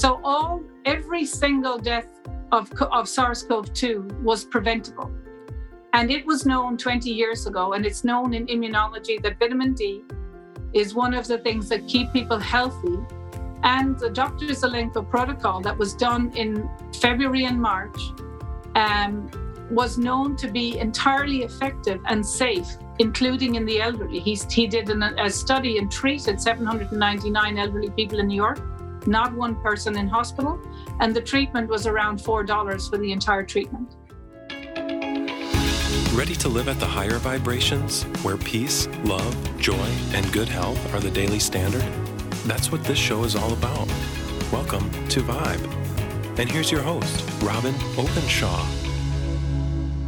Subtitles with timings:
[0.00, 2.08] So all every single death
[2.52, 5.12] of, of SARS-CoV-2 was preventable.
[5.92, 10.02] And it was known 20 years ago, and it's known in immunology that vitamin D
[10.72, 12.96] is one of the things that keep people healthy.
[13.62, 14.46] And the Dr.
[14.46, 18.00] Zelenko protocol that was done in February and March
[18.76, 19.30] um,
[19.70, 22.68] was known to be entirely effective and safe,
[23.00, 24.20] including in the elderly.
[24.20, 28.60] He's, he did an, a study and treated 799 elderly people in New York,
[29.06, 30.60] not one person in hospital,
[31.00, 33.96] and the treatment was around $4 for the entire treatment.
[36.14, 41.00] Ready to live at the higher vibrations where peace, love, joy, and good health are
[41.00, 41.84] the daily standard?
[42.46, 43.86] That's what this show is all about.
[44.52, 46.38] Welcome to Vibe.
[46.38, 48.66] And here's your host, Robin Openshaw.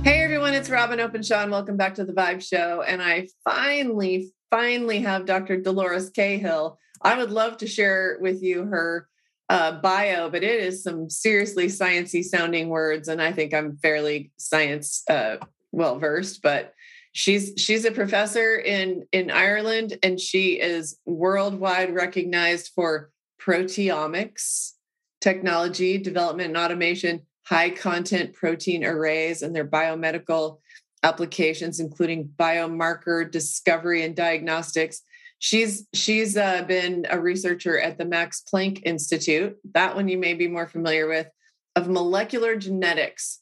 [0.02, 2.82] Hey everyone, it's Robin Openshaw, and welcome back to the Vibe Show.
[2.82, 5.60] And I finally, finally have Dr.
[5.60, 6.78] Dolores Cahill.
[7.02, 9.08] I would love to share with you her
[9.48, 14.30] uh, bio, but it is some seriously sciency sounding words, and I think I'm fairly
[14.38, 15.36] science uh,
[15.72, 16.74] well versed, but
[17.12, 24.72] she's she's a professor in in Ireland and she is worldwide recognized for proteomics
[25.20, 30.58] technology development and automation high content protein arrays and their biomedical
[31.02, 35.02] applications including biomarker discovery and diagnostics
[35.42, 40.34] she's she's uh, been a researcher at the max planck institute that one you may
[40.34, 41.26] be more familiar with
[41.74, 43.40] of molecular genetics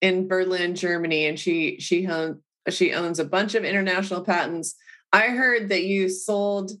[0.00, 2.08] in Berlin, Germany, and she she
[2.70, 4.74] she owns a bunch of international patents.
[5.12, 6.72] I heard that you sold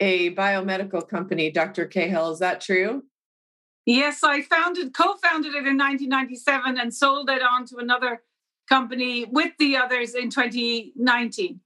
[0.00, 1.86] a biomedical company, Dr.
[1.86, 2.32] Cahill.
[2.32, 3.04] Is that true?
[3.86, 8.22] Yes, I founded, co-founded it in 1997 and sold it on to another
[8.68, 11.60] company with the others in 2019.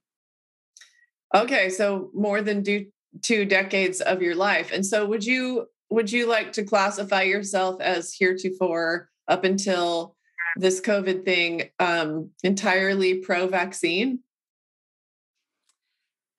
[1.34, 2.86] Okay, so more than do,
[3.22, 4.70] two decades of your life.
[4.72, 10.16] And so would you would you like to classify yourself as heretofore up until
[10.56, 14.20] this COVID thing um, entirely pro vaccine?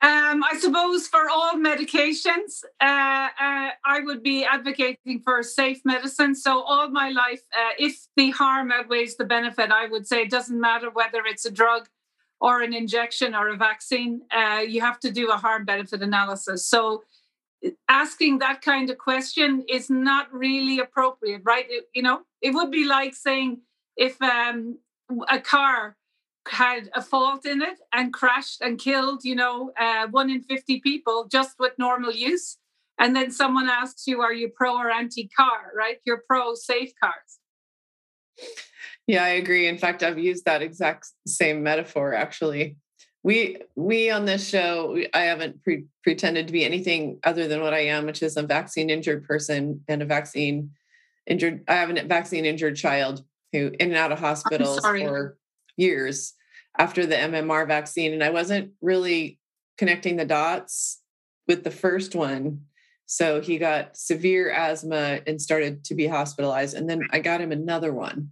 [0.02, 6.36] Um, I suppose for all medications, uh, uh, I would be advocating for safe medicine.
[6.36, 10.30] So, all my life, uh, if the harm outweighs the benefit, I would say it
[10.30, 11.88] doesn't matter whether it's a drug
[12.42, 16.66] or an injection or a vaccine, uh, you have to do a harm benefit analysis.
[16.66, 17.04] So,
[17.90, 21.66] asking that kind of question is not really appropriate, right?
[21.68, 23.62] It, you know, it would be like saying,
[23.98, 24.78] if um,
[25.30, 25.96] a car
[26.48, 30.80] had a fault in it and crashed and killed, you know, uh, one in 50
[30.82, 32.58] people just with normal use.
[33.00, 35.98] And then someone asks you, are you pro or anti car, right?
[36.06, 37.40] You're pro safe cars.
[39.08, 39.68] Yeah, I agree.
[39.68, 42.78] In fact, I've used that exact same metaphor actually.
[43.24, 47.74] We we on this show, I haven't pre- pretended to be anything other than what
[47.74, 50.72] I am, which is a vaccine injured person and a vaccine
[51.26, 51.64] injured.
[51.68, 55.38] I have a vaccine injured child who in and out of hospitals for
[55.78, 56.34] years
[56.78, 58.14] after the MMR vaccine.
[58.14, 59.40] And I wasn't really
[59.78, 61.02] connecting the dots
[61.48, 62.62] with the first one.
[63.06, 66.76] So he got severe asthma and started to be hospitalized.
[66.76, 68.32] And then I got him another one.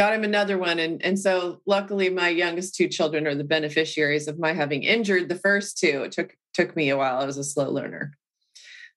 [0.00, 0.78] Got him another one.
[0.78, 5.28] And, and so luckily my youngest two children are the beneficiaries of my having injured
[5.28, 6.04] the first two.
[6.04, 7.18] It took took me a while.
[7.18, 8.16] I was a slow learner.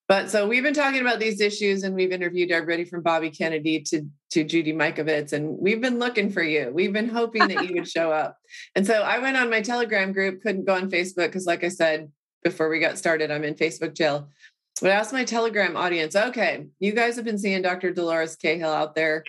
[0.08, 3.82] But so we've been talking about these issues and we've interviewed everybody from Bobby Kennedy
[3.82, 6.72] to, to Judy Mikovits, and we've been looking for you.
[6.74, 8.38] We've been hoping that you would show up.
[8.76, 11.68] And so I went on my Telegram group, couldn't go on Facebook because, like I
[11.68, 12.14] said
[12.46, 14.30] before we got started, I'm in Facebook jail.
[14.82, 17.92] But I asked my Telegram audience, okay, you guys have been seeing Dr.
[17.92, 19.26] Dolores Cahill out there.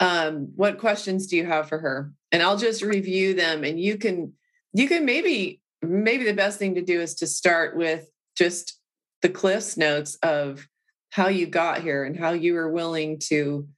[0.00, 2.12] Um, what questions do you have for her?
[2.32, 4.32] And I'll just review them and you can
[4.72, 8.80] you can maybe maybe the best thing to do is to start with just
[9.22, 10.66] the cliffs notes of
[11.10, 13.68] how you got here and how you were willing to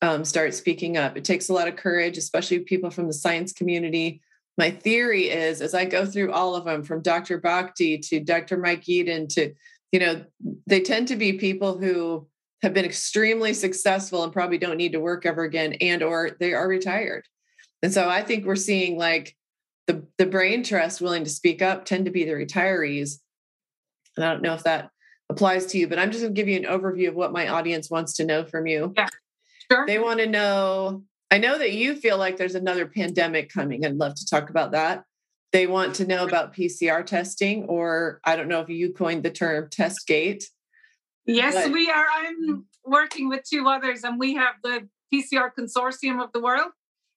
[0.00, 1.16] um, start speaking up.
[1.16, 4.22] It takes a lot of courage, especially people from the science community.
[4.56, 7.40] My theory is, as I go through all of them, from Dr.
[7.40, 8.58] Bhakdi to Dr.
[8.58, 9.52] Mike Yeadon to,
[9.92, 10.24] you know,
[10.66, 12.28] they tend to be people who
[12.62, 16.54] have been extremely successful and probably don't need to work ever again, and or they
[16.54, 17.24] are retired.
[17.82, 19.36] And so I think we're seeing like
[19.86, 23.18] the the brain trust willing to speak up tend to be the retirees
[24.18, 24.90] and I don't know if that
[25.30, 27.48] applies to you, but I'm just going to give you an overview of what my
[27.48, 28.92] audience wants to know from you.
[28.96, 29.06] Yeah,
[29.70, 29.86] sure.
[29.86, 31.04] They want to know.
[31.30, 33.86] I know that you feel like there's another pandemic coming.
[33.86, 35.04] I'd love to talk about that.
[35.52, 39.30] They want to know about PCR testing, or I don't know if you coined the
[39.30, 40.50] term test gate.
[41.28, 42.06] Yes, we are.
[42.10, 46.72] I'm working with two others, and we have the PCR consortium of the world,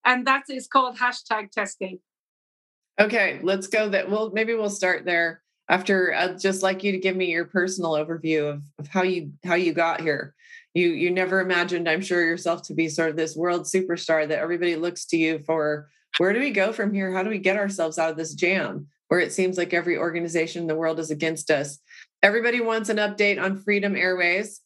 [0.05, 2.01] and that is called hashtag testgate.
[2.99, 4.11] Okay, let's go that.
[4.11, 5.41] Well, maybe we'll start there.
[5.69, 9.31] after I'd just like you to give me your personal overview of, of how you
[9.45, 10.35] how you got here.
[10.73, 14.39] You you never imagined, I'm sure, yourself to be sort of this world superstar that
[14.39, 15.89] everybody looks to you for.
[16.17, 17.13] Where do we go from here?
[17.13, 20.61] How do we get ourselves out of this jam where it seems like every organization
[20.61, 21.79] in the world is against us?
[22.23, 24.61] Everybody wants an update on Freedom Airways.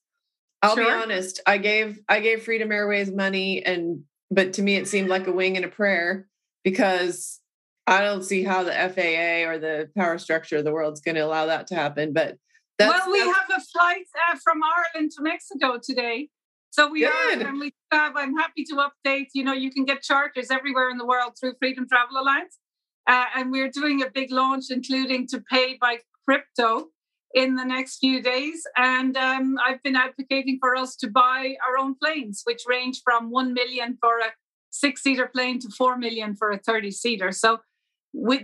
[0.62, 0.86] I'll sure.
[0.86, 5.10] be honest, I gave I gave Freedom Airways money and but to me it seemed
[5.10, 6.28] like a wing and a prayer
[6.64, 7.40] because
[7.88, 11.22] I don't see how the FAA or the power structure of the world's going to
[11.22, 12.14] allow that to happen.
[12.14, 12.38] But
[12.78, 16.30] well, we have a flight uh, from Ireland to Mexico today.
[16.70, 17.42] So we Good.
[17.42, 19.28] are, and we have, I'm happy to update.
[19.34, 22.60] You know, you can get charters everywhere in the world through Freedom Travel Alliance.
[23.08, 26.88] Uh, and we're doing a big launch, including to pay by crypto
[27.34, 28.66] in the next few days.
[28.78, 33.30] And um, I've been advocating for us to buy our own planes, which range from
[33.30, 34.32] 1 million for a
[34.72, 37.32] six seater plane to 4 million for a 30 seater.
[37.32, 37.60] So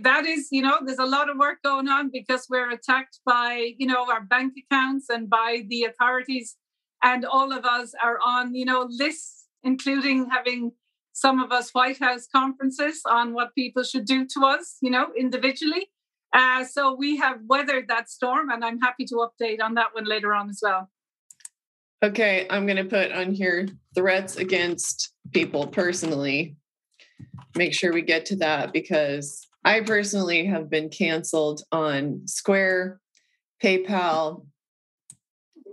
[0.02, 3.72] that is, you know, there's a lot of work going on because we're attacked by,
[3.78, 6.56] you know, our bank accounts and by the authorities.
[7.02, 10.72] And all of us are on, you know, lists, including having
[11.12, 15.08] some of us White House conferences on what people should do to us, you know,
[15.16, 15.90] individually.
[16.32, 20.04] Uh, so we have weathered that storm, and I'm happy to update on that one
[20.04, 20.90] later on as well.
[22.02, 26.56] Okay, I'm going to put on here threats against people personally.
[27.54, 33.00] Make sure we get to that because I personally have been canceled on Square,
[33.62, 34.46] PayPal,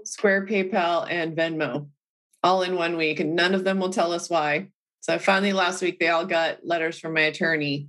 [0.03, 1.87] Square, PayPal, and Venmo
[2.43, 4.67] all in one week, and none of them will tell us why.
[5.01, 7.87] So finally, last week, they all got letters from my attorney.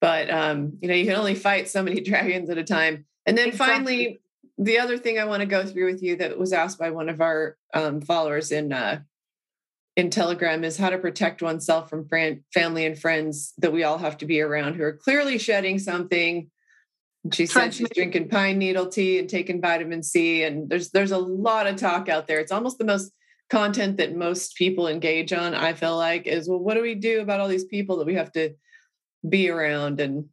[0.00, 3.04] But um, you know, you can only fight so many dragons at a time.
[3.26, 3.74] And then exactly.
[3.74, 4.20] finally,
[4.58, 7.08] the other thing I want to go through with you that was asked by one
[7.08, 9.00] of our um, followers in uh,
[9.96, 13.98] in Telegram is how to protect oneself from fran- family and friends that we all
[13.98, 16.50] have to be around who are clearly shedding something.
[17.32, 21.18] She said she's drinking pine needle tea and taking vitamin C, and there's there's a
[21.18, 22.40] lot of talk out there.
[22.40, 23.12] It's almost the most
[23.50, 25.54] content that most people engage on.
[25.54, 28.14] I feel like is well, what do we do about all these people that we
[28.14, 28.54] have to
[29.28, 30.00] be around?
[30.00, 30.26] And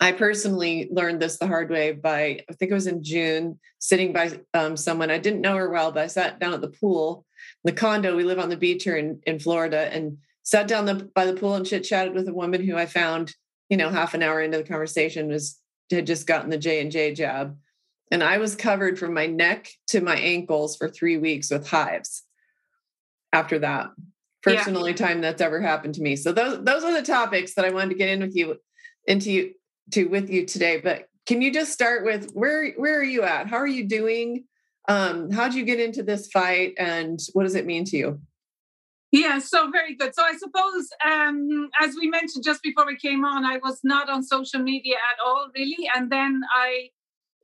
[0.00, 4.12] I personally learned this the hard way by I think it was in June, sitting
[4.12, 7.24] by um, someone I didn't know her well, but I sat down at the pool
[7.64, 8.16] the condo.
[8.16, 11.34] We live on the beach here in, in Florida and sat down the, by the
[11.34, 13.34] pool and chit chatted with a woman who I found,
[13.68, 16.90] you know, half an hour into the conversation was had just gotten the J and
[16.90, 17.56] J jab.
[18.10, 22.22] And I was covered from my neck to my ankles for three weeks with hives
[23.32, 23.90] after that.
[24.42, 24.68] First yeah.
[24.68, 26.14] and only time that's ever happened to me.
[26.14, 28.56] So those those are the topics that I wanted to get in with you
[29.06, 29.54] into you
[29.92, 30.80] to with you today.
[30.80, 33.48] But can you just start with where where are you at?
[33.48, 34.44] How are you doing?
[34.88, 38.20] Um, how did you get into this fight and what does it mean to you?
[39.12, 40.14] Yeah, so very good.
[40.14, 44.10] So I suppose, um, as we mentioned just before we came on, I was not
[44.10, 45.88] on social media at all, really.
[45.94, 46.90] And then I,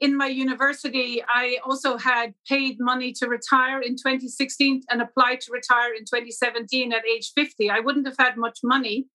[0.03, 5.53] in my university, I also had paid money to retire in 2016 and applied to
[5.53, 7.71] retire in 2017 at age 50.
[7.71, 9.07] I wouldn't have had much money,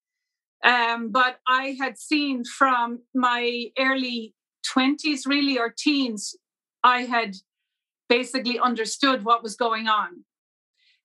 [0.64, 4.34] um, but I had seen from my early
[4.66, 6.38] 20s, really, or teens,
[6.86, 7.36] I had
[8.08, 10.24] basically understood what was going on.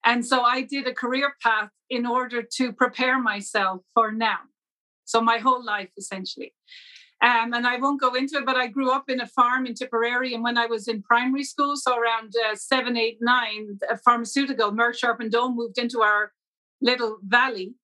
[0.04, 4.38] And so I did a career path in order to prepare myself for now.
[5.06, 6.54] So my whole life, essentially.
[7.22, 9.74] Um, and I won't go into it, but I grew up in a farm in
[9.74, 10.34] Tipperary.
[10.34, 14.72] And when I was in primary school, so around uh, seven, eight, nine, a pharmaceutical,
[14.72, 16.32] Merck Sharp and Dohme moved into our
[16.80, 17.74] little valley.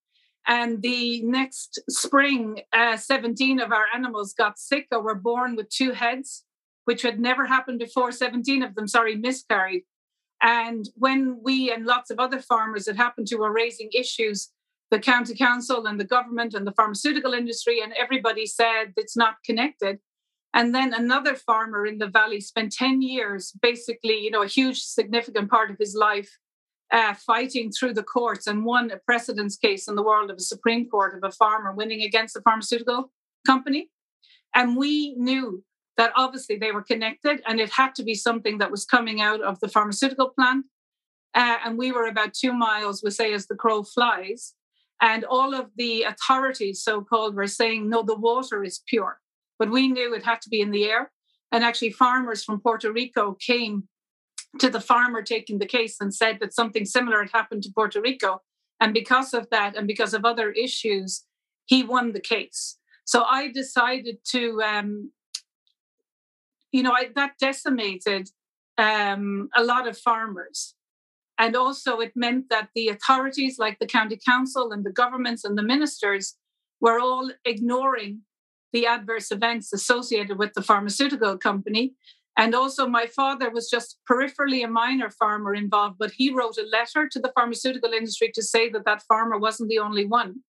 [0.45, 5.69] And the next spring, uh, 17 of our animals got sick or were born with
[5.69, 6.43] two heads
[6.89, 8.11] which had never happened before.
[8.11, 9.83] 17 of them, sorry, miscarried.
[10.41, 14.49] And when we and lots of other farmers that happened to were raising issues,
[14.91, 19.35] the county council and the government and the pharmaceutical industry and everybody said it's not
[19.45, 19.99] connected.
[20.53, 24.79] And then another farmer in the valley spent 10 years, basically, you know, a huge
[24.81, 26.39] significant part of his life
[26.91, 30.41] uh, fighting through the courts and won a precedence case in the world of a
[30.41, 33.11] Supreme Court of a farmer winning against a pharmaceutical
[33.45, 33.91] company.
[34.55, 35.63] And we knew
[35.97, 39.41] that obviously they were connected and it had to be something that was coming out
[39.41, 40.65] of the pharmaceutical plant.
[41.35, 44.55] Uh, and we were about two miles, we say, as the crow flies.
[45.01, 49.19] And all of the authorities, so called, were saying, no, the water is pure.
[49.57, 51.11] But we knew it had to be in the air.
[51.51, 53.87] And actually, farmers from Puerto Rico came
[54.59, 58.01] to the farmer taking the case and said that something similar had happened to Puerto
[58.01, 58.41] Rico.
[58.79, 61.25] And because of that, and because of other issues,
[61.65, 62.77] he won the case.
[63.05, 65.11] So I decided to um,
[66.71, 68.29] you know, I, that decimated
[68.77, 70.75] um, a lot of farmers.
[71.39, 75.57] And also, it meant that the authorities, like the county council and the governments and
[75.57, 76.35] the ministers,
[76.81, 78.21] were all ignoring
[78.73, 81.93] the adverse events associated with the pharmaceutical company.
[82.35, 86.67] And also, my father was just peripherally a minor farmer involved, but he wrote a
[86.67, 90.41] letter to the pharmaceutical industry to say that that farmer wasn't the only one.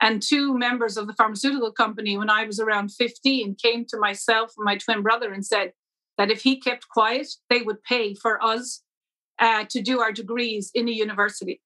[0.00, 4.54] And two members of the pharmaceutical company, when I was around 15, came to myself
[4.56, 5.72] and my twin brother and said
[6.18, 8.82] that if he kept quiet, they would pay for us
[9.40, 11.60] uh, to do our degrees in a university.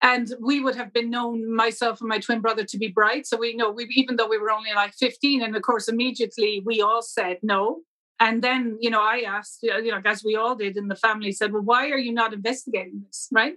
[0.00, 3.26] And we would have been known, myself and my twin brother, to be bright.
[3.26, 6.62] So we know, we, even though we were only like 15, and of course, immediately
[6.64, 7.80] we all said no.
[8.20, 11.32] And then, you know, I asked, you know, as we all did in the family,
[11.32, 13.28] said, well, why are you not investigating this?
[13.30, 13.54] Right.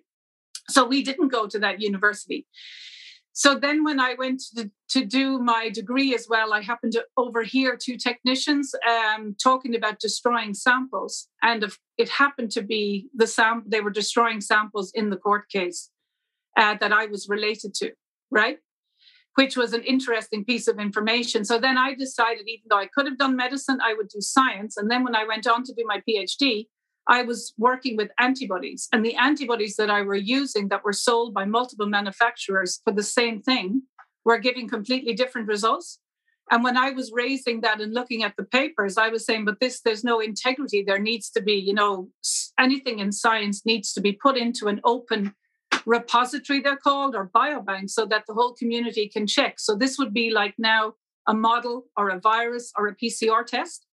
[0.69, 2.47] So we didn't go to that university.
[3.33, 7.05] So then, when I went to, to do my degree as well, I happened to
[7.15, 13.27] overhear two technicians um, talking about destroying samples, and if it happened to be the
[13.27, 15.89] sam they were destroying samples in the court case
[16.57, 17.91] uh, that I was related to,
[18.29, 18.57] right?
[19.35, 21.45] Which was an interesting piece of information.
[21.45, 24.75] So then I decided, even though I could have done medicine, I would do science.
[24.75, 26.67] And then when I went on to do my PhD,
[27.07, 31.33] I was working with antibodies, and the antibodies that I were using that were sold
[31.33, 33.83] by multiple manufacturers for the same thing
[34.23, 35.99] were giving completely different results.
[36.51, 39.59] And when I was raising that and looking at the papers, I was saying, but
[39.59, 40.83] this, there's no integrity.
[40.83, 42.09] There needs to be, you know,
[42.59, 45.33] anything in science needs to be put into an open
[45.85, 49.59] repository, they're called, or biobank, so that the whole community can check.
[49.59, 50.93] So this would be like now
[51.27, 53.85] a model or a virus or a PCR test.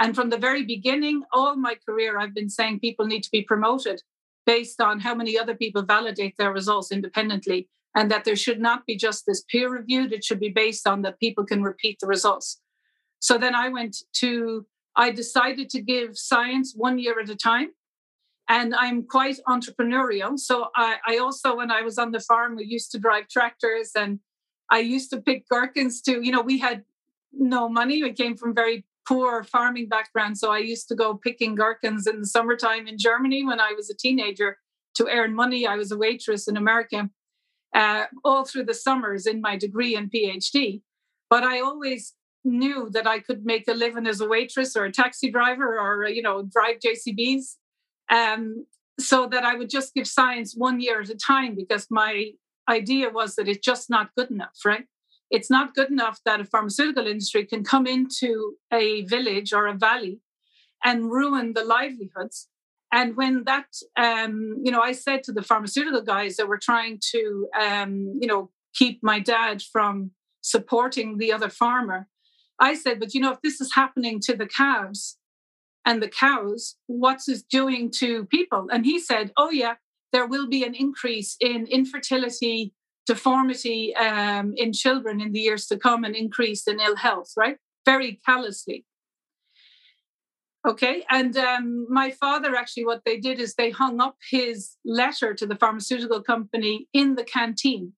[0.00, 3.42] And from the very beginning, all my career, I've been saying people need to be
[3.42, 4.02] promoted
[4.44, 8.84] based on how many other people validate their results independently, and that there should not
[8.86, 12.06] be just this peer reviewed, it should be based on that people can repeat the
[12.06, 12.60] results.
[13.20, 17.70] So then I went to, I decided to give science one year at a time.
[18.46, 20.38] And I'm quite entrepreneurial.
[20.38, 23.92] So I, I also, when I was on the farm, we used to drive tractors
[23.96, 24.20] and
[24.70, 26.84] I used to pick gherkins to, you know, we had
[27.32, 28.02] no money.
[28.02, 30.38] We came from very poor farming background.
[30.38, 33.90] So I used to go picking gherkins in the summertime in Germany when I was
[33.90, 34.58] a teenager
[34.94, 35.66] to earn money.
[35.66, 37.10] I was a waitress in America
[37.74, 40.82] uh, all through the summers in my degree and PhD.
[41.28, 44.92] But I always knew that I could make a living as a waitress or a
[44.92, 47.56] taxi driver or, you know, drive JCBs.
[48.10, 48.66] Um,
[49.00, 52.30] so that I would just give science one year at a time because my
[52.68, 54.84] idea was that it's just not good enough, right?
[55.34, 59.74] It's not good enough that a pharmaceutical industry can come into a village or a
[59.74, 60.20] valley
[60.84, 62.48] and ruin the livelihoods.
[62.92, 67.00] And when that, um, you know, I said to the pharmaceutical guys that were trying
[67.10, 72.06] to, um, you know, keep my dad from supporting the other farmer,
[72.60, 75.18] I said, but you know, if this is happening to the calves
[75.84, 78.68] and the cows, what's it doing to people?
[78.70, 79.74] And he said, oh, yeah,
[80.12, 82.72] there will be an increase in infertility
[83.06, 87.56] deformity um, in children in the years to come and increase in ill health, right?
[87.84, 88.84] Very callously.
[90.66, 91.04] Okay.
[91.10, 95.46] And um, my father actually, what they did is they hung up his letter to
[95.46, 97.92] the pharmaceutical company in the canteen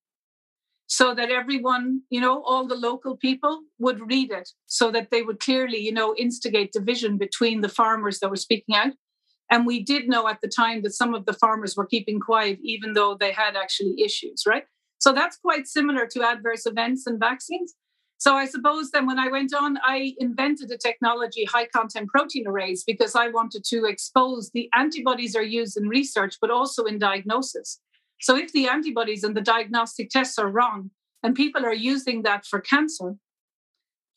[0.87, 5.21] so that everyone, you know, all the local people would read it so that they
[5.21, 8.93] would clearly, you know, instigate division between the farmers that were speaking out.
[9.49, 12.59] And we did know at the time that some of the farmers were keeping quiet,
[12.61, 14.63] even though they had actually issues, right?
[14.99, 17.75] So that's quite similar to adverse events and vaccines.
[18.19, 22.47] So I suppose then when I went on, I invented a technology, high content protein
[22.47, 26.97] arrays, because I wanted to expose the antibodies are used in research, but also in
[26.97, 27.79] diagnosis.
[28.21, 30.89] So if the antibodies and the diagnostic tests are wrong,
[31.21, 33.15] and people are using that for cancer,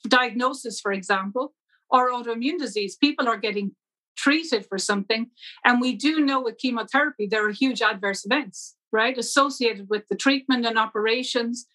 [0.08, 1.52] diagnosis, for example,
[1.90, 3.72] or autoimmune disease, people are getting
[4.16, 5.30] treated for something.
[5.64, 10.16] And we do know with chemotherapy, there are huge adverse events right, associated with the
[10.16, 11.66] treatment and operations,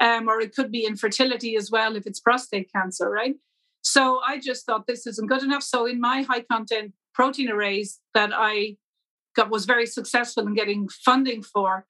[0.00, 3.36] um, or it could be infertility as well if it's prostate cancer, right?
[3.82, 5.62] So I just thought this isn't good enough.
[5.62, 8.76] So in my high content protein arrays that I
[9.36, 11.86] got was very successful in getting funding for,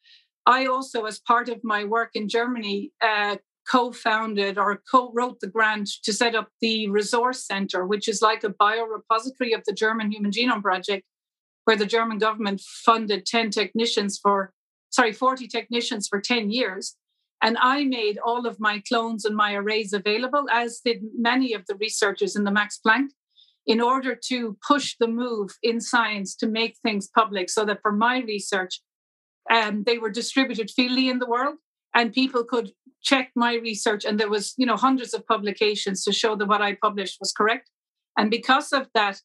[0.46, 3.36] I also, as part of my work in Germany, uh,
[3.70, 8.50] co-founded or co-wrote the grant to set up the resource center which is like a
[8.50, 11.04] biorepository of the german human genome project
[11.64, 14.52] where the german government funded 10 technicians for
[14.94, 16.96] sorry, 40 technicians for 10 years.
[17.42, 21.66] And I made all of my clones and my arrays available, as did many of
[21.66, 23.08] the researchers in the Max Planck,
[23.66, 27.92] in order to push the move in science to make things public so that for
[27.92, 28.80] my research,
[29.50, 31.56] um, they were distributed freely in the world
[31.94, 32.72] and people could
[33.02, 36.62] check my research and there was you know hundreds of publications to show that what
[36.62, 37.70] i published was correct
[38.16, 39.20] and because of that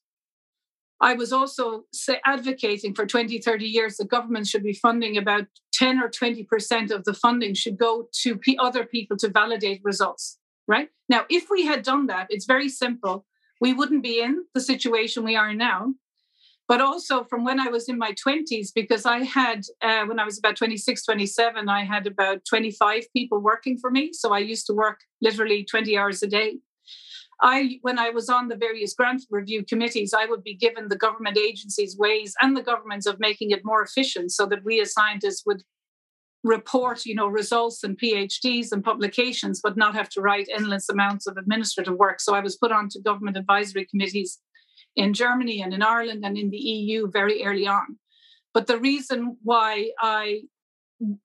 [1.02, 1.86] I was also
[2.26, 7.06] advocating for 20, 30 years that government should be funding about 10 or 20% of
[7.06, 10.38] the funding should go to other people to validate results,
[10.68, 10.90] right?
[11.08, 13.26] Now, if we had done that, it's very simple.
[13.62, 15.94] We wouldn't be in the situation we are now.
[16.68, 20.24] But also from when I was in my 20s, because I had, uh, when I
[20.24, 24.12] was about 26, 27, I had about 25 people working for me.
[24.14, 26.60] So I used to work literally 20 hours a day.
[27.42, 30.98] I, when I was on the various grant review committees, I would be given the
[30.98, 34.94] government agencies' ways and the governments of making it more efficient so that we as
[34.94, 35.64] scientists would
[36.44, 41.28] report, you know, results and PhDs and publications, but not have to write endless amounts
[41.28, 42.20] of administrative work.
[42.20, 44.40] So I was put onto government advisory committees
[44.96, 47.98] in Germany and in Ireland and in the EU very early on.
[48.54, 50.42] But the reason why I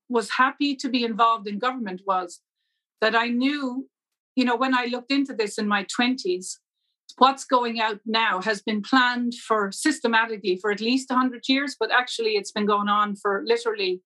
[0.08, 2.40] was happy to be involved in government was
[3.00, 3.88] that I knew
[4.36, 6.56] you know, when I looked into this in my 20s,
[7.18, 11.92] what's going out now has been planned for systematically for at least 100 years, but
[11.92, 14.02] actually it's been going on for literally,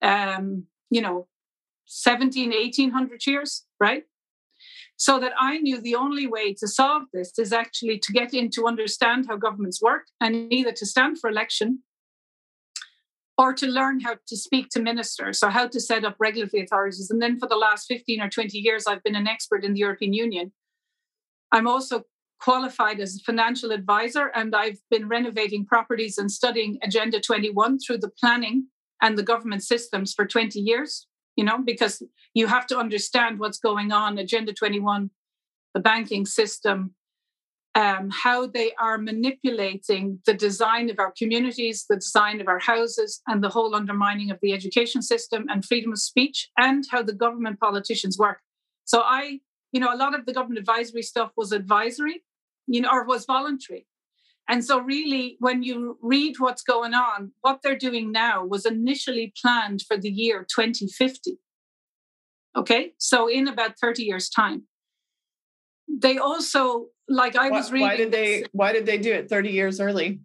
[0.00, 1.26] um, you know,
[1.86, 4.04] 17, 1800 years, right?
[4.96, 8.48] So that I knew the only way to solve this is actually to get in
[8.50, 11.80] to understand how governments work and either to stand for election
[13.36, 17.10] or to learn how to speak to ministers, so how to set up regulatory authorities.
[17.10, 19.80] And then for the last 15 or 20 years, I've been an expert in the
[19.80, 20.52] European Union.
[21.50, 22.04] I'm also
[22.40, 27.98] qualified as a financial advisor, and I've been renovating properties and studying Agenda 21 through
[27.98, 28.68] the planning
[29.00, 32.02] and the government systems for 20 years, you know, because
[32.34, 34.18] you have to understand what's going on.
[34.18, 35.10] Agenda 21,
[35.74, 36.94] the banking system,
[37.74, 43.20] um, how they are manipulating the design of our communities, the design of our houses,
[43.26, 47.12] and the whole undermining of the education system and freedom of speech, and how the
[47.12, 48.38] government politicians work.
[48.84, 49.40] So I,
[49.72, 52.22] you know, a lot of the government advisory stuff was advisory,
[52.66, 53.86] you know, or was voluntary.
[54.48, 59.32] And so, really, when you read what's going on, what they're doing now was initially
[59.40, 61.38] planned for the year 2050.
[62.56, 64.64] Okay, so in about 30 years' time.
[65.88, 67.88] They also like I was reading.
[67.88, 68.44] Why did they?
[68.52, 70.20] Why did they do it thirty years early?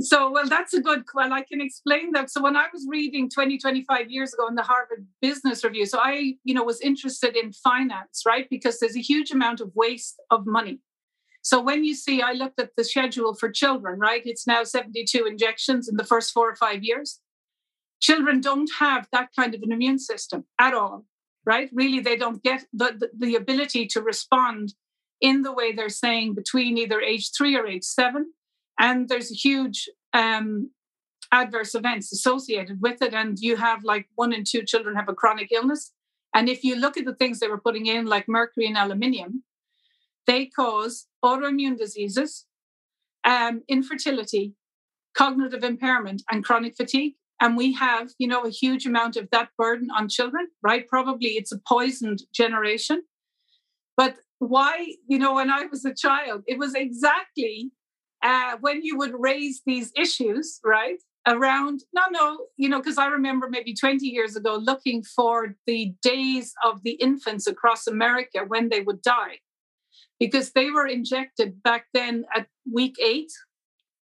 [0.00, 1.04] So, well, that's a good.
[1.14, 2.30] Well, I can explain that.
[2.30, 5.98] So, when I was reading 20, 25 years ago in the Harvard Business Review, so
[5.98, 8.46] I, you know, was interested in finance, right?
[8.50, 10.80] Because there's a huge amount of waste of money.
[11.40, 14.20] So, when you see, I looked at the schedule for children, right?
[14.26, 17.20] It's now 72 injections in the first four or five years.
[18.00, 21.06] Children don't have that kind of an immune system at all,
[21.46, 21.70] right?
[21.72, 24.74] Really, they don't get the, the, the ability to respond
[25.20, 28.32] in the way they're saying between either age three or age seven.
[28.78, 30.70] And there's a huge um,
[31.32, 33.14] adverse events associated with it.
[33.14, 35.92] And you have like one in two children have a chronic illness.
[36.34, 39.42] And if you look at the things they were putting in, like mercury and aluminium,
[40.26, 42.44] they cause autoimmune diseases,
[43.24, 44.54] um, infertility,
[45.16, 47.14] cognitive impairment, and chronic fatigue.
[47.40, 50.86] And we have, you know, a huge amount of that burden on children, right?
[50.88, 53.02] Probably it's a poisoned generation.
[53.96, 57.70] But why, you know, when I was a child, it was exactly
[58.22, 60.98] uh, when you would raise these issues, right?
[61.28, 65.92] Around, no, no, you know, because I remember maybe 20 years ago looking for the
[66.02, 69.40] days of the infants across America when they would die,
[70.20, 73.32] because they were injected back then at week eight.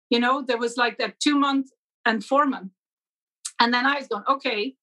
[0.08, 1.70] You know, there was like that two month
[2.06, 2.72] and four month.
[3.60, 4.76] And then I was going, okay,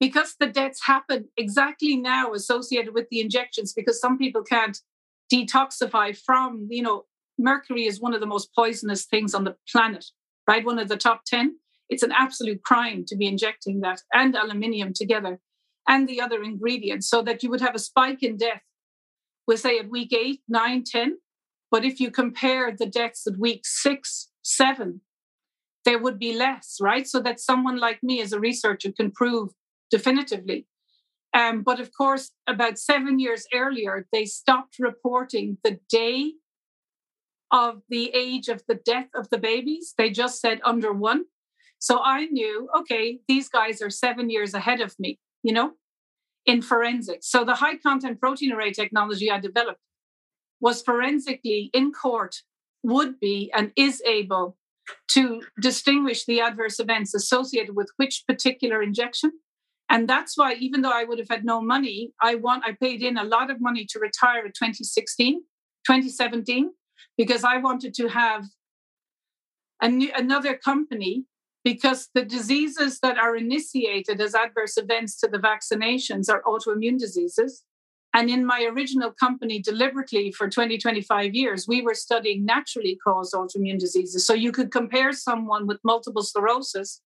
[0.00, 4.80] because the deaths happen exactly now associated with the injections, because some people can't
[5.32, 7.04] detoxify from, you know,
[7.38, 10.04] mercury is one of the most poisonous things on the planet,
[10.46, 10.64] right?
[10.64, 11.56] One of the top 10.
[11.88, 15.40] It's an absolute crime to be injecting that and aluminium together
[15.88, 18.62] and the other ingredients so that you would have a spike in death,
[19.46, 21.18] we'll say at week eight, nine, 10.
[21.70, 25.00] But if you compare the deaths at week six, seven,
[25.84, 27.06] there would be less, right?
[27.06, 29.50] So that someone like me as a researcher can prove
[29.90, 30.66] definitively
[31.34, 36.32] um, but of course, about seven years earlier, they stopped reporting the day
[37.50, 39.94] of the age of the death of the babies.
[39.96, 41.24] They just said under one.
[41.78, 45.72] So I knew, okay, these guys are seven years ahead of me, you know,
[46.46, 47.30] in forensics.
[47.30, 49.80] So the high content protein array technology I developed
[50.60, 52.36] was forensically in court,
[52.82, 54.56] would be and is able
[55.08, 59.32] to distinguish the adverse events associated with which particular injection
[59.92, 63.02] and that's why, even though I would have had no money, I want I paid
[63.02, 65.42] in a lot of money to retire in 2016,
[65.86, 66.70] 2017,
[67.18, 68.46] because I wanted to have
[69.82, 71.26] a new, another company
[71.62, 77.62] because the diseases that are initiated as adverse events to the vaccinations are autoimmune diseases.
[78.14, 83.34] And in my original company, deliberately for 20, 25 years, we were studying naturally caused
[83.34, 84.26] autoimmune diseases.
[84.26, 87.02] So you could compare someone with multiple sclerosis,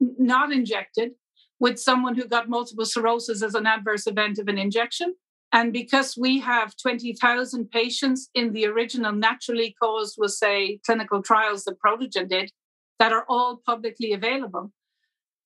[0.00, 1.12] not injected,
[1.58, 5.14] with someone who got multiple sclerosis as an adverse event of an injection.
[5.52, 11.64] And because we have 20,000 patients in the original naturally caused, we'll say, clinical trials
[11.64, 12.50] that Protagen did,
[12.98, 14.72] that are all publicly available,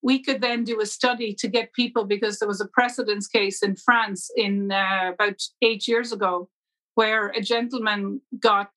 [0.03, 3.63] we could then do a study to get people because there was a precedence case
[3.63, 6.49] in France in uh, about eight years ago
[6.95, 8.71] where a gentleman got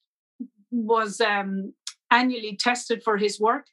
[0.72, 1.74] was um,
[2.12, 3.67] annually tested for his work.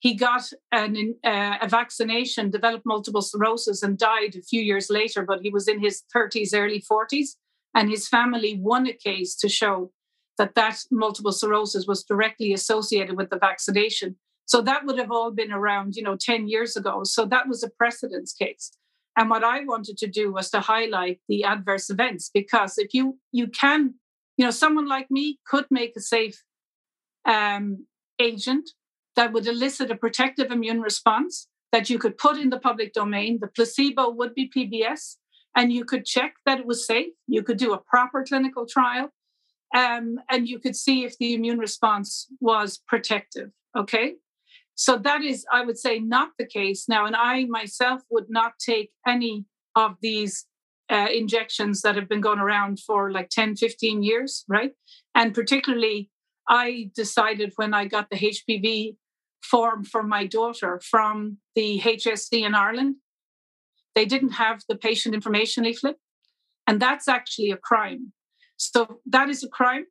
[0.00, 5.22] He got an, uh, a vaccination, developed multiple sclerosis, and died a few years later.
[5.22, 7.36] But he was in his 30s, early 40s,
[7.74, 9.92] and his family won a case to show
[10.38, 14.16] that that multiple sclerosis was directly associated with the vaccination.
[14.46, 17.04] So that would have all been around, you know, 10 years ago.
[17.04, 18.72] So that was a precedence case.
[19.16, 23.18] And what I wanted to do was to highlight the adverse events because if you
[23.32, 23.94] you can,
[24.38, 26.42] you know, someone like me could make a safe
[27.26, 27.86] um,
[28.18, 28.70] agent
[29.16, 33.38] that would elicit a protective immune response that you could put in the public domain.
[33.40, 35.16] The placebo would be PBS,
[35.56, 37.12] and you could check that it was safe.
[37.26, 39.12] You could do a proper clinical trial,
[39.74, 43.50] um, and you could see if the immune response was protective.
[43.76, 44.14] Okay.
[44.74, 47.04] So that is, I would say, not the case now.
[47.04, 49.44] And I myself would not take any
[49.76, 50.46] of these
[50.90, 54.72] uh, injections that have been going around for like 10, 15 years, right?
[55.14, 56.09] And particularly,
[56.50, 58.96] I decided when I got the HPV
[59.40, 62.96] form for my daughter from the HSE in Ireland,
[63.94, 65.96] they didn't have the patient information leaflet.
[66.66, 68.12] And that's actually a crime.
[68.56, 69.86] So that is a crime.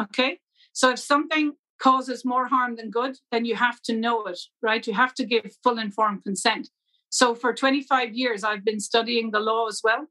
[0.00, 0.38] Okay.
[0.72, 4.86] So if something causes more harm than good, then you have to know it, right?
[4.86, 6.70] You have to give full informed consent.
[7.10, 10.06] So for 25 years, I've been studying the law as well.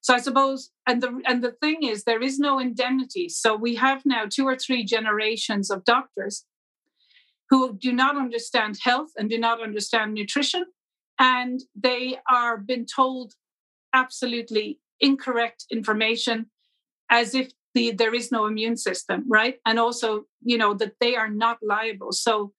[0.00, 3.28] So I suppose, and the and the thing is, there is no indemnity.
[3.28, 6.44] So we have now two or three generations of doctors
[7.50, 10.66] who do not understand health and do not understand nutrition,
[11.18, 13.34] and they are been told
[13.92, 16.46] absolutely incorrect information
[17.10, 19.56] as if the, there is no immune system, right?
[19.64, 22.12] And also, you know, that they are not liable.
[22.12, 22.52] So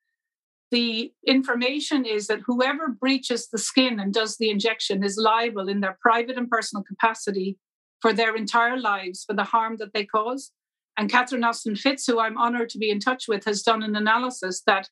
[0.72, 5.82] the information is that whoever breaches the skin and does the injection is liable in
[5.82, 7.58] their private and personal capacity
[8.02, 10.52] for their entire lives for the harm that they cause.
[10.98, 13.96] And Catherine Austin Fitts, who I'm honored to be in touch with, has done an
[13.96, 14.90] analysis that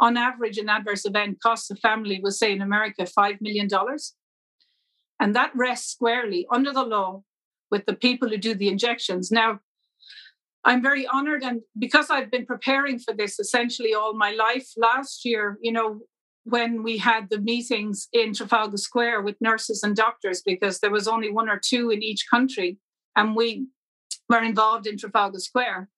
[0.00, 3.68] on average, an adverse event costs a family, we'll say in America, $5 million.
[5.20, 7.22] And that rests squarely under the law
[7.70, 9.30] with the people who do the injections.
[9.30, 9.60] Now,
[10.64, 11.42] I'm very honored.
[11.42, 16.00] And because I've been preparing for this essentially all my life, last year, you know,
[16.44, 21.08] when we had the meetings in Trafalgar Square with nurses and doctors, because there was
[21.08, 22.78] only one or two in each country,
[23.16, 23.66] and we
[24.28, 25.88] were involved in Trafalgar Square.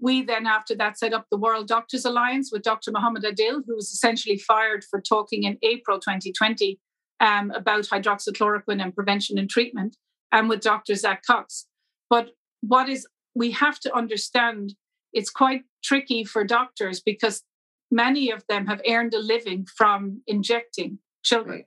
[0.00, 2.90] We then, after that, set up the World Doctors Alliance with Dr.
[2.90, 6.78] Mohammed Adil, who was essentially fired for talking in April 2020
[7.20, 9.96] um, about hydroxychloroquine and prevention and treatment,
[10.32, 10.94] and with Dr.
[10.96, 11.66] Zach Cox.
[12.10, 14.74] But what is we have to understand
[15.12, 17.42] it's quite tricky for doctors because
[17.90, 21.64] many of them have earned a living from injecting children.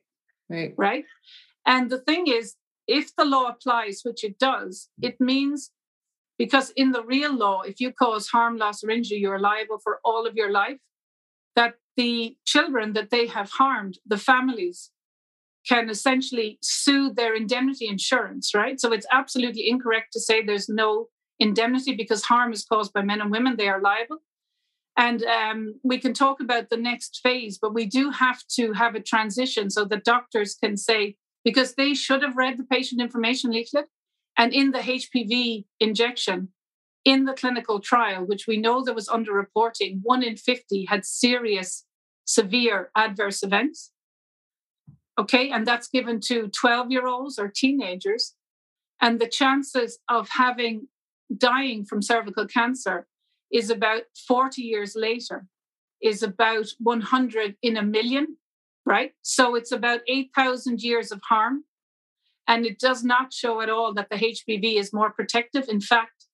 [0.50, 0.58] Right.
[0.58, 0.74] Right.
[0.78, 1.06] right?
[1.66, 2.56] And the thing is,
[2.88, 5.72] if the law applies, which it does, it means
[6.38, 10.00] because in the real law, if you cause harm, loss, or injury, you're liable for
[10.06, 10.78] all of your life.
[11.56, 14.92] That the children that they have harmed, the families,
[15.68, 18.80] can essentially sue their indemnity insurance, right?
[18.80, 21.08] So it's absolutely incorrect to say there's no
[21.40, 24.20] indemnity because harm is caused by men and women, they are liable.
[24.98, 28.96] And um, we can talk about the next phase, but we do have to have
[28.96, 33.52] a transition so that doctors can say, because they should have read the patient information
[33.52, 33.86] leaflet.
[34.38, 36.50] And in the HPV injection,
[37.06, 41.86] in the clinical trial, which we know there was underreporting, one in 50 had serious,
[42.26, 43.92] severe adverse events.
[45.20, 48.36] Okay, and that's given to 12 year olds or teenagers.
[49.00, 50.88] And the chances of having
[51.36, 53.08] dying from cervical cancer
[53.52, 55.48] is about 40 years later,
[56.02, 58.38] is about 100 in a million,
[58.86, 59.12] right?
[59.22, 61.64] So it's about 8,000 years of harm.
[62.48, 65.66] And it does not show at all that the HPV is more protective.
[65.68, 66.26] In fact,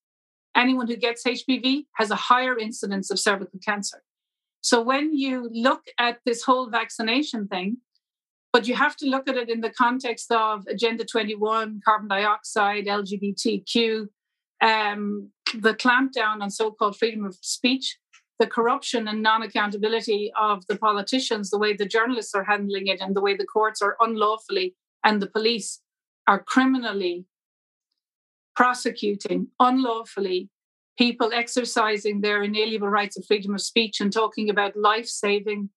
[0.55, 4.03] anyone who gets HPV has a higher incidence of cervical cancer.
[4.61, 7.77] So when you look at this whole vaccination thing,
[8.53, 12.85] but you have to look at it in the context of Agenda 21, carbon dioxide,
[12.85, 14.07] LGBTQ,
[14.63, 17.97] um, the clampdown on so called freedom of speech,
[18.39, 23.01] the corruption and non accountability of the politicians, the way the journalists are handling it,
[23.01, 25.81] and the way the courts are unlawfully and the police
[26.27, 27.25] are criminally
[28.55, 30.49] prosecuting unlawfully
[30.97, 35.69] people exercising their inalienable rights of freedom of speech and talking about life saving,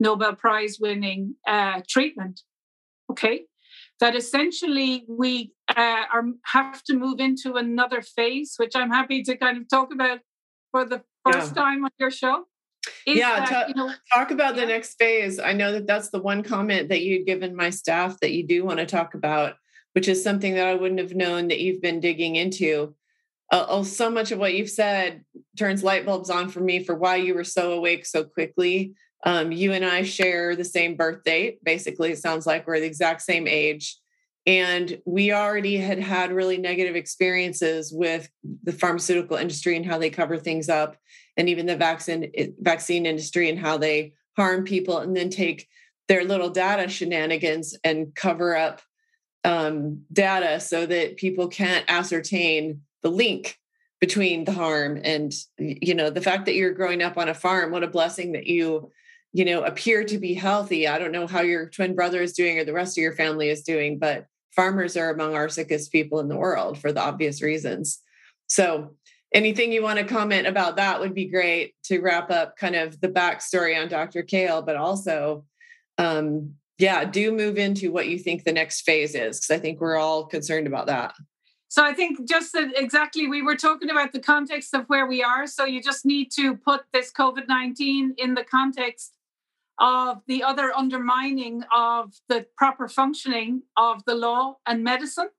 [0.00, 2.42] Nobel Prize winning uh, treatment.
[3.10, 3.42] Okay.
[4.00, 9.36] That essentially we uh, are, have to move into another phase, which I'm happy to
[9.36, 10.20] kind of talk about
[10.70, 11.62] for the first yeah.
[11.62, 12.44] time on your show.
[13.06, 14.62] yeah, that, you know, talk about yeah.
[14.62, 15.38] the next phase.
[15.38, 18.64] I know that that's the one comment that you'd given my staff that you do
[18.64, 19.56] want to talk about,
[19.92, 22.94] which is something that I wouldn't have known that you've been digging into
[23.50, 25.24] uh, oh, so much of what you've said
[25.58, 28.94] turns light bulbs on for me for why you were so awake so quickly.
[29.24, 31.62] Um, you and I share the same birth date.
[31.64, 33.96] Basically, it sounds like we're the exact same age.
[34.46, 38.30] And we already had had really negative experiences with
[38.64, 40.96] the pharmaceutical industry and how they cover things up,
[41.36, 45.68] and even the vaccine vaccine industry and how they harm people, and then take
[46.08, 48.80] their little data shenanigans and cover up
[49.44, 53.58] um, data so that people can't ascertain the link
[54.00, 57.70] between the harm and you know the fact that you're growing up on a farm
[57.70, 58.90] what a blessing that you
[59.32, 62.58] you know appear to be healthy i don't know how your twin brother is doing
[62.58, 66.20] or the rest of your family is doing but farmers are among our sickest people
[66.20, 68.00] in the world for the obvious reasons
[68.46, 68.94] so
[69.32, 73.00] anything you want to comment about that would be great to wrap up kind of
[73.00, 75.44] the backstory on dr cahill but also
[75.98, 79.80] um yeah do move into what you think the next phase is because i think
[79.80, 81.14] we're all concerned about that
[81.72, 85.22] so I think just that exactly we were talking about the context of where we
[85.22, 85.46] are.
[85.46, 89.12] So you just need to put this COVID 19 in the context
[89.80, 95.30] of the other undermining of the proper functioning of the law and medicine.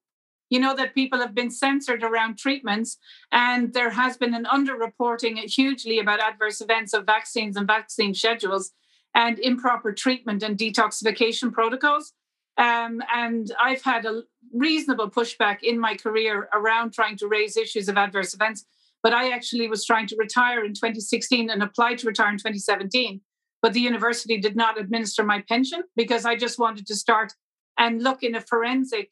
[0.50, 2.98] You know that people have been censored around treatments,
[3.32, 8.72] and there has been an underreporting hugely about adverse events of vaccines and vaccine schedules
[9.16, 12.14] and improper treatment and detoxification protocols.
[12.58, 14.24] Um, and I've had a
[14.54, 18.66] reasonable pushback in my career around trying to raise issues of adverse events.
[19.04, 23.22] But I actually was trying to retire in 2016 and applied to retire in 2017.
[23.62, 27.34] But the university did not administer my pension because I just wanted to start
[27.78, 29.12] and look in a forensic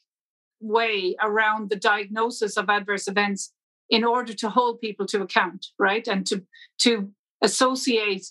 [0.59, 3.53] way around the diagnosis of adverse events
[3.89, 6.07] in order to hold people to account, right?
[6.07, 6.45] And to
[6.79, 8.25] to associate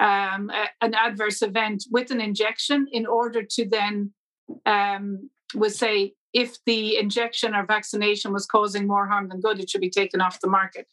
[0.00, 4.12] um, a, an adverse event with an injection in order to then
[4.66, 9.68] um, would say if the injection or vaccination was causing more harm than good, it
[9.68, 10.86] should be taken off the market.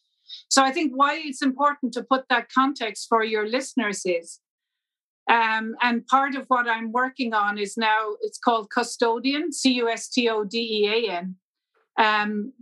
[0.49, 4.39] So I think why it's important to put that context for your listeners is,
[5.29, 9.89] um, and part of what I'm working on is now it's called Custodean, C U
[9.89, 11.35] S T O D E A N,
[11.97, 12.53] um,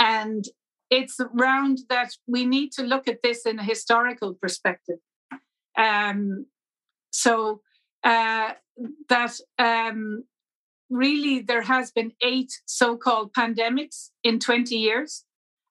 [0.00, 0.44] and
[0.90, 4.98] it's around that we need to look at this in a historical perspective.
[5.78, 6.46] Um,
[7.12, 7.62] so
[8.04, 8.52] uh,
[9.08, 10.24] that um,
[10.90, 15.24] really there has been eight so-called pandemics in 20 years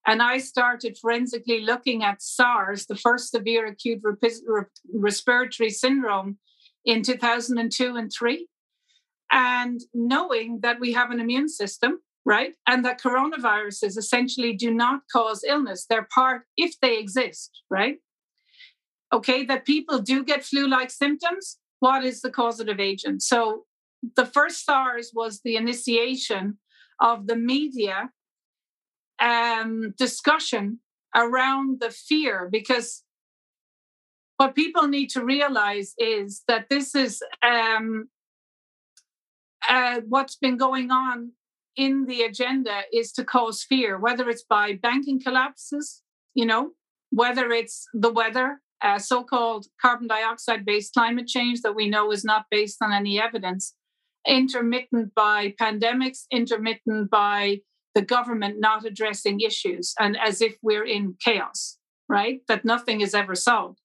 [0.06, 4.02] and i started forensically looking at sars the first severe acute
[4.94, 6.38] respiratory syndrome
[6.86, 8.48] in 2002 and 3
[9.32, 15.02] and knowing that we have an immune system right and that coronaviruses essentially do not
[15.12, 15.86] cause illness.
[15.90, 17.98] They're part if they exist right?
[19.14, 23.24] Okay that people do get flu-like symptoms what is the causative agent?
[23.24, 23.66] So
[24.16, 26.60] the first SARS was the initiation
[27.00, 28.12] of the media
[29.22, 30.80] um, discussion
[31.16, 33.04] around the fear because
[34.38, 38.10] what people need to realize is that this is um,
[39.70, 41.32] uh, what's been going on
[41.76, 46.02] in the agenda is to cause fear, whether it's by banking collapses,
[46.34, 46.72] you know,
[47.12, 52.12] whether it's the weather, uh, so called carbon dioxide based climate change that we know
[52.12, 53.76] is not based on any evidence,
[54.28, 57.60] intermittent by pandemics, intermittent by
[57.96, 61.78] the government not addressing issues, and as if we're in chaos,
[62.08, 62.42] right?
[62.48, 63.80] That nothing is ever solved.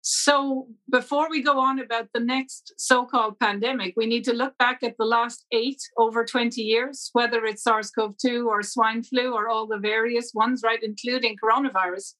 [0.00, 4.56] So, before we go on about the next so called pandemic, we need to look
[4.56, 9.02] back at the last eight over 20 years, whether it's SARS CoV 2 or swine
[9.02, 12.14] flu or all the various ones, right, including coronavirus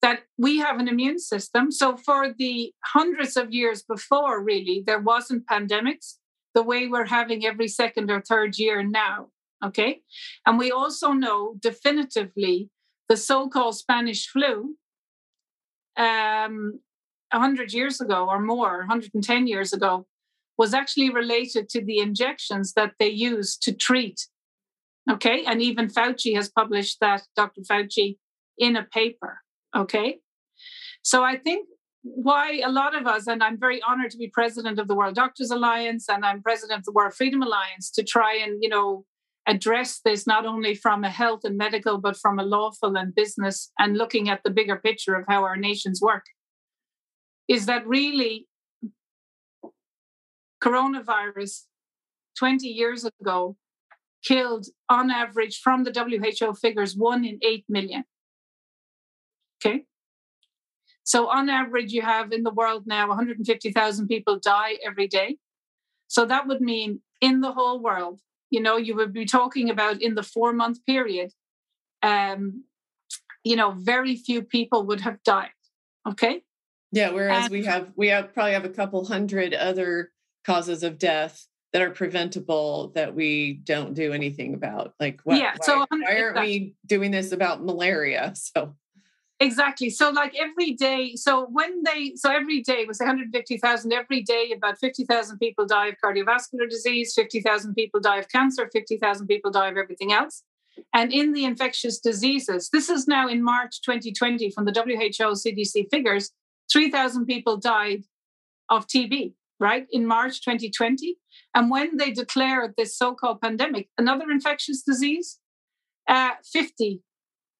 [0.00, 1.70] that we have an immune system.
[1.70, 6.14] So for the hundreds of years before, really, there wasn't pandemics
[6.54, 9.28] the way we're having every second or third year now.
[9.64, 10.02] Okay.
[10.46, 12.70] And we also know definitively
[13.08, 14.76] the so called Spanish flu
[15.96, 16.80] um,
[17.32, 20.06] 100 years ago or more, 110 years ago,
[20.56, 24.28] was actually related to the injections that they used to treat.
[25.10, 25.44] Okay.
[25.44, 27.62] And even Fauci has published that, Dr.
[27.62, 28.18] Fauci,
[28.58, 29.40] in a paper.
[29.74, 30.18] Okay.
[31.02, 31.68] So I think
[32.02, 35.14] why a lot of us, and I'm very honored to be president of the World
[35.14, 39.04] Doctors Alliance and I'm president of the World Freedom Alliance to try and, you know,
[39.48, 43.72] address this not only from a health and medical, but from a lawful and business
[43.78, 46.26] and looking at the bigger picture of how our nations work,
[47.48, 48.46] is that really
[50.62, 51.62] coronavirus
[52.38, 53.56] 20 years ago
[54.22, 58.04] killed on average from the WHO figures one in 8 million.
[59.64, 59.84] Okay.
[61.04, 65.38] So on average, you have in the world now 150,000 people die every day.
[66.06, 70.00] So that would mean in the whole world, you know, you would be talking about
[70.02, 71.32] in the four month period,
[72.02, 72.64] um,
[73.44, 75.50] you know, very few people would have died.
[76.08, 76.42] Okay.
[76.92, 77.10] Yeah.
[77.10, 80.12] Whereas and, we have, we have probably have a couple hundred other
[80.44, 84.94] causes of death that are preventable that we don't do anything about.
[84.98, 85.52] Like, what, yeah.
[85.58, 88.32] Why, so why aren't we doing this about malaria?
[88.54, 88.74] So
[89.40, 89.88] Exactly.
[89.88, 93.92] So, like every day, so when they, so every day was 150,000.
[93.92, 99.28] Every day, about 50,000 people die of cardiovascular disease, 50,000 people die of cancer, 50,000
[99.28, 100.42] people die of everything else.
[100.92, 105.86] And in the infectious diseases, this is now in March 2020 from the WHO CDC
[105.90, 106.30] figures,
[106.72, 108.04] 3,000 people died
[108.68, 111.16] of TB, right, in March 2020.
[111.54, 115.38] And when they declared this so called pandemic, another infectious disease,
[116.08, 117.02] uh, 50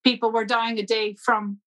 [0.04, 1.58] people were dying a day from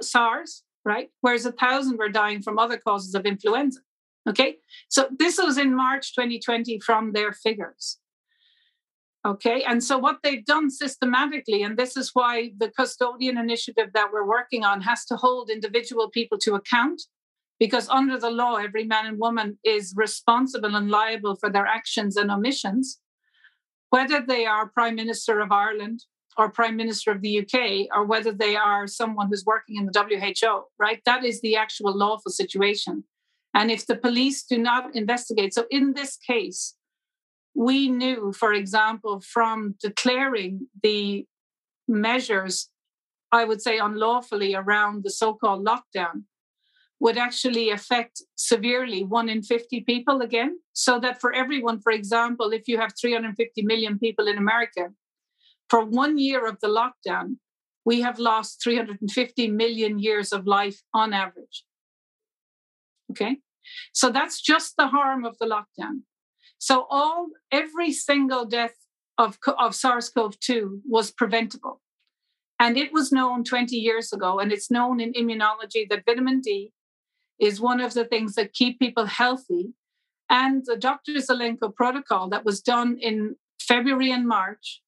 [0.00, 1.10] SARS, right?
[1.20, 3.80] Whereas a thousand were dying from other causes of influenza.
[4.28, 4.56] Okay,
[4.88, 7.98] so this was in March 2020 from their figures.
[9.24, 14.10] Okay, and so what they've done systematically, and this is why the Custodean initiative that
[14.12, 17.02] we're working on has to hold individual people to account,
[17.58, 22.16] because under the law, every man and woman is responsible and liable for their actions
[22.16, 23.00] and omissions,
[23.90, 26.04] whether they are Prime Minister of Ireland,
[26.36, 29.92] or prime minister of the UK or whether they are someone who's working in the
[29.92, 31.00] WHO, right?
[31.06, 33.04] That is the actual lawful situation.
[33.54, 36.74] And if the police do not investigate, so in this case,
[37.54, 41.26] we knew, for example, from declaring the
[41.88, 42.68] measures,
[43.32, 46.24] I would say unlawfully around the so called lockdown,
[47.00, 50.58] would actually affect severely one in 50 people again.
[50.72, 54.90] So that for everyone, for example, if you have 350 million people in America,
[55.68, 57.36] for one year of the lockdown,
[57.84, 61.64] we have lost 350 million years of life on average.
[63.10, 63.38] Okay.
[63.92, 66.02] So that's just the harm of the lockdown.
[66.58, 68.74] So all every single death
[69.18, 71.80] of, of SARS-CoV-2 was preventable.
[72.58, 76.72] And it was known 20 years ago, and it's known in immunology that vitamin D
[77.38, 79.74] is one of the things that keep people healthy.
[80.30, 81.12] And the Dr.
[81.12, 84.80] Zelenko protocol that was done in February and March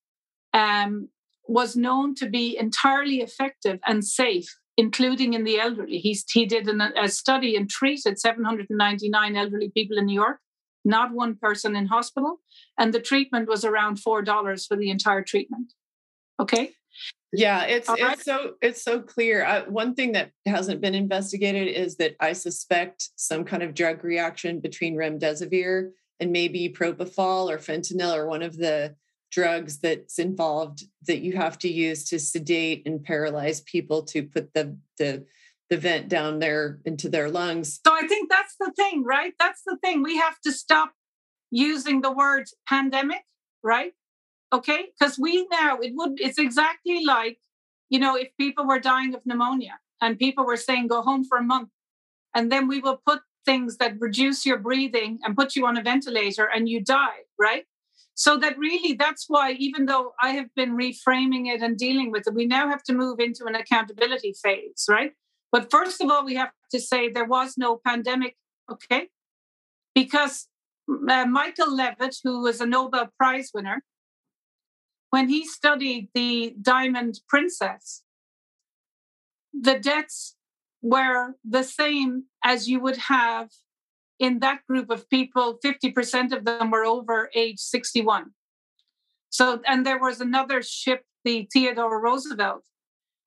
[0.52, 1.08] um,
[1.46, 5.98] was known to be entirely effective and safe, including in the elderly.
[5.98, 10.38] He's, he did an, a study and treated 799 elderly people in New York,
[10.84, 12.40] not one person in hospital.
[12.78, 15.72] And the treatment was around $4 for the entire treatment.
[16.40, 16.72] Okay.
[17.32, 19.44] Yeah, it's it's so it's so clear.
[19.44, 24.02] Uh, one thing that hasn't been investigated is that I suspect some kind of drug
[24.02, 28.96] reaction between remdesivir and maybe propofol or fentanyl or one of the
[29.30, 34.52] drugs that's involved that you have to use to sedate and paralyze people to put
[34.54, 35.24] the the
[35.70, 37.80] the vent down there into their lungs.
[37.86, 39.34] So I think that's the thing, right?
[39.38, 40.02] That's the thing.
[40.02, 40.92] We have to stop
[41.50, 43.24] using the word pandemic,
[43.62, 43.92] right?
[44.52, 44.86] Okay?
[44.98, 47.38] Because we now it would it's exactly like,
[47.90, 51.38] you know, if people were dying of pneumonia and people were saying go home for
[51.38, 51.68] a month
[52.34, 55.82] and then we will put things that reduce your breathing and put you on a
[55.82, 57.64] ventilator and you die, right?
[58.18, 62.26] So that really, that's why, even though I have been reframing it and dealing with
[62.26, 65.12] it, we now have to move into an accountability phase, right?
[65.52, 68.36] But first of all, we have to say there was no pandemic,
[68.68, 69.10] okay?
[69.94, 70.48] Because
[71.08, 73.84] uh, Michael Levitt, who was a Nobel Prize winner,
[75.10, 78.02] when he studied the Diamond Princess,
[79.52, 80.34] the deaths
[80.82, 83.50] were the same as you would have
[84.18, 88.30] in that group of people, 50% of them were over age 61.
[89.30, 92.64] So, and there was another ship, the Theodore Roosevelt,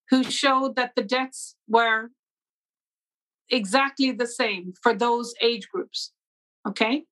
[0.09, 2.09] who showed that the deaths were
[3.49, 6.11] exactly the same for those age groups.
[6.67, 7.03] Okay.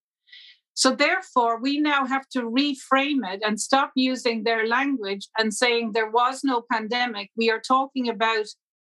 [0.74, 5.92] So, therefore, we now have to reframe it and stop using their language and saying
[5.92, 7.30] there was no pandemic.
[7.36, 8.46] We are talking about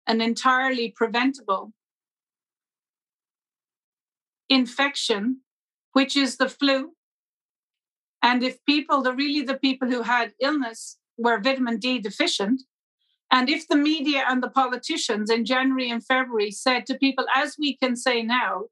[0.06, 1.72] an entirely preventable
[4.50, 5.40] infection,
[5.92, 6.90] which is the flu.
[8.22, 12.62] And if people, the really the people who had illness were vitamin D deficient,
[13.30, 17.56] and if the media and the politicians in January and February said to people, as
[17.58, 18.64] we can say now,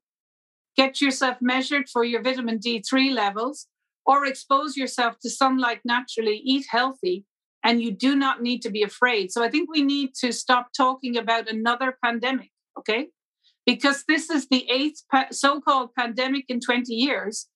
[0.75, 3.67] get yourself measured for your vitamin D3 levels,
[4.05, 7.25] or expose yourself to sunlight naturally, eat healthy,
[7.63, 9.31] and you do not need to be afraid.
[9.31, 13.07] So I think we need to stop talking about another pandemic, okay?
[13.65, 17.47] Because this is the eighth pa- so called pandemic in 20 years,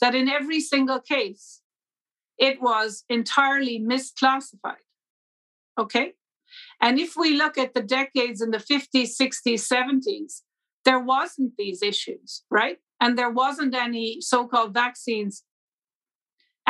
[0.00, 1.60] that in every single case,
[2.38, 4.84] it was entirely misclassified,
[5.78, 6.14] okay?
[6.80, 10.40] And if we look at the decades in the 50s, 60s, 70s,
[10.84, 12.78] there wasn't these issues, right?
[13.00, 15.44] And there wasn't any so called vaccines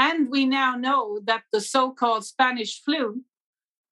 [0.00, 3.22] and we now know that the so called Spanish flu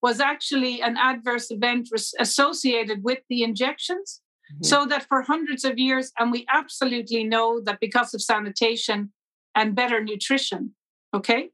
[0.03, 4.23] was actually an adverse event associated with the injections.
[4.53, 4.65] Mm-hmm.
[4.65, 9.13] So that for hundreds of years, and we absolutely know that because of sanitation
[9.55, 10.75] and better nutrition,
[11.15, 11.51] okay?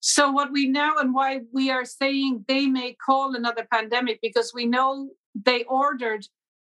[0.00, 4.52] So, what we now and why we are saying they may call another pandemic because
[4.52, 6.26] we know they ordered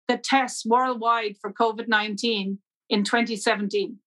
[0.06, 3.98] the tests worldwide for COVID 19 in 2017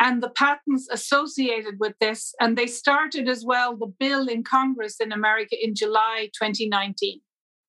[0.00, 2.34] and the patents associated with this.
[2.40, 7.20] And they started as well the bill in Congress in America in July 2019.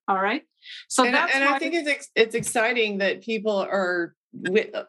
[0.09, 0.41] All right.
[0.89, 4.15] So and, that's and I think it's it's exciting that people are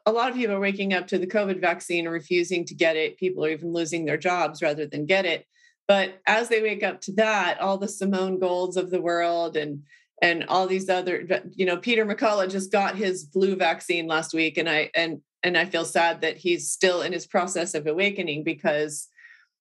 [0.06, 2.96] a lot of people are waking up to the COVID vaccine and refusing to get
[2.96, 3.18] it.
[3.18, 5.46] People are even losing their jobs rather than get it.
[5.86, 9.82] But as they wake up to that, all the Simone Golds of the world and
[10.22, 14.56] and all these other, you know, Peter McCullough just got his flu vaccine last week,
[14.56, 18.44] and I and and I feel sad that he's still in his process of awakening
[18.44, 19.08] because,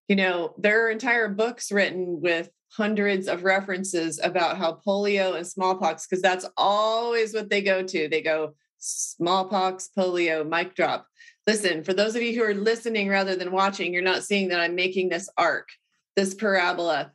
[0.07, 5.45] you know, there are entire books written with hundreds of references about how polio and
[5.45, 8.07] smallpox, because that's always what they go to.
[8.07, 11.07] They go smallpox, polio, mic drop.
[11.47, 14.59] Listen, for those of you who are listening rather than watching, you're not seeing that
[14.59, 15.67] I'm making this arc,
[16.15, 17.11] this parabola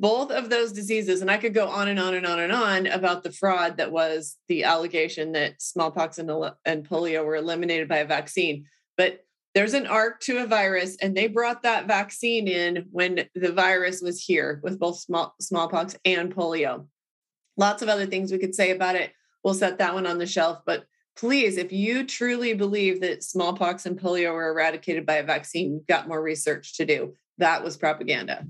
[0.00, 2.86] both of those diseases, and I could go on and on and on and on
[2.86, 6.30] about the fraud that was the allegation that smallpox and,
[6.64, 8.66] and polio were eliminated by a vaccine.
[8.96, 9.24] But
[9.56, 14.02] there's an arc to a virus, and they brought that vaccine in when the virus
[14.02, 16.84] was here with both small, smallpox and polio.
[17.56, 19.12] Lots of other things we could say about it.
[19.42, 20.58] We'll set that one on the shelf.
[20.66, 20.84] But
[21.16, 25.86] please, if you truly believe that smallpox and polio were eradicated by a vaccine, you've
[25.86, 27.14] got more research to do.
[27.38, 28.46] That was propaganda.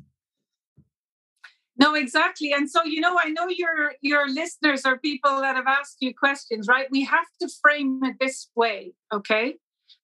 [1.78, 2.52] No, exactly.
[2.52, 6.12] And so, you know, I know your your listeners are people that have asked you
[6.12, 6.88] questions, right?
[6.90, 9.54] We have to frame it this way, okay?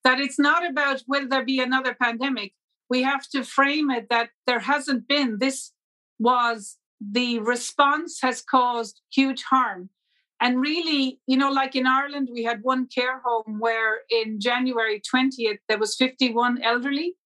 [0.05, 2.53] That it's not about will there be another pandemic.
[2.91, 5.39] We have to frame it that there hasn't been.
[5.39, 5.73] This
[6.19, 9.91] was the response has caused huge harm.
[10.41, 15.01] And really, you know, like in Ireland, we had one care home where in January
[15.01, 17.17] 20th, there was 51 elderly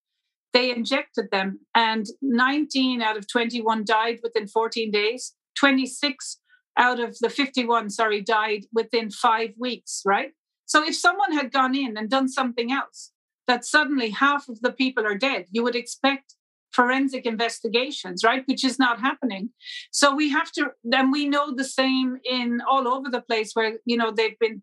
[0.53, 5.35] they injected them, and 19 out of 21 died within 14 days.
[5.59, 6.39] 26
[6.77, 10.31] out of the 51, sorry, died within five weeks, right?
[10.67, 13.11] So if someone had gone in and done something else,
[13.47, 16.35] that suddenly half of the people are dead, you would expect
[16.71, 18.43] forensic investigations, right?
[18.45, 19.49] Which is not happening.
[19.91, 23.79] So we have to, and we know the same in all over the place where,
[23.85, 24.61] you know, they've been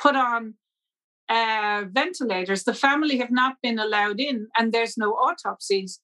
[0.00, 0.54] put on
[1.28, 6.00] uh, ventilators, the family have not been allowed in, and there's no autopsies.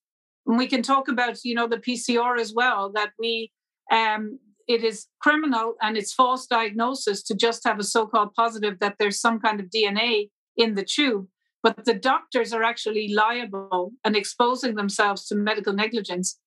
[0.47, 2.91] And we can talk about, you know, the PCR as well.
[2.93, 3.53] That we,
[3.91, 4.39] um,
[4.69, 9.21] it is criminal and it's false diagnosis to just have a so-called positive that there's
[9.21, 11.27] some kind of DNA in the tube.
[11.63, 16.39] But the doctors are actually liable and exposing themselves to medical negligence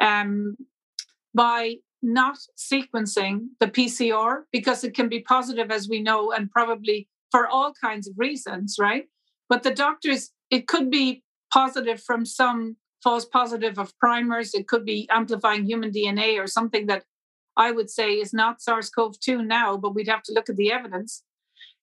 [0.00, 0.56] um,
[1.34, 7.08] by not sequencing the PCR because it can be positive, as we know, and probably
[7.30, 9.04] for all kinds of reasons, right?
[9.48, 11.22] But the doctors, it could be
[11.52, 14.54] positive from some false positive of primers.
[14.54, 17.04] It could be amplifying human DNA or something that
[17.56, 20.56] I would say is not SARS CoV 2 now, but we'd have to look at
[20.56, 21.22] the evidence.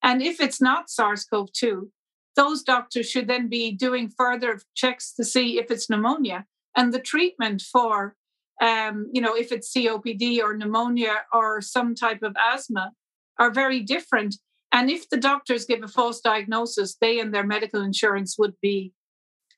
[0.03, 1.91] And if it's not SARS CoV 2,
[2.35, 6.45] those doctors should then be doing further checks to see if it's pneumonia.
[6.75, 8.15] And the treatment for,
[8.61, 12.91] um, you know, if it's COPD or pneumonia or some type of asthma
[13.39, 14.35] are very different.
[14.71, 18.93] And if the doctors give a false diagnosis, they and their medical insurance would be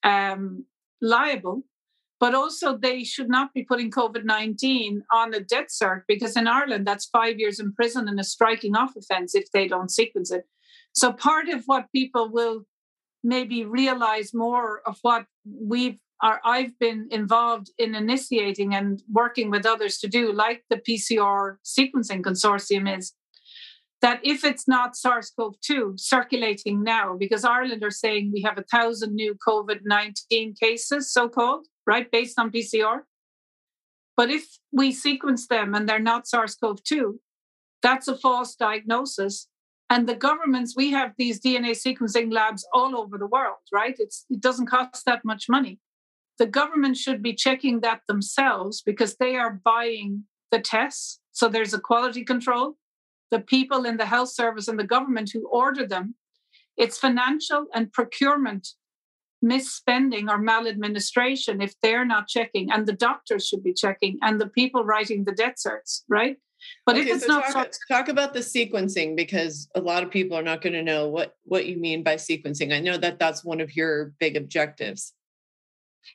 [0.03, 0.65] um,
[1.01, 1.63] liable.
[2.21, 6.47] But also, they should not be putting COVID 19 on a death cert because in
[6.47, 10.31] Ireland, that's five years in prison and a striking off offense if they don't sequence
[10.31, 10.45] it.
[10.93, 12.65] So, part of what people will
[13.23, 19.65] maybe realize more of what we've are, I've been involved in initiating and working with
[19.65, 23.13] others to do, like the PCR sequencing consortium, is
[24.01, 28.57] that if it's not SARS CoV 2 circulating now, because Ireland are saying we have
[28.57, 33.01] a thousand new COVID 19 cases, so called, right, based on PCR.
[34.17, 37.19] But if we sequence them and they're not SARS CoV 2,
[37.81, 39.47] that's a false diagnosis.
[39.89, 43.95] And the governments, we have these DNA sequencing labs all over the world, right?
[43.97, 45.79] It's, it doesn't cost that much money.
[46.39, 51.19] The government should be checking that themselves because they are buying the tests.
[51.33, 52.77] So there's a quality control.
[53.31, 56.15] The people in the health service and the government who order them,
[56.77, 58.67] it's financial and procurement
[59.43, 64.47] misspending or maladministration if they're not checking, and the doctors should be checking, and the
[64.47, 66.37] people writing the death certs, right?
[66.85, 70.11] But okay, if it's so not talk, talk about the sequencing because a lot of
[70.11, 72.71] people are not going to know what what you mean by sequencing.
[72.71, 75.13] I know that that's one of your big objectives.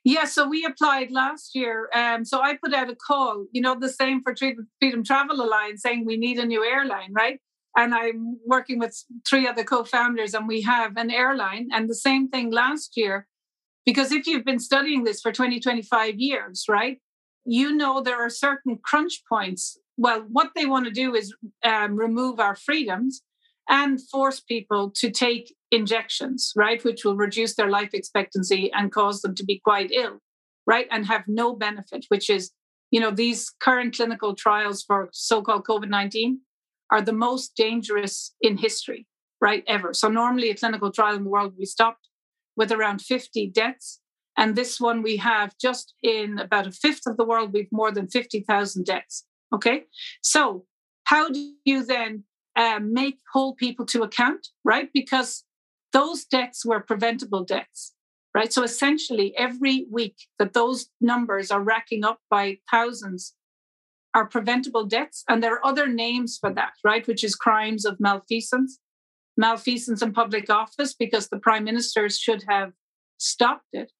[0.05, 1.89] Yeah, so we applied last year.
[1.95, 5.83] Um, so I put out a call, you know, the same for Freedom Travel Alliance
[5.83, 7.41] saying we need a new airline, right?
[7.77, 8.97] And I'm working with
[9.29, 11.69] three other co founders, and we have an airline.
[11.73, 13.27] And the same thing last year,
[13.85, 16.99] because if you've been studying this for 20, 25 years, right,
[17.45, 21.35] you know there are certain crunch points well, what they want to do is
[21.65, 23.23] um, remove our freedoms
[23.69, 29.23] and force people to take injections, right, which will reduce their life expectancy and cause
[29.23, 30.21] them to be quite ill,
[30.67, 32.53] right, and have no benefit, which is,
[32.91, 36.41] you know, these current clinical trials for so called COVID 19
[36.91, 39.07] are the most dangerous in history,
[39.41, 39.93] right, ever.
[39.93, 42.09] So, normally a clinical trial in the world, we stopped
[42.57, 44.01] with around 50 deaths.
[44.39, 47.91] And this one we have just in about a fifth of the world, we've more
[47.91, 49.25] than 50,000 deaths.
[49.53, 49.85] Okay.
[50.23, 50.65] So,
[51.05, 52.25] how do you then
[52.57, 54.91] um, make hold people to account, right?
[54.93, 55.45] Because
[55.97, 57.95] those deaths were preventable deaths,
[58.35, 58.53] right?
[58.53, 63.35] So, essentially, every week that those numbers are racking up by thousands
[64.13, 65.25] are preventable deaths.
[65.27, 67.07] And there are other names for that, right?
[67.07, 68.79] Which is crimes of malfeasance,
[69.39, 72.73] malfeasance in public office, because the prime ministers should have
[73.17, 73.91] stopped it.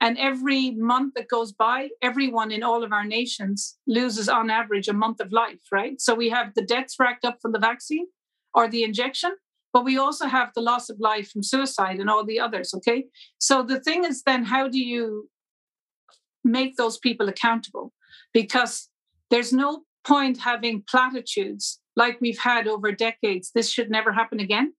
[0.00, 4.86] And every month that goes by, everyone in all of our nations loses on average
[4.86, 6.00] a month of life, right?
[6.00, 8.06] So we have the deaths racked up from the vaccine
[8.54, 9.32] or the injection,
[9.74, 13.06] but we also have the loss of life from suicide and all the others, okay?
[13.38, 15.28] So the thing is then, how do you
[16.44, 17.92] make those people accountable?
[18.32, 18.88] Because
[19.30, 23.50] there's no point having platitudes like we've had over decades.
[23.52, 24.74] This should never happen again.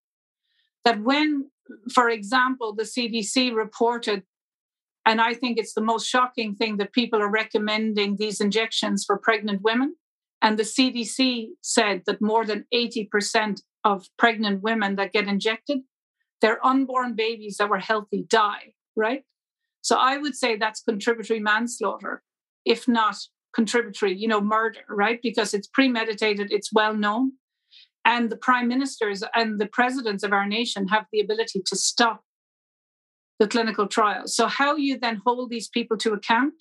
[0.86, 1.52] That when,
[1.94, 4.24] for example, the CDC reported
[5.08, 9.20] and I think it's the most shocking thing that people are recommending these injections for
[9.20, 9.96] pregnant women.
[10.42, 15.80] And the CDC said that more than 80% of pregnant women that get injected,
[16.42, 19.24] their unborn babies that were healthy die, right?
[19.82, 22.24] So I would say that's contributory manslaughter,
[22.66, 23.16] if not
[23.54, 25.20] contributory, you know, murder, right?
[25.22, 27.34] Because it's premeditated, it's well known.
[28.04, 32.24] And the prime ministers and the presidents of our nation have the ability to stop
[33.40, 34.36] the clinical trials.
[34.36, 36.54] So, how you then hold these people to account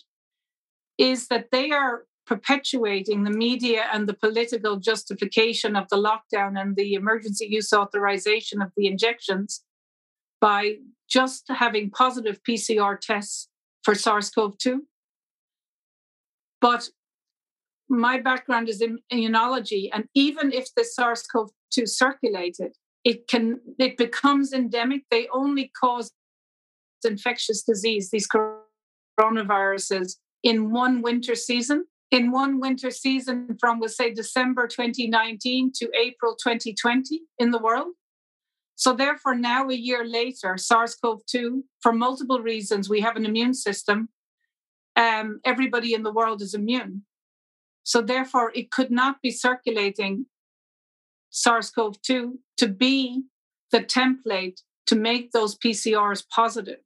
[0.99, 6.77] is that they are perpetuating the media and the political justification of the lockdown and
[6.77, 9.63] the emergency use authorization of the injections
[10.41, 10.77] by
[11.09, 13.49] just having positive PCR tests
[13.83, 14.83] for SARS CoV 2.
[16.61, 16.89] But
[17.89, 22.73] my background is in immunology, and even if the SARS CoV 2 circulated,
[23.05, 25.03] it can it becomes endemic.
[25.11, 26.11] They only cause
[27.05, 28.27] infectious disease, these
[29.21, 31.85] coronaviruses, in one winter season.
[32.11, 37.95] In one winter season from, we'll say, December 2019 to April 2020 in the world.
[38.77, 43.25] So, therefore, now a year later, SARS CoV 2, for multiple reasons, we have an
[43.25, 44.09] immune system.
[44.97, 47.03] Um, everybody in the world is immune.
[47.85, 50.27] So, therefore, it could not be circulating
[51.31, 53.23] SARS CoV 2 to be
[53.71, 56.84] the template to make those PCRs positive.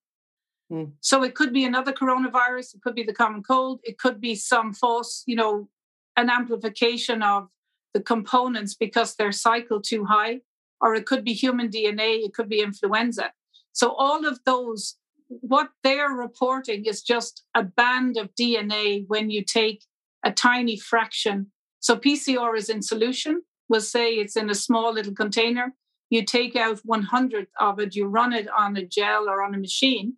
[0.72, 0.92] Mm.
[1.00, 4.34] So it could be another coronavirus, it could be the common cold, it could be
[4.34, 5.68] some false, you know,
[6.16, 7.48] an amplification of
[7.94, 10.40] the components because they're cycled too high,
[10.80, 13.32] or it could be human DNA, it could be influenza.
[13.72, 14.96] So all of those,
[15.28, 19.84] what they're reporting is just a band of DNA when you take
[20.24, 21.50] a tiny fraction.
[21.80, 23.42] So PCR is in solution.
[23.68, 25.74] We'll say it's in a small little container.
[26.10, 29.58] You take out 100th of it, you run it on a gel or on a
[29.58, 30.14] machine,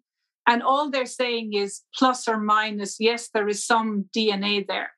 [0.47, 4.93] and all they're saying is plus or minus, yes, there is some DNA there.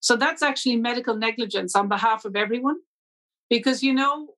[0.00, 2.76] So that's actually medical negligence on behalf of everyone.
[3.48, 4.28] Because, you know,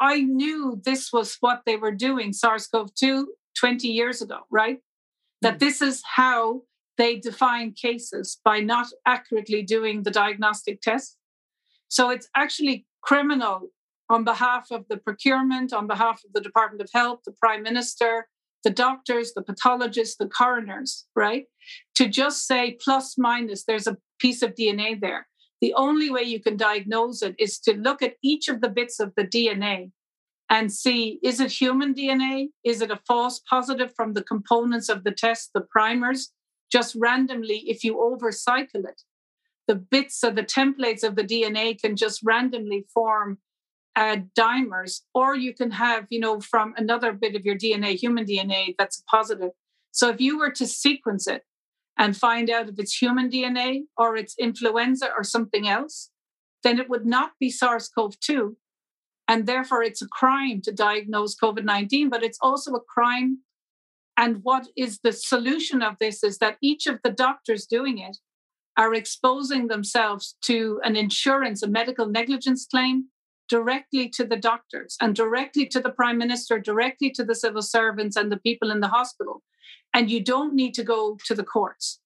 [0.00, 3.28] I knew this was what they were doing, SARS CoV 2,
[3.58, 4.78] 20 years ago, right?
[5.42, 5.58] That hmm.
[5.58, 6.62] this is how
[6.98, 11.16] they define cases by not accurately doing the diagnostic test.
[11.88, 13.70] So it's actually criminal
[14.08, 18.28] on behalf of the procurement, on behalf of the Department of Health, the Prime Minister,
[18.64, 21.46] the doctors, the pathologists, the coroners, right?
[21.96, 25.26] To just say plus minus, there's a piece of DNA there.
[25.60, 28.98] The only way you can diagnose it is to look at each of the bits
[28.98, 29.92] of the DNA
[30.50, 32.48] and see is it human DNA?
[32.64, 36.32] Is it a false positive from the components of the test, the primers?
[36.70, 39.02] Just randomly, if you overcycle it,
[39.68, 43.38] the bits of the templates of the DNA can just randomly form
[43.96, 48.24] uh, dimers, or you can have, you know, from another bit of your DNA, human
[48.24, 49.50] DNA, that's positive.
[49.90, 51.42] So if you were to sequence it
[51.98, 56.10] and find out if it's human DNA or it's influenza or something else,
[56.62, 58.56] then it would not be SARS CoV 2.
[59.28, 63.38] And therefore, it's a crime to diagnose COVID 19, but it's also a crime.
[64.16, 68.18] And what is the solution of this is that each of the doctors doing it
[68.76, 73.08] are exposing themselves to an insurance, a medical negligence claim
[73.52, 78.16] directly to the doctors and directly to the prime minister, directly to the civil servants
[78.16, 79.42] and the people in the hospital.
[79.92, 82.00] And you don't need to go to the courts.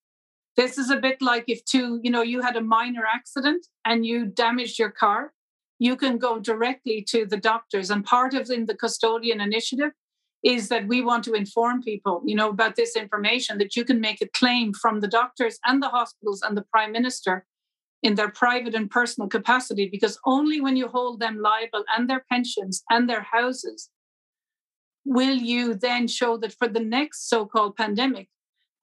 [0.57, 4.05] This is a bit like if two, you know, you had a minor accident and
[4.05, 5.35] you damaged your car,
[5.79, 7.91] you can go directly to the doctors.
[7.91, 9.93] And part of in the Custodean initiative
[10.43, 14.01] is that we want to inform people, you know, about this information that you can
[14.01, 17.47] make a claim from the doctors and the hospitals and the prime minister
[18.07, 22.25] in their private and personal capacity, because only when you hold them liable and their
[22.31, 23.91] pensions and their houses
[25.05, 28.29] will you then show that for the next so called pandemic,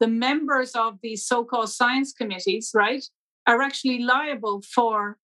[0.02, 3.06] the members of these so called science committees, right,
[3.48, 5.18] are actually liable for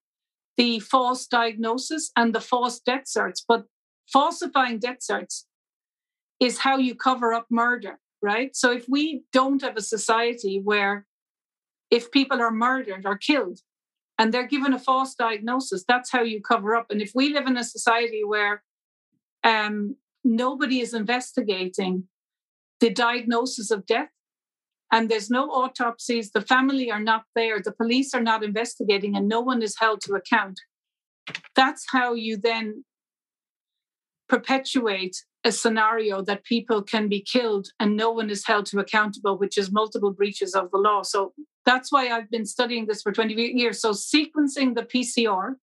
[0.56, 3.41] the false diagnosis and the false death certs.
[3.45, 3.66] But
[4.14, 5.43] falsifying death certs
[6.39, 8.56] is how you cover up murder, right?
[8.56, 11.06] So if we don't have a society where
[11.91, 13.60] if people are murdered or killed
[14.20, 16.88] and they're given a false diagnosis, that's how you cover up.
[16.91, 18.61] And if we live in a society where
[19.45, 19.95] um,
[20.26, 22.03] nobody is investigating
[22.82, 24.09] the diagnosis of death,
[24.91, 29.30] and there's no autopsies, the family are not there, the police are not investigating, and
[29.30, 30.59] no one is held to account.
[31.55, 32.84] That's how you then
[34.28, 39.38] perpetuate a scenario that people can be killed and no one is held to accountable,
[39.38, 41.03] which is multiple breaches of the law.
[41.03, 41.34] So
[41.66, 43.82] that's why I've been studying this for 20 years.
[43.82, 45.55] So sequencing the PCR,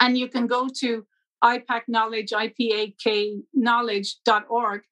[0.00, 1.06] and you can go to
[1.44, 4.82] IPAK knowledge, IPAK knowledge.org,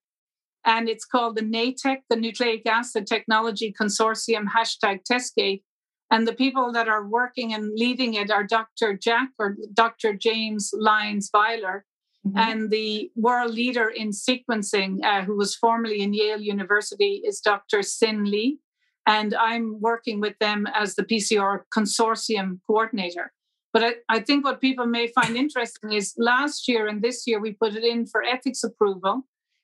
[0.64, 5.62] and it's called the NATEC, the Nucleic Acid Technology Consortium hashtag Testgate.
[6.10, 8.94] And the people that are working and leading it are Dr.
[8.94, 10.14] Jack or Dr.
[10.14, 11.84] James Lyons Weiler,
[12.26, 12.38] mm-hmm.
[12.38, 17.82] and the world leader in sequencing, uh, who was formerly in Yale University, is Dr.
[17.82, 18.58] Sin Lee.
[19.06, 23.32] And I'm working with them as the PCR consortium coordinator.
[23.72, 27.40] But I, I think what people may find interesting is last year and this year
[27.40, 29.22] we put it in for ethics approval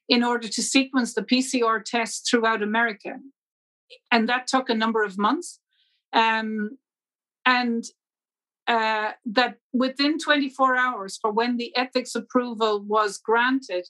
[0.09, 3.15] in order to sequence the PCR tests throughout America.
[4.11, 5.61] And that took a number of months.
[6.13, 6.79] Um,
[7.47, 7.85] and
[8.67, 13.89] uh, that within 24 hours for when the ethics approval was granted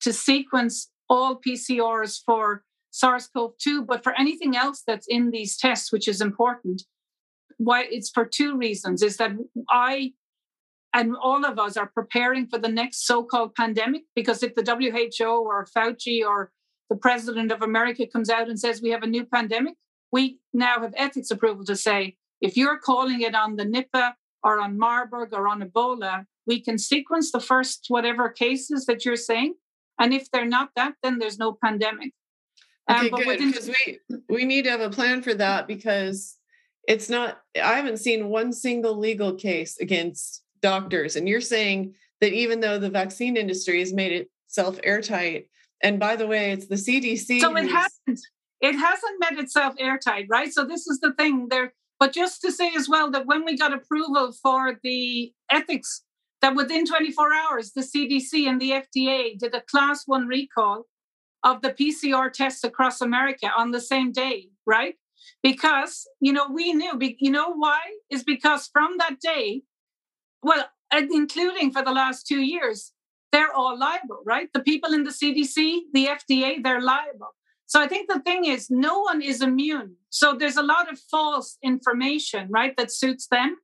[0.00, 2.62] to sequence all PCRs for
[2.96, 6.82] SARS CoV 2, but for anything else that's in these tests, which is important.
[7.58, 9.32] Why it's for two reasons is that
[9.68, 10.12] I
[10.94, 15.26] and all of us are preparing for the next so-called pandemic because if the WHO
[15.26, 16.52] or Fauci or
[16.88, 19.74] the president of America comes out and says we have a new pandemic,
[20.10, 24.58] we now have ethics approval to say if you're calling it on the Nipah or
[24.58, 29.54] on Marburg or on Ebola, we can sequence the first whatever cases that you're saying,
[30.00, 32.12] and if they're not that, then there's no pandemic.
[32.88, 33.38] Um, okay, um, good.
[33.38, 36.36] Because we we need to have a plan for that because
[36.86, 37.40] it's not.
[37.56, 41.16] I haven't seen one single legal case against doctors.
[41.16, 45.48] And you're saying that even though the vaccine industry has made itself airtight,
[45.82, 47.40] and by the way, it's the CDC.
[47.40, 48.20] So it hasn't.
[48.62, 50.50] It hasn't made itself airtight, right?
[50.50, 51.74] So this is the thing there.
[51.98, 56.02] But just to say as well that when we got approval for the ethics,
[56.40, 60.86] that within 24 hours, the CDC and the FDA did a class one recall
[61.46, 64.96] of the PCR tests across America on the same day, right?
[65.44, 67.80] Because, you know, we knew, you know why?
[68.10, 69.62] Is because from that day,
[70.42, 72.92] well, including for the last two years,
[73.30, 74.48] they're all liable, right?
[74.52, 77.32] The people in the CDC, the FDA, they're liable.
[77.66, 79.96] So I think the thing is, no one is immune.
[80.10, 83.56] So there's a lot of false information, right, that suits them.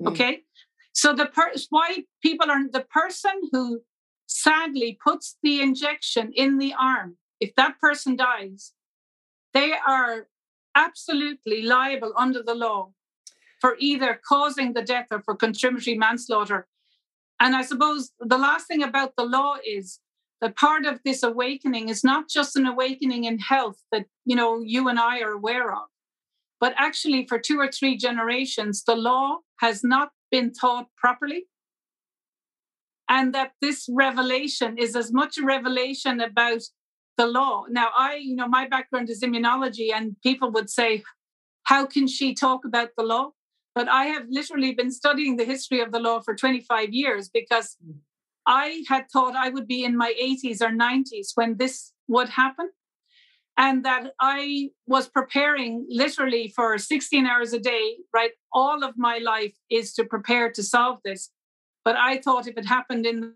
[0.00, 0.08] Mm.
[0.08, 0.40] Okay.
[0.92, 3.82] So the per- why people are the person who
[4.26, 8.72] sadly puts the injection in the arm, if that person dies,
[9.52, 10.28] they are
[10.74, 12.92] absolutely liable under the law
[13.60, 16.66] for either causing the death or for contributory manslaughter.
[17.40, 20.00] And I suppose the last thing about the law is
[20.40, 24.60] that part of this awakening is not just an awakening in health that you know
[24.60, 25.86] you and I are aware of,
[26.60, 31.46] but actually for two or three generations, the law has not been taught properly.
[33.08, 36.62] And that this revelation is as much a revelation about
[37.16, 37.64] the law.
[37.68, 41.02] Now, I, you know, my background is immunology, and people would say,
[41.64, 43.30] How can she talk about the law?
[43.74, 47.76] But I have literally been studying the history of the law for 25 years because
[47.84, 47.98] hmm.
[48.46, 52.70] I had thought I would be in my 80s or 90s when this would happen.
[53.56, 58.32] And that I was preparing literally for 16 hours a day, right?
[58.52, 61.30] All of my life is to prepare to solve this.
[61.84, 63.34] But I thought if it happened in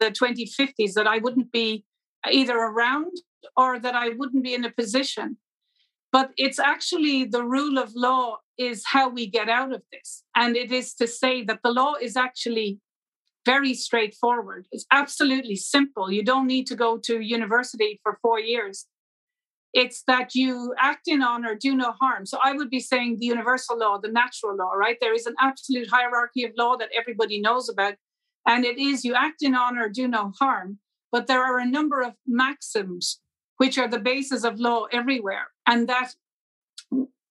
[0.00, 1.84] the 2050s, that I wouldn't be
[2.30, 3.12] either around
[3.56, 5.38] or that I wouldn't be in a position.
[6.12, 10.22] But it's actually the rule of law is how we get out of this.
[10.36, 12.78] And it is to say that the law is actually
[13.44, 14.66] very straightforward.
[14.70, 16.12] It's absolutely simple.
[16.12, 18.86] You don't need to go to university for four years.
[19.72, 22.26] It's that you act in honor, do no harm.
[22.26, 24.98] So I would be saying the universal law, the natural law, right?
[25.00, 27.94] There is an absolute hierarchy of law that everybody knows about.
[28.46, 30.78] And it is you act in honor, do no harm.
[31.10, 33.20] But there are a number of maxims
[33.56, 35.48] which are the basis of law everywhere.
[35.66, 36.14] And that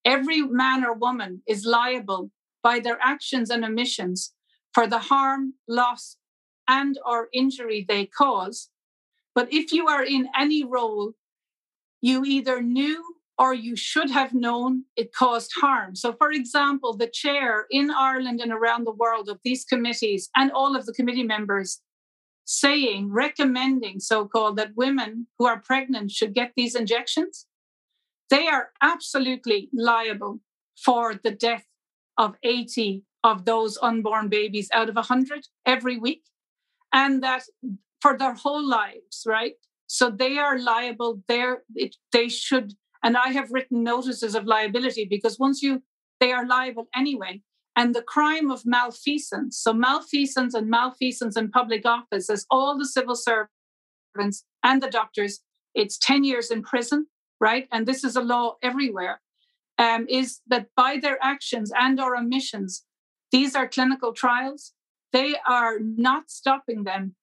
[0.04, 2.30] every man or woman is liable
[2.62, 4.32] by their actions and omissions
[4.72, 6.16] for the harm, loss,
[6.68, 8.70] and or injury they cause.
[9.34, 11.12] But if you are in any role,
[12.02, 13.02] you either knew
[13.38, 15.96] or you should have known it caused harm.
[15.96, 20.52] So, for example, the chair in Ireland and around the world of these committees and
[20.52, 21.80] all of the committee members
[22.44, 27.46] saying, recommending so called, that women who are pregnant should get these injections,
[28.30, 30.40] they are absolutely liable
[30.84, 31.64] for the death
[32.18, 36.24] of 80 of those unborn babies out of 100 every week.
[36.92, 37.44] And that
[38.00, 39.54] for their whole lives, right?
[39.92, 41.22] So they are liable.
[41.28, 42.72] They're, it, they should,
[43.04, 45.82] and I have written notices of liability because once you,
[46.18, 47.42] they are liable anyway
[47.76, 49.58] and the crime of malfeasance.
[49.58, 55.40] So, malfeasance and malfeasance in public office, as all the civil servants and the doctors,
[55.74, 57.68] it's 10 years in prison, right?
[57.70, 59.20] And this is a law everywhere.
[59.76, 62.86] Um, is that by their actions and or omissions,
[63.30, 64.72] these are clinical trials.
[65.12, 67.14] They are not stopping them.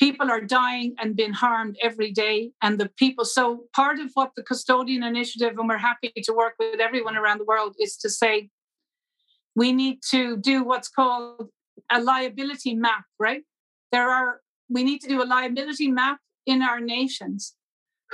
[0.00, 2.50] People are dying and being harmed every day.
[2.60, 6.54] And the people, so part of what the Custodean initiative, and we're happy to work
[6.58, 8.50] with everyone around the world, is to say
[9.54, 11.48] we need to do what's called
[11.90, 13.42] a liability map, right?
[13.92, 17.54] There are, we need to do a liability map in our nations.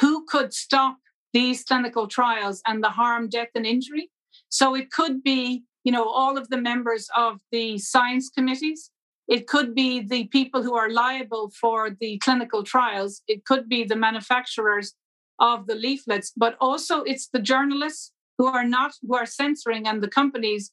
[0.00, 0.98] Who could stop
[1.32, 4.10] these clinical trials and the harm, death, and injury?
[4.48, 8.90] So it could be, you know, all of the members of the science committees.
[9.30, 13.22] It could be the people who are liable for the clinical trials.
[13.28, 14.94] It could be the manufacturers
[15.38, 20.02] of the leaflets, but also it's the journalists who are not, who are censoring and
[20.02, 20.72] the companies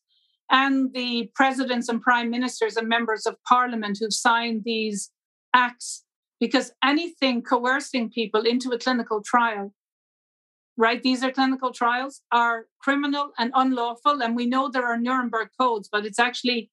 [0.50, 5.12] and the presidents and prime ministers and members of parliament who've signed these
[5.54, 6.04] acts
[6.40, 9.74] because anything coercing people into a clinical trial
[10.78, 15.50] right these are clinical trials are criminal and unlawful and we know there are nuremberg
[15.60, 16.70] codes but it's actually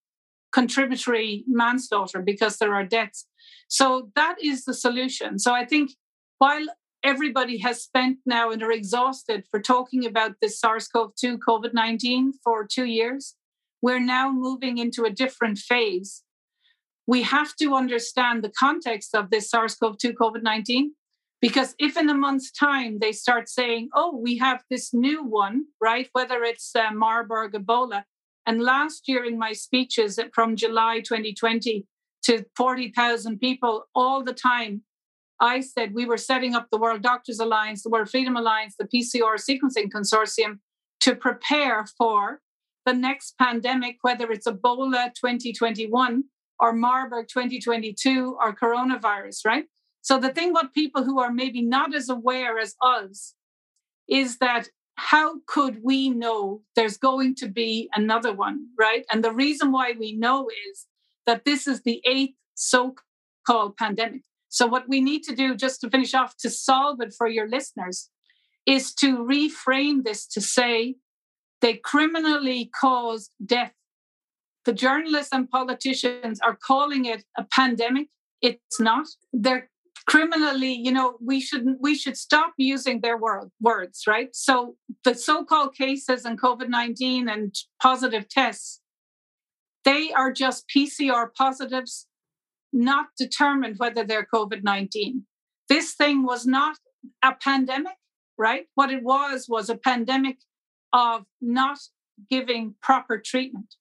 [0.54, 3.26] contributory manslaughter because there are deaths
[3.68, 5.90] so that is the solution so i think
[6.38, 6.66] while
[7.02, 12.86] everybody has spent now and are exhausted for talking about this sars-cov-2 covid-19 for two
[12.86, 13.34] years
[13.84, 16.22] we're now moving into a different phase.
[17.06, 20.94] We have to understand the context of this SARS CoV 2 COVID 19
[21.42, 25.66] because if in a month's time they start saying, oh, we have this new one,
[25.82, 28.04] right, whether it's uh, Marburg, Ebola,
[28.46, 31.86] and last year in my speeches from July 2020
[32.24, 34.82] to 40,000 people all the time,
[35.40, 38.86] I said we were setting up the World Doctors Alliance, the World Freedom Alliance, the
[38.86, 40.58] PCR Sequencing Consortium
[41.00, 42.40] to prepare for
[42.86, 46.24] the next pandemic, whether it's Ebola 2021
[46.60, 49.64] or Marburg 2022 or coronavirus, right?
[50.02, 53.34] So the thing about people who are maybe not as aware as us
[54.08, 59.04] is that how could we know there's going to be another one, right?
[59.12, 60.86] And the reason why we know is
[61.26, 62.94] that this is the eighth so
[63.46, 64.22] called pandemic.
[64.48, 67.48] So, what we need to do, just to finish off, to solve it for your
[67.48, 68.08] listeners,
[68.66, 70.94] is to reframe this to say
[71.60, 73.72] they criminally caused death.
[74.64, 78.08] The journalists and politicians are calling it a pandemic.
[78.40, 79.06] It's not.
[79.32, 79.70] They're
[80.06, 84.28] criminally, you know, we shouldn't we should stop using their word, words, right?
[84.34, 88.80] So the so-called cases and COVID-19 and positive tests,
[89.84, 92.06] they are just PCR positives,
[92.72, 95.22] not determined whether they're COVID-19.
[95.68, 96.76] This thing was not
[97.22, 97.96] a pandemic,
[98.38, 98.66] right?
[98.74, 100.38] What it was was a pandemic
[100.92, 101.78] of not
[102.30, 103.74] giving proper treatment.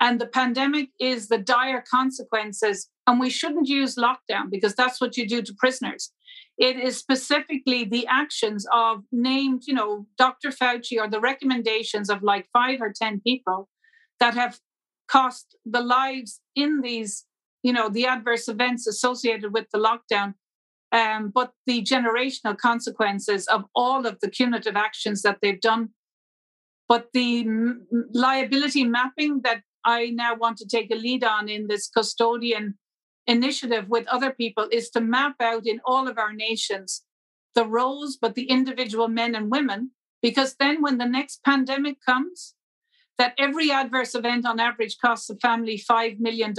[0.00, 5.16] And the pandemic is the dire consequences And we shouldn't use lockdown because that's what
[5.16, 6.12] you do to prisoners.
[6.58, 10.50] It is specifically the actions of named, you know, Dr.
[10.50, 13.68] Fauci or the recommendations of like five or 10 people
[14.20, 14.58] that have
[15.06, 17.26] cost the lives in these,
[17.62, 20.34] you know, the adverse events associated with the lockdown,
[20.92, 25.90] um, but the generational consequences of all of the cumulative actions that they've done.
[26.88, 31.66] But the m- liability mapping that I now want to take a lead on in
[31.68, 32.78] this custodian
[33.26, 37.02] initiative with other people is to map out in all of our nations
[37.54, 39.90] the roles, but the individual men and women,
[40.22, 42.54] because then when the next pandemic comes,
[43.18, 46.54] that every adverse event on average costs a family $5 million.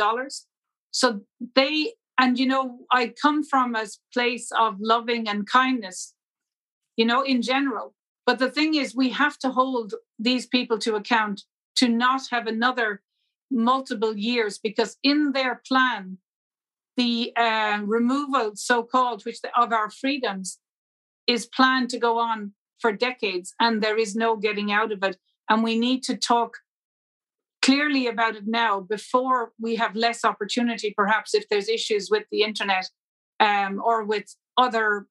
[0.91, 1.22] So
[1.55, 6.15] they, and you know, I come from a place of loving and kindness,
[6.95, 7.93] you know, in general.
[8.26, 11.43] But the thing is, we have to hold these people to account
[11.76, 13.03] to not have another
[13.51, 16.18] multiple years because in their plan,
[16.97, 20.59] the uh, removal, so called, which the, of our freedoms
[21.27, 25.17] is planned to go on for decades and there is no getting out of it.
[25.49, 26.57] And we need to talk
[27.61, 32.43] clearly about it now before we have less opportunity, perhaps, if there's issues with the
[32.43, 32.89] internet
[33.39, 35.07] um, or with other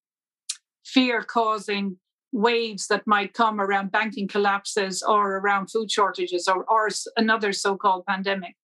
[0.85, 1.97] fear causing
[2.33, 7.77] waves that might come around banking collapses or around food shortages or, or another so
[7.77, 8.57] called pandemic.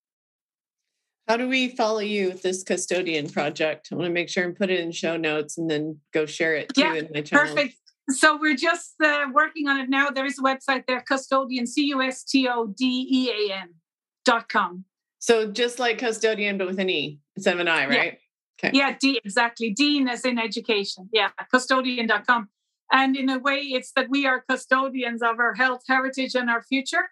[1.33, 3.89] How do we follow you with this Custodean project?
[3.91, 6.57] I want to make sure and put it in show notes and then go share
[6.57, 7.47] it too yeah, in my channel.
[7.47, 7.75] Perfect.
[8.11, 10.11] So we're just uh, working on it now.
[10.11, 13.71] There is a website there, Custodean, C U S T O D E A N
[14.27, 14.85] dot com.
[15.21, 18.19] So just like custodian, but with an E instead of an I, right?
[18.63, 18.69] Yeah.
[18.69, 18.77] Okay.
[18.79, 19.71] Yeah, D, exactly.
[19.71, 21.09] Dean as in education.
[21.15, 22.51] Yeah, custodean.com.
[22.93, 26.61] And in a way, it's that we are custodians of our health, heritage, and our
[26.63, 27.09] future.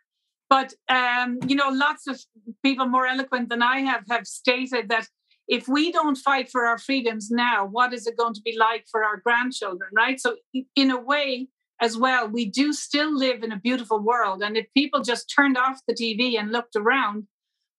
[0.51, 2.21] But um, you know, lots of
[2.63, 5.09] people more eloquent than I have have stated that
[5.49, 8.85] if we don't fight for our freedoms now, what is it going to be like
[8.91, 10.21] for our grandchildren, right?
[10.21, 10.37] So,
[10.77, 11.49] in a way,
[11.81, 14.43] as well, we do still live in a beautiful world.
[14.43, 17.27] And if people just turned off the TV and looked around,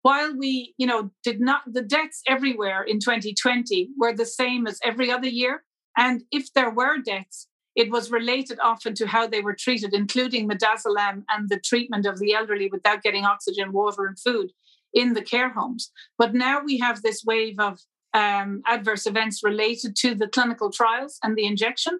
[0.01, 4.79] while we, you know, did not, the deaths everywhere in 2020 were the same as
[4.83, 5.63] every other year.
[5.95, 10.49] And if there were deaths, it was related often to how they were treated, including
[10.49, 14.51] midazolam and the treatment of the elderly without getting oxygen, water, and food
[14.93, 15.91] in the care homes.
[16.17, 17.79] But now we have this wave of
[18.13, 21.99] um, adverse events related to the clinical trials and the injection.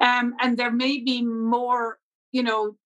[0.00, 1.98] Um, and there may be more,
[2.32, 2.76] you know,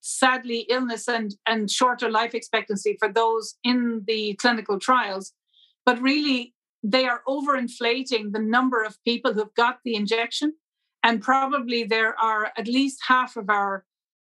[0.00, 5.32] sadly, illness and, and shorter life expectancy for those in the clinical trials.
[5.84, 6.54] But really,
[6.84, 10.54] they are overinflating the number of people who've got the injection
[11.06, 13.84] and probably there are at least half of our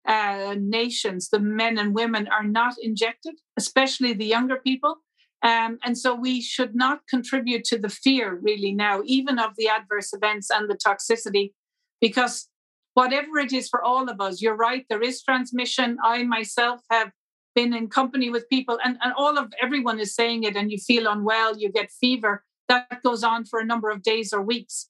[0.07, 4.95] uh, nations, the men and women, are not injected, especially the younger people.
[5.43, 9.67] Um, and so we should not contribute to the fear really now, even of the
[9.67, 11.51] adverse events and the toxicity,
[11.99, 12.47] because
[12.93, 15.97] whatever it is for all of us, you're right, there is transmission.
[16.01, 17.11] I myself have
[17.55, 20.77] been in company with people, and, and all of everyone is saying it, and you
[20.77, 22.45] feel unwell, you get fever.
[22.69, 24.88] That goes on for a number of days or weeks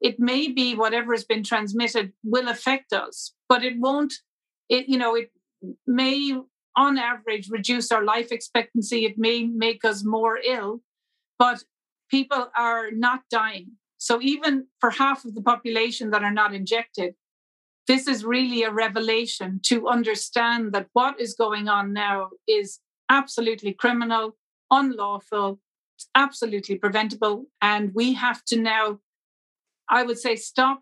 [0.00, 4.14] it may be whatever has been transmitted will affect us, but it won't,
[4.68, 5.30] it, you know, it
[5.86, 6.36] may
[6.76, 9.04] on average reduce our life expectancy.
[9.04, 10.80] It may make us more ill,
[11.38, 11.64] but
[12.10, 13.72] people are not dying.
[13.98, 17.14] So even for half of the population that are not injected,
[17.86, 22.78] this is really a revelation to understand that what is going on now is
[23.10, 24.36] absolutely criminal,
[24.70, 25.60] unlawful,
[26.14, 27.46] absolutely preventable.
[27.60, 29.00] And we have to now
[29.90, 30.80] I would say stop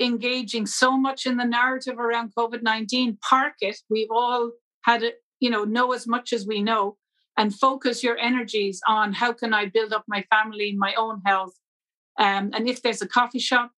[0.00, 3.78] engaging so much in the narrative around COVID 19, park it.
[3.90, 4.52] We've all
[4.84, 6.96] had it, you know, know as much as we know
[7.36, 11.54] and focus your energies on how can I build up my family, my own health.
[12.18, 13.72] Um, and if there's a coffee shop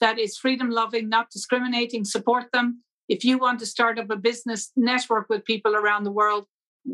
[0.00, 2.82] that is freedom loving, not discriminating, support them.
[3.08, 6.46] If you want to start up a business, network with people around the world.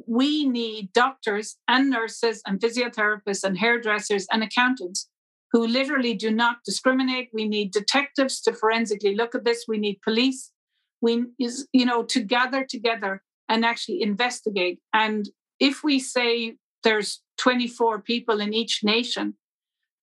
[0.07, 5.09] We need doctors and nurses and physiotherapists and hairdressers and accountants
[5.57, 7.31] who literally do not discriminate.
[7.33, 9.65] We need detectives to forensically look at this.
[9.67, 10.53] We need police.
[11.01, 14.81] We you know to gather together and actually investigate.
[14.93, 19.37] And if we say there's 24 people in each nation,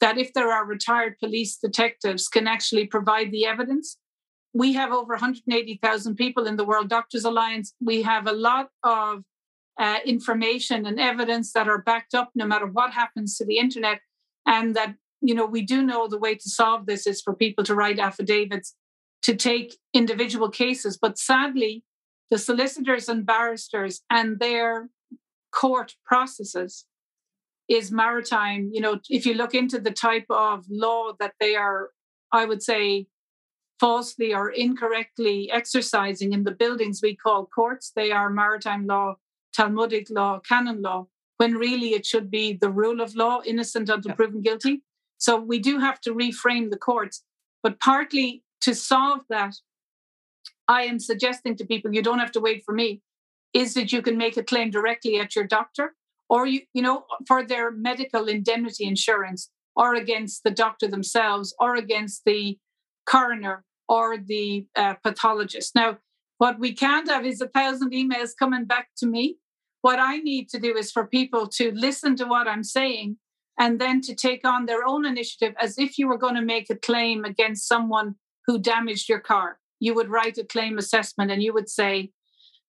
[0.01, 3.97] that if there are retired police detectives can actually provide the evidence.
[4.55, 7.75] We have over 180,000 people in the World Doctors Alliance.
[7.79, 9.19] We have a lot of
[9.79, 13.99] uh, information and evidence that are backed up no matter what happens to the internet,
[14.47, 17.63] and that you know, we do know the way to solve this is for people
[17.63, 18.75] to write affidavits
[19.23, 20.97] to take individual cases.
[21.01, 21.83] But sadly,
[22.29, 24.89] the solicitors and barristers and their
[25.51, 26.85] court processes
[27.69, 28.69] is maritime.
[28.73, 31.91] You know, if you look into the type of law that they are,
[32.33, 33.07] I would say,
[33.79, 39.15] falsely or incorrectly exercising in the buildings we call courts, they are maritime law,
[39.55, 41.07] Talmudic law, canon law,
[41.37, 44.15] when really it should be the rule of law, innocent until yeah.
[44.15, 44.81] proven guilty.
[45.23, 47.23] So we do have to reframe the courts.
[47.63, 49.55] But partly to solve that,
[50.67, 53.01] I am suggesting to people, you don't have to wait for me,
[53.53, 55.95] is that you can make a claim directly at your doctor
[56.29, 61.77] or you, you know, for their medical indemnity insurance or against the doctor themselves or
[61.77, 62.57] against the
[63.05, 65.73] coroner or the uh, pathologist.
[65.73, 65.99] Now,
[66.37, 69.37] what we can't have is a thousand emails coming back to me.
[69.83, 73.17] What I need to do is for people to listen to what I'm saying
[73.59, 76.69] and then to take on their own initiative as if you were going to make
[76.69, 79.59] a claim against someone who damaged your car.
[79.79, 82.11] You would write a claim assessment and you would say,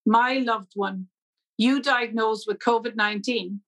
[0.05, 1.07] My loved one,
[1.57, 3.61] you diagnosed with COVID 19.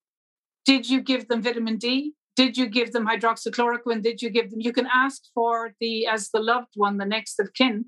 [0.65, 2.13] Did you give them vitamin D?
[2.36, 4.03] Did you give them hydroxychloroquine?
[4.03, 4.61] Did you give them?
[4.61, 7.86] You can ask for the, as the loved one, the next of kin.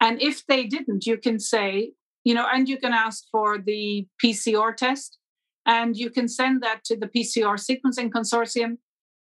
[0.00, 1.92] And if they didn't, you can say,
[2.24, 5.18] you know, and you can ask for the PCR test
[5.66, 8.78] and you can send that to the PCR sequencing consortium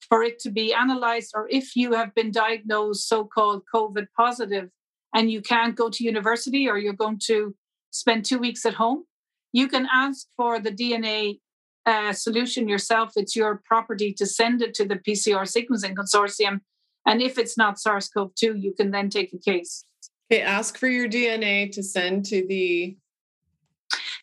[0.08, 1.32] for it to be analyzed.
[1.36, 4.70] Or if you have been diagnosed so called COVID positive
[5.14, 7.56] and you can't go to university or you're going to
[7.92, 9.06] spend two weeks at home,
[9.54, 11.40] you can ask for the DNA
[11.86, 13.14] uh, solution yourself.
[13.16, 16.60] It's your property to send it to the PCR sequencing consortium.
[17.06, 19.86] And if it's not SARS CoV 2, you can then take a case.
[20.30, 22.98] Okay, ask for your DNA to send to the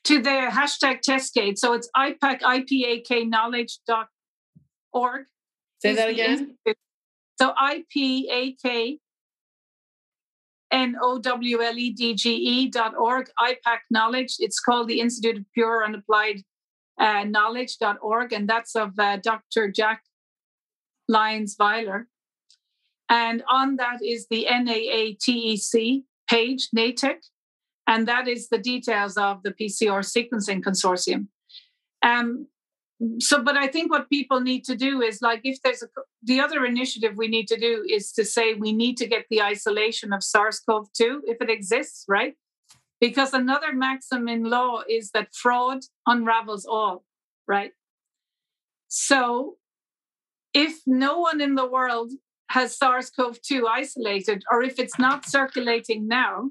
[0.04, 1.58] to the hashtag testgate.
[1.58, 4.06] So it's IPAK, IPAK knowledge.org.
[5.80, 6.56] Say that again.
[7.38, 8.98] So IPAK
[10.70, 14.36] N O W L E D G E dot org, IPAK Knowledge.
[14.38, 16.42] It's called the Institute of Pure and Applied
[16.98, 19.70] uh, Knowledge.org, and that's of uh, Dr.
[19.70, 20.02] Jack
[21.08, 22.08] Lyons Weiler.
[23.08, 27.18] And on that is the NAATEC page, NATEC,
[27.86, 31.28] and that is the details of the PCR sequencing consortium.
[32.02, 32.46] Um,
[33.18, 35.88] so, but I think what people need to do is like if there's a,
[36.22, 39.42] the other initiative we need to do is to say we need to get the
[39.42, 42.34] isolation of SARS CoV 2 if it exists, right?
[43.00, 47.04] Because another maxim in law is that fraud unravels all,
[47.46, 47.72] right?
[48.88, 49.56] So,
[50.54, 52.12] if no one in the world
[52.50, 56.50] has SARS CoV 2 isolated, or if it's not circulating now,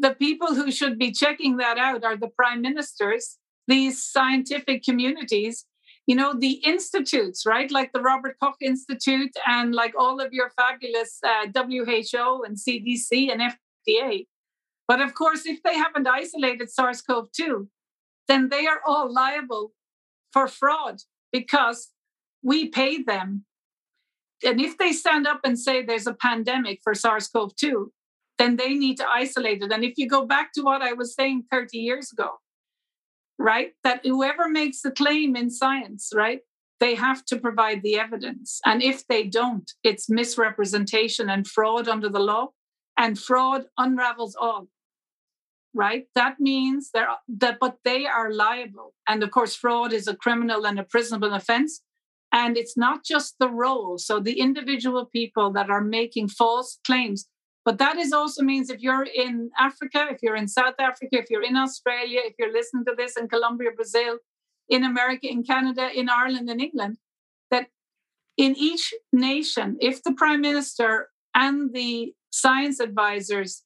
[0.00, 5.66] the people who should be checking that out are the prime ministers, these scientific communities,
[6.06, 7.70] you know, the institutes, right?
[7.70, 13.30] Like the Robert Koch Institute and like all of your fabulous uh, WHO and CDC
[13.30, 14.26] and FDA.
[14.86, 17.68] But of course, if they haven't isolated SARS CoV 2,
[18.26, 19.72] then they are all liable
[20.32, 21.90] for fraud because
[22.42, 23.44] we pay them.
[24.42, 27.92] And if they stand up and say there's a pandemic for SARS CoV 2,
[28.38, 29.72] then they need to isolate it.
[29.72, 32.30] And if you go back to what I was saying 30 years ago,
[33.38, 36.40] right, that whoever makes the claim in science, right,
[36.80, 38.60] they have to provide the evidence.
[38.64, 42.48] And if they don't, it's misrepresentation and fraud under the law.
[42.96, 44.68] And fraud unravels all.
[45.74, 46.06] Right?
[46.14, 48.94] That means they're that, but they are liable.
[49.06, 51.82] And of course, fraud is a criminal and a prisonable offense.
[52.32, 53.98] And it's not just the role.
[53.98, 57.26] So the individual people that are making false claims,
[57.68, 61.28] but that is also means if you're in Africa, if you're in South Africa, if
[61.28, 64.16] you're in Australia, if you're listening to this in Colombia, Brazil,
[64.70, 66.96] in America, in Canada, in Ireland, and England,
[67.50, 67.66] that
[68.38, 73.64] in each nation, if the prime minister and the science advisors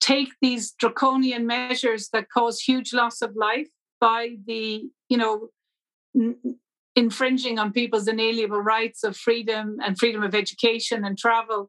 [0.00, 3.66] take these draconian measures that cause huge loss of life
[4.00, 5.48] by the, you know,
[6.14, 6.36] n-
[6.94, 11.68] infringing on people's inalienable rights of freedom and freedom of education and travel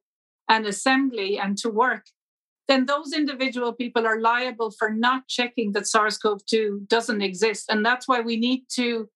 [0.50, 2.06] and assembly and to work,
[2.68, 7.66] then those individual people are liable for not checking that SARS CoV 2 doesn't exist.
[7.70, 9.10] And that's why we need to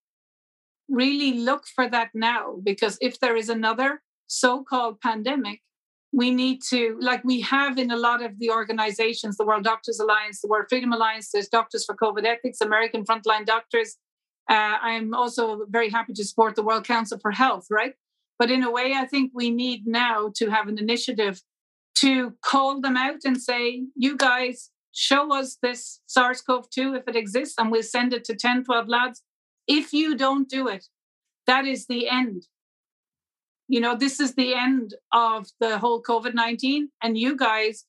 [0.88, 5.60] really look for that now, because if there is another so called pandemic,
[6.12, 10.00] we need to, like we have in a lot of the organizations, the World Doctors
[10.00, 13.96] Alliance, the World Freedom Alliance, there's Doctors for COVID Ethics, American Frontline Doctors.
[14.48, 17.94] Uh, I'm also very happy to support the World Council for Health, right?
[18.40, 21.42] But in a way, I think we need now to have an initiative
[21.96, 27.06] to call them out and say, you guys, show us this SARS CoV 2 if
[27.06, 29.22] it exists, and we'll send it to 10, 12 labs.
[29.68, 30.86] If you don't do it,
[31.46, 32.46] that is the end.
[33.68, 37.84] You know, this is the end of the whole COVID 19, and you guys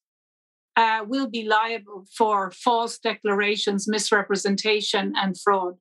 [0.76, 5.76] uh, will be liable for false declarations, misrepresentation, and fraud.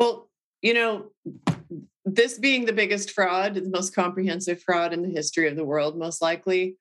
[0.00, 0.28] Well,
[0.62, 1.12] you know,
[2.04, 5.98] this being the biggest fraud, the most comprehensive fraud in the history of the world,
[5.98, 6.76] most likely,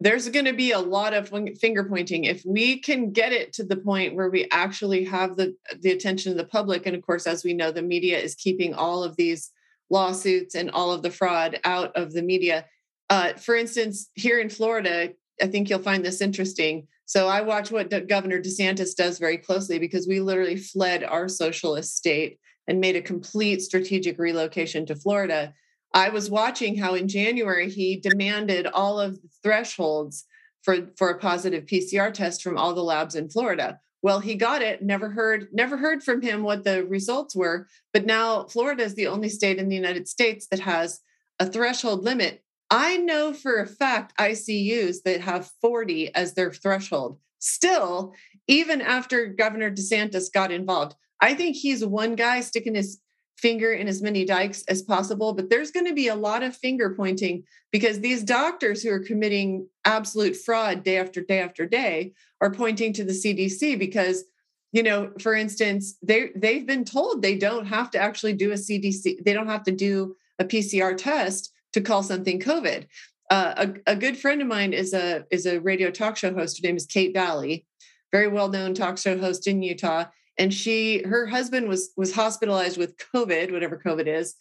[0.00, 2.24] there's going to be a lot of finger pointing.
[2.24, 6.32] If we can get it to the point where we actually have the, the attention
[6.32, 9.16] of the public, and of course, as we know, the media is keeping all of
[9.16, 9.50] these
[9.90, 12.66] lawsuits and all of the fraud out of the media.
[13.08, 16.88] Uh, for instance, here in Florida, I think you'll find this interesting.
[17.06, 21.96] So I watch what Governor DeSantis does very closely because we literally fled our socialist
[21.96, 25.54] state and made a complete strategic relocation to Florida.
[25.92, 30.26] I was watching how in January he demanded all of the thresholds
[30.62, 33.78] for, for a positive PCR test from all the labs in Florida.
[34.02, 37.68] Well, he got it, never heard, never heard from him what the results were.
[37.92, 41.00] But now Florida is the only state in the United States that has
[41.38, 42.42] a threshold limit.
[42.70, 47.18] I know for a fact ICUs that have 40 as their threshold.
[47.38, 48.14] Still,
[48.48, 53.00] even after Governor DeSantis got involved, I think he's one guy sticking his
[53.38, 56.56] finger in as many dikes as possible, but there's going to be a lot of
[56.56, 57.42] finger pointing
[57.72, 62.92] because these doctors who are committing absolute fraud day after day after day are pointing
[62.92, 64.24] to the CDC because
[64.72, 68.54] you know for instance they they've been told they don't have to actually do a
[68.54, 72.86] CDC they don't have to do a PCR test to call something covid.
[73.30, 76.58] Uh, a, a good friend of mine is a is a radio talk show host.
[76.58, 77.66] Her name is Kate Dalley
[78.14, 80.04] very well known talk show host in Utah
[80.38, 84.34] and she her husband was was hospitalized with covid whatever covid is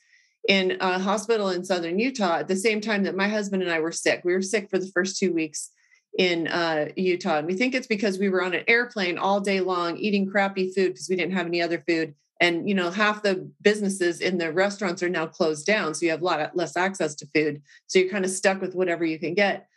[0.48, 3.80] in a hospital in southern utah at the same time that my husband and i
[3.80, 4.22] were sick.
[4.24, 5.70] We were sick for the first two weeks
[6.18, 9.62] in uh, utah and we think it's because we were on an airplane all day
[9.62, 12.14] long eating crappy food because we didn't have any other food.
[12.40, 16.12] And you know half the businesses in the restaurants are now closed down so you
[16.12, 17.62] have a lot less access to food.
[17.88, 19.68] So you're kind of stuck with whatever you can get.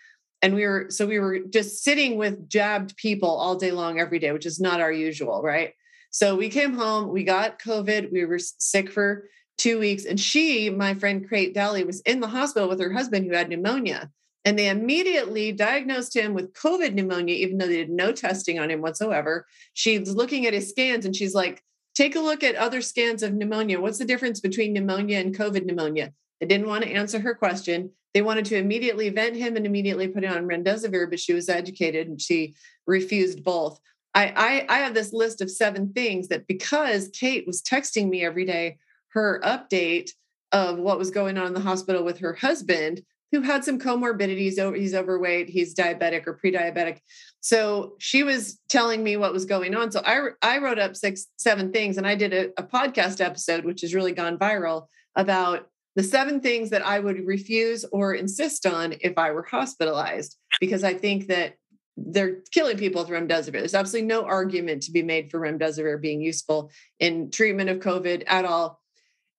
[0.42, 4.18] And we were so we were just sitting with jabbed people all day long every
[4.18, 5.72] day which is not our usual right
[6.10, 9.28] so we came home, we got COVID, we were sick for
[9.58, 10.04] two weeks.
[10.04, 13.48] And she, my friend Kate Dalley, was in the hospital with her husband who had
[13.48, 14.10] pneumonia.
[14.44, 18.70] And they immediately diagnosed him with COVID pneumonia, even though they did no testing on
[18.70, 19.46] him whatsoever.
[19.72, 21.62] She's looking at his scans and she's like,
[21.96, 23.80] take a look at other scans of pneumonia.
[23.80, 26.12] What's the difference between pneumonia and COVID pneumonia?
[26.40, 27.90] They didn't want to answer her question.
[28.14, 31.48] They wanted to immediately vent him and immediately put him on remdesivir, but she was
[31.48, 32.54] educated and she
[32.86, 33.80] refused both.
[34.16, 38.24] I, I, I have this list of seven things that because Kate was texting me
[38.24, 40.10] every day her update
[40.52, 44.58] of what was going on in the hospital with her husband, who had some comorbidities.
[44.58, 47.00] Oh, he's overweight, he's diabetic or pre-diabetic.
[47.40, 49.92] So she was telling me what was going on.
[49.92, 53.64] So I I wrote up six, seven things, and I did a, a podcast episode,
[53.64, 58.66] which has really gone viral about the seven things that I would refuse or insist
[58.66, 61.54] on if I were hospitalized, because I think that
[61.96, 63.52] they're killing people with remdesivir.
[63.52, 68.24] There's absolutely no argument to be made for remdesivir being useful in treatment of COVID
[68.26, 68.80] at all.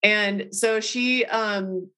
[0.02, 1.90] And so she um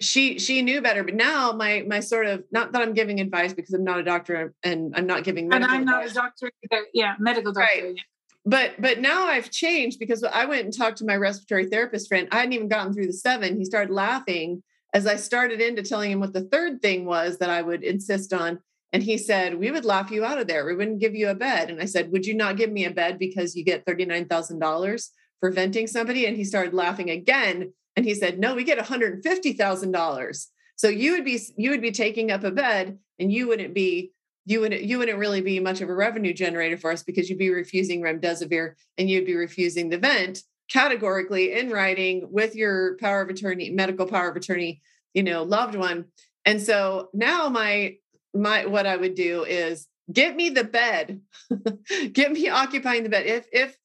[0.00, 3.52] she she knew better, but now my my sort of not that I'm giving advice
[3.52, 6.12] because I'm not a doctor and I'm not giving and I'm not advice.
[6.12, 6.84] a doctor either.
[6.92, 7.68] Yeah, medical doctor.
[7.82, 7.94] Right.
[7.96, 8.02] Yeah.
[8.44, 12.28] But but now I've changed because I went and talked to my respiratory therapist friend.
[12.32, 13.58] I hadn't even gotten through the seven.
[13.58, 14.62] He started laughing
[14.94, 18.32] as I started into telling him what the third thing was that I would insist
[18.32, 18.60] on.
[18.92, 20.64] And he said, We would laugh you out of there.
[20.64, 21.70] We wouldn't give you a bed.
[21.70, 25.08] And I said, Would you not give me a bed because you get $39,000
[25.40, 26.26] for venting somebody?
[26.26, 27.72] And he started laughing again.
[27.96, 30.46] And he said, No, we get $150,000.
[30.76, 34.12] So you would be you would be taking up a bed and you wouldn't be
[34.46, 37.38] you wouldn't you wouldn't really be much of a revenue generator for us because you'd
[37.38, 43.20] be refusing remdesivir and you'd be refusing the vent categorically in writing with your power
[43.22, 44.80] of attorney medical power of attorney
[45.12, 46.06] you know loved one
[46.44, 47.96] and so now my
[48.34, 51.20] my what I would do is get me the bed,
[52.12, 53.26] get me occupying the bed.
[53.26, 53.76] If if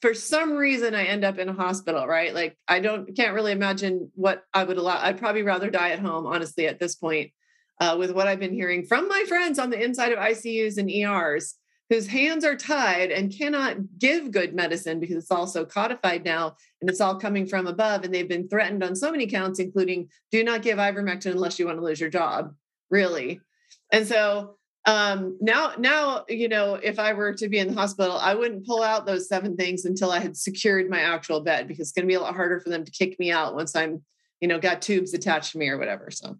[0.00, 2.34] for some reason I end up in a hospital, right?
[2.34, 5.00] Like I don't can't really imagine what I would allow.
[5.00, 7.30] I'd probably rather die at home, honestly, at this point,
[7.80, 10.90] uh, with what I've been hearing from my friends on the inside of ICUs and
[10.90, 11.56] ERs
[11.90, 16.56] whose hands are tied and cannot give good medicine because it's all so codified now
[16.80, 18.04] and it's all coming from above.
[18.04, 21.66] And they've been threatened on so many counts, including do not give ivermectin unless you
[21.66, 22.54] want to lose your job,
[22.90, 23.40] really.
[23.94, 24.56] And so
[24.86, 28.66] um, now, now, you know, if I were to be in the hospital, I wouldn't
[28.66, 32.02] pull out those seven things until I had secured my actual bed because it's going
[32.04, 34.02] to be a lot harder for them to kick me out once I'm,
[34.40, 36.10] you know, got tubes attached to me or whatever.
[36.10, 36.36] So,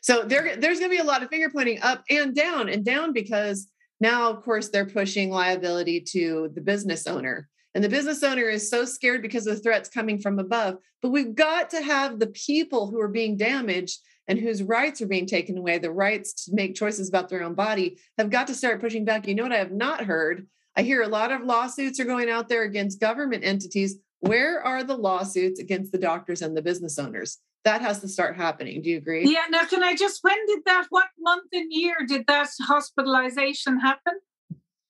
[0.00, 2.82] so there, there's going to be a lot of finger pointing up and down and
[2.82, 3.68] down because
[4.00, 7.46] now, of course, they're pushing liability to the business owner.
[7.74, 10.78] And the business owner is so scared because of the threats coming from above.
[11.02, 15.06] But we've got to have the people who are being damaged and whose rights are
[15.06, 18.54] being taken away, the rights to make choices about their own body, have got to
[18.54, 19.26] start pushing back.
[19.26, 20.46] You know what I have not heard?
[20.76, 24.82] I hear a lot of lawsuits are going out there against government entities where are
[24.82, 27.38] the lawsuits against the doctors and the business owners?
[27.64, 28.80] That has to start happening.
[28.82, 29.28] Do you agree?
[29.28, 29.44] Yeah.
[29.50, 34.14] Now, can I just, when did that, what month and year did that hospitalization happen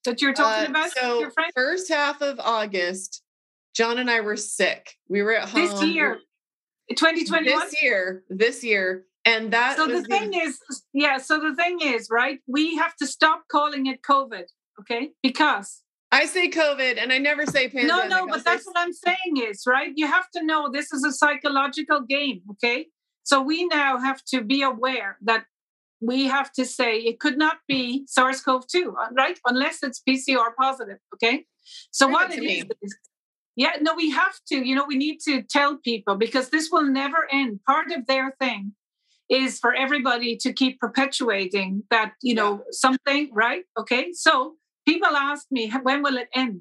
[0.05, 0.91] that you're talking uh, about?
[0.91, 3.23] So, first half of August,
[3.75, 4.93] John and I were sick.
[5.09, 5.63] We were at home.
[5.63, 6.19] This year,
[6.91, 7.45] 2021?
[7.45, 9.07] This year, this year.
[9.27, 10.39] And that So the thing the...
[10.39, 10.61] is,
[10.95, 12.39] yeah, so the thing is, right?
[12.47, 14.45] We have to stop calling it COVID,
[14.81, 15.11] okay?
[15.21, 15.83] Because
[16.13, 18.09] I say COVID and I never say pandemic.
[18.09, 19.93] No, no, but that's what I'm saying is, right?
[19.97, 22.87] You have to know this is a psychological game, okay?
[23.25, 25.45] So we now have to be aware that
[26.01, 29.39] we have to say it could not be SARS CoV 2, uh, right?
[29.45, 31.47] Unless it's PCR positive, okay?
[31.91, 32.97] So what it is, is,
[33.57, 36.85] yeah, no, we have to, you know, we need to tell people because this will
[36.85, 37.59] never end.
[37.67, 38.75] Part of their thing
[39.29, 43.65] is for everybody to keep perpetuating that, you know, something, right?
[43.79, 44.13] Okay.
[44.13, 44.55] So
[44.87, 46.61] people ask me, when will it end?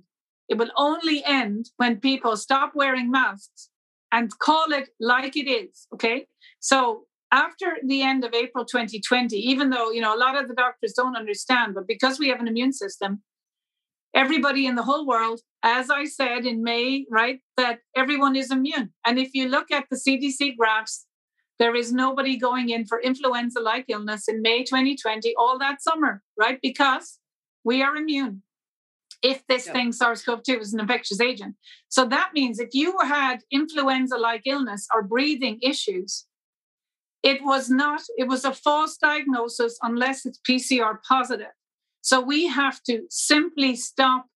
[0.49, 3.69] It will only end when people stop wearing masks
[4.11, 5.87] and call it like it is.
[5.93, 6.27] Okay.
[6.59, 10.55] So after the end of April 2020, even though, you know, a lot of the
[10.55, 13.21] doctors don't understand, but because we have an immune system,
[14.13, 18.93] everybody in the whole world, as I said in May, right, that everyone is immune.
[19.05, 21.05] And if you look at the CDC graphs,
[21.59, 26.21] there is nobody going in for influenza like illness in May 2020, all that summer,
[26.37, 26.59] right?
[26.61, 27.19] Because
[27.63, 28.41] we are immune
[29.21, 31.55] if this thing SARS-CoV-2 is an infectious agent.
[31.89, 36.25] So that means if you had influenza-like illness or breathing issues,
[37.23, 41.53] it was not, it was a false diagnosis unless it's PCR positive.
[42.01, 44.27] So we have to simply stop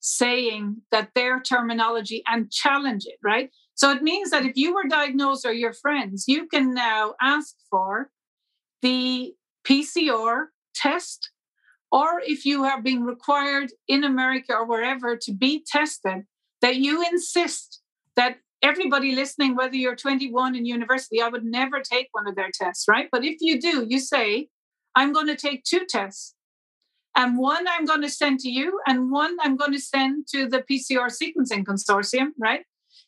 [0.00, 3.50] saying that their terminology and challenge it, right?
[3.80, 7.54] So it means that if you were diagnosed or your friends, you can now ask
[7.70, 8.10] for
[8.82, 9.32] the
[9.66, 11.30] PCR test
[11.90, 16.24] or if you have been required in America or wherever to be tested,
[16.60, 17.80] that you insist
[18.16, 22.50] that everybody listening, whether you're 21 in university, I would never take one of their
[22.52, 23.08] tests, right?
[23.10, 24.48] But if you do, you say,
[24.94, 26.34] I'm going to take two tests.
[27.16, 30.46] And one I'm going to send to you, and one I'm going to send to
[30.46, 32.60] the PCR sequencing consortium, right?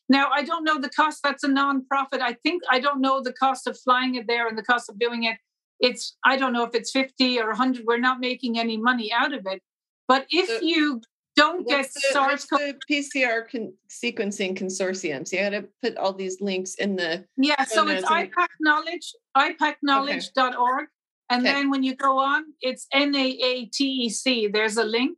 [0.09, 1.21] Now, I don't know the cost.
[1.23, 2.21] That's a nonprofit.
[2.21, 4.99] I think I don't know the cost of flying it there and the cost of
[4.99, 5.37] doing it
[5.79, 9.33] it's i don't know if it's 50 or 100 we're not making any money out
[9.33, 9.61] of it
[10.07, 11.01] but if so, you
[11.35, 15.27] don't get the, SARS the PCR con- sequencing consortium.
[15.27, 17.63] So you got to put all these links in the yeah.
[17.63, 20.87] So it's IPAK Knowledge, IPACKnowledge.org, okay.
[21.31, 21.53] and okay.
[21.53, 24.53] then when you go on, it's NAATEC.
[24.53, 25.17] There's a link.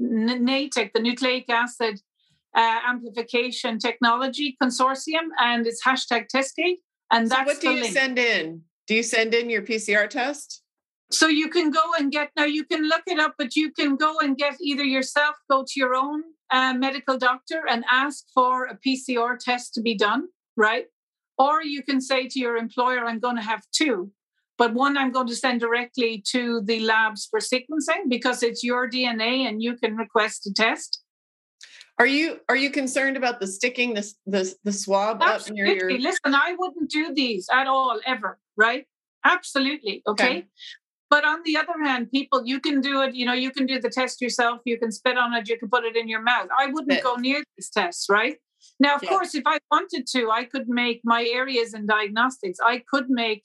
[0.00, 2.00] NATEC, the Nucleic Acid
[2.54, 6.78] uh, Amplification Technology Consortium, and it's hashtag Testgate.
[7.10, 7.92] And that's so what do you link.
[7.92, 8.62] send in?
[8.86, 10.62] Do you send in your PCR test?
[11.10, 12.44] So you can go and get now.
[12.44, 15.72] You can look it up, but you can go and get either yourself, go to
[15.76, 20.86] your own uh, medical doctor and ask for a PCR test to be done, right?
[21.38, 24.10] Or you can say to your employer, "I'm going to have two,
[24.56, 28.88] but one I'm going to send directly to the labs for sequencing because it's your
[28.88, 31.02] DNA and you can request a test."
[32.02, 35.62] Are you are you concerned about the sticking the the, the swab Absolutely.
[35.62, 35.90] up near your?
[35.90, 35.98] Ear?
[36.00, 38.40] Listen, I wouldn't do these at all ever.
[38.56, 38.86] Right?
[39.24, 40.02] Absolutely.
[40.08, 40.24] Okay?
[40.24, 40.46] okay.
[41.10, 43.14] But on the other hand, people, you can do it.
[43.14, 44.58] You know, you can do the test yourself.
[44.64, 45.48] You can spit on it.
[45.48, 46.48] You can put it in your mouth.
[46.58, 48.06] I wouldn't go near these tests.
[48.10, 48.38] Right?
[48.80, 49.10] Now, of yeah.
[49.10, 52.58] course, if I wanted to, I could make my areas in diagnostics.
[52.64, 53.44] I could make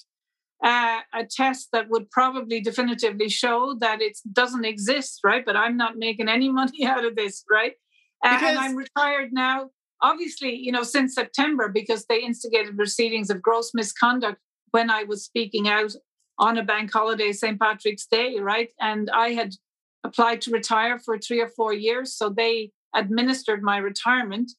[0.63, 5.45] uh, a test that would probably definitively show that it doesn't exist, right?
[5.45, 7.73] But I'm not making any money out of this, right?
[8.21, 8.41] Because...
[8.43, 9.69] and I'm retired now.
[10.01, 14.37] Obviously, you know, since September, because they instigated proceedings of gross misconduct
[14.71, 15.93] when I was speaking out
[16.39, 17.59] on a bank holiday, St.
[17.59, 18.69] Patrick's Day, right?
[18.79, 19.55] And I had
[20.03, 22.15] applied to retire for three or four years.
[22.15, 24.51] So they administered my retirement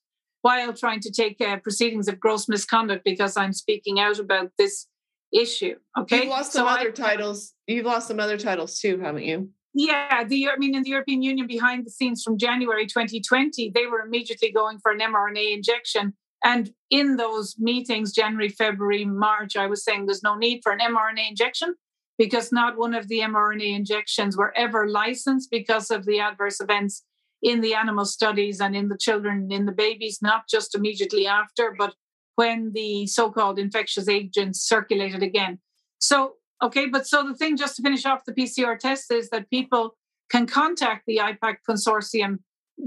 [0.43, 4.87] while trying to take uh, proceedings of gross misconduct because I'm speaking out about this
[5.33, 5.77] issue.
[5.99, 6.23] Okay.
[6.23, 7.55] You've lost some so other I, titles.
[7.67, 9.51] You've lost some other titles too, haven't you?
[9.81, 13.87] Yeah, the I mean, in the European Union, behind the scenes from January 2020, they
[13.87, 16.15] were immediately going for an mRNA injection.
[16.43, 20.81] And in those meetings, January, February, March, I was saying there's no need for an
[20.81, 21.77] mRNA injection
[22.19, 27.05] because not one of the mRNA injections were ever licensed because of the adverse events
[27.41, 31.73] in the animal studies and in the children, in the babies, not just immediately after,
[31.79, 31.95] but
[32.35, 35.61] when the so called infectious agents circulated again.
[36.01, 39.49] So Okay, but so the thing just to finish off the PCR test is that
[39.51, 39.97] people
[40.29, 42.39] can contact the IPAK consortium,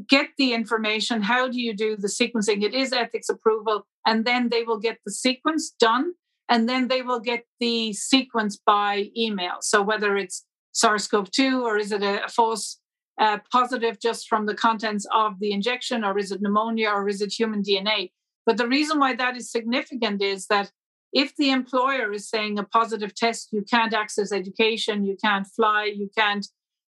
[0.09, 1.21] get the information.
[1.21, 2.63] How do you do the sequencing?
[2.63, 6.13] It is ethics approval, and then they will get the sequence done,
[6.49, 9.57] and then they will get the sequence by email.
[9.61, 12.79] So whether it's SARS-CoV-2 or is it a, false
[13.19, 17.21] uh, positive just from the contents of the injection, or is it pneumonia, or is
[17.21, 18.11] it human DNA?
[18.45, 20.71] But the reason why that is significant is that
[21.13, 25.85] if the employer is saying a positive test, you can't access education, you can't fly,
[25.85, 26.47] you can't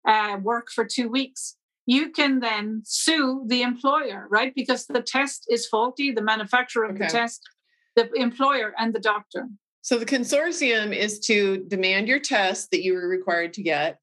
[0.07, 4.53] uh, work for two weeks, you can then sue the employer, right?
[4.55, 7.05] Because the test is faulty, the manufacturer of okay.
[7.05, 7.41] the test,
[7.95, 9.47] the employer, and the doctor.
[9.81, 13.99] So the consortium is to demand your test that you were required to get,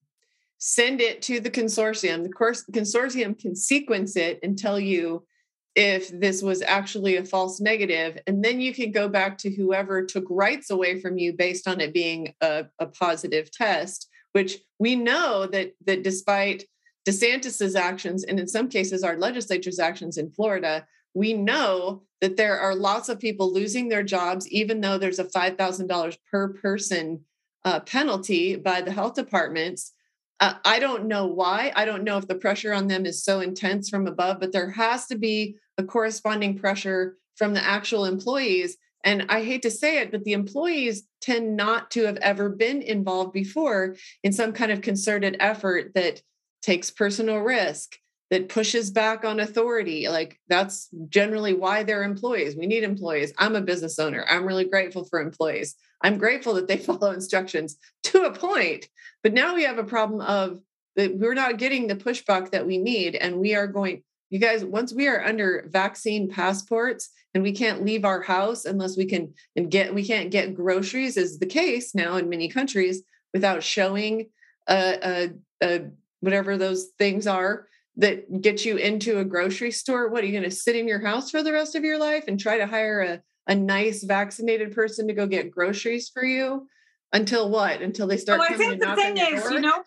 [0.58, 2.22] send it to the consortium.
[2.22, 5.26] The course consortium can sequence it and tell you
[5.74, 10.04] if this was actually a false negative and then you can go back to whoever
[10.04, 14.94] took rights away from you based on it being a, a positive test which we
[14.94, 16.64] know that that despite
[17.06, 22.58] desantis's actions and in some cases our legislature's actions in florida we know that there
[22.58, 27.20] are lots of people losing their jobs even though there's a $5000 per person
[27.64, 29.92] uh, penalty by the health departments
[30.40, 31.72] uh, I don't know why.
[31.76, 34.70] I don't know if the pressure on them is so intense from above, but there
[34.70, 38.76] has to be a corresponding pressure from the actual employees.
[39.04, 42.80] And I hate to say it, but the employees tend not to have ever been
[42.80, 46.22] involved before in some kind of concerted effort that
[46.62, 47.96] takes personal risk,
[48.30, 50.08] that pushes back on authority.
[50.08, 52.56] Like that's generally why they're employees.
[52.56, 53.34] We need employees.
[53.38, 54.24] I'm a business owner.
[54.28, 55.74] I'm really grateful for employees.
[56.02, 58.88] I'm grateful that they follow instructions to a point.
[59.22, 60.60] But now we have a problem of
[60.96, 63.16] that we're not getting the pushback that we need.
[63.16, 64.02] And we are going,
[64.34, 68.96] you guys, once we are under vaccine passports and we can't leave our house unless
[68.96, 73.04] we can and get we can't get groceries, is the case now in many countries
[73.32, 74.28] without showing
[74.68, 75.30] a, a,
[75.62, 80.08] a whatever those things are that get you into a grocery store.
[80.08, 82.24] What are you going to sit in your house for the rest of your life
[82.26, 86.68] and try to hire a, a nice vaccinated person to go get groceries for you?
[87.12, 87.82] Until what?
[87.82, 88.40] Until they start.
[88.40, 89.52] Well, I think the thing is, door?
[89.52, 89.84] you know,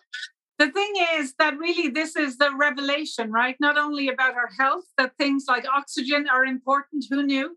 [0.58, 3.56] the thing is that really this is the revelation, right?
[3.60, 7.04] Not only about our health, that things like oxygen are important.
[7.10, 7.56] Who knew?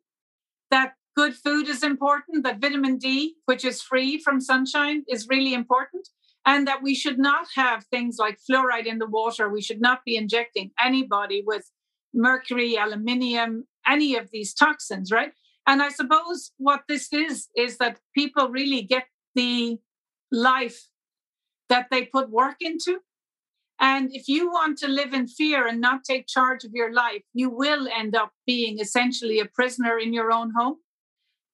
[0.69, 5.53] That good food is important, that vitamin D, which is free from sunshine, is really
[5.53, 6.07] important.
[6.45, 9.49] And that we should not have things like fluoride in the water.
[9.49, 11.69] We should not be injecting anybody with
[12.13, 15.33] mercury, aluminium, any of these toxins, right?
[15.67, 19.05] And I suppose what this is, is that people really get
[19.35, 19.77] the
[20.31, 20.87] life
[21.71, 22.99] that they put work into.
[23.79, 27.23] And if you want to live in fear and not take charge of your life,
[27.33, 30.75] you will end up being essentially a prisoner in your own home,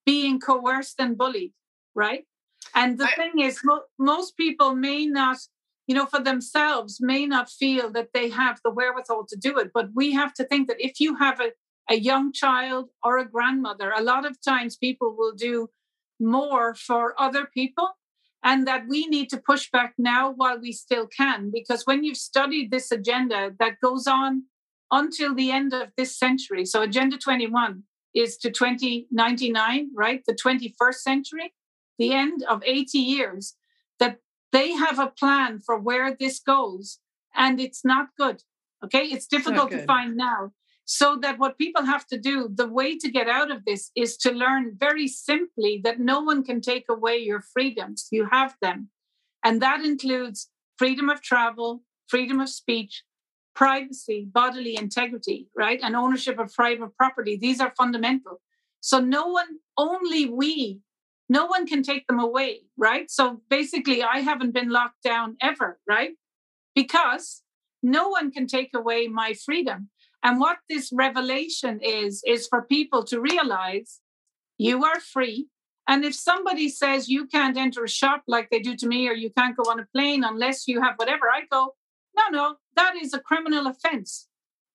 [0.06, 1.54] being coerced and bullied,
[1.96, 2.24] right?
[2.74, 5.38] And the I, thing is, mo- most people may not,
[5.86, 9.70] you know, for themselves, may not feel that they have the wherewithal to do it.
[9.72, 11.52] But we have to think that if you have a,
[11.90, 15.70] a young child or a grandmother, a lot of times people will do
[16.20, 17.92] more for other people
[18.44, 21.52] and that we need to push back now while we still can.
[21.52, 24.44] Because when you've studied this agenda that goes on
[24.92, 27.84] until the end of this century, so Agenda 21
[28.14, 30.22] is to 2099, right?
[30.26, 31.54] The 21st century,
[31.98, 33.56] the end of 80 years,
[34.00, 34.20] that
[34.52, 37.00] they have a plan for where this goes,
[37.36, 38.44] and it's not good.
[38.84, 40.52] Okay, it's difficult to find now.
[40.90, 44.16] So that what people have to do, the way to get out of this is
[44.20, 48.08] to learn very simply that no one can take away your freedoms.
[48.10, 48.90] You have them.
[49.44, 53.04] And that includes freedom of travel, freedom of speech,
[53.54, 55.82] privacy, bodily integrity, right?
[55.84, 57.36] And ownership of private property.
[57.36, 58.40] These are fundamental.
[58.80, 60.80] So no one, only we,
[61.28, 63.12] no one can take them away, right?
[63.12, 66.12] So basically, I haven't been locked down ever, right?
[66.76, 67.42] Because
[67.84, 69.90] no one can take away my freedom.
[70.24, 74.00] And what this revelation is, is for people to realize
[74.58, 75.48] you are free.
[75.88, 79.14] And if somebody says you can't enter a shop like they do to me, or
[79.14, 81.76] you can't go on a plane unless you have whatever, I go,
[82.18, 84.28] no, no, that is a criminal offense.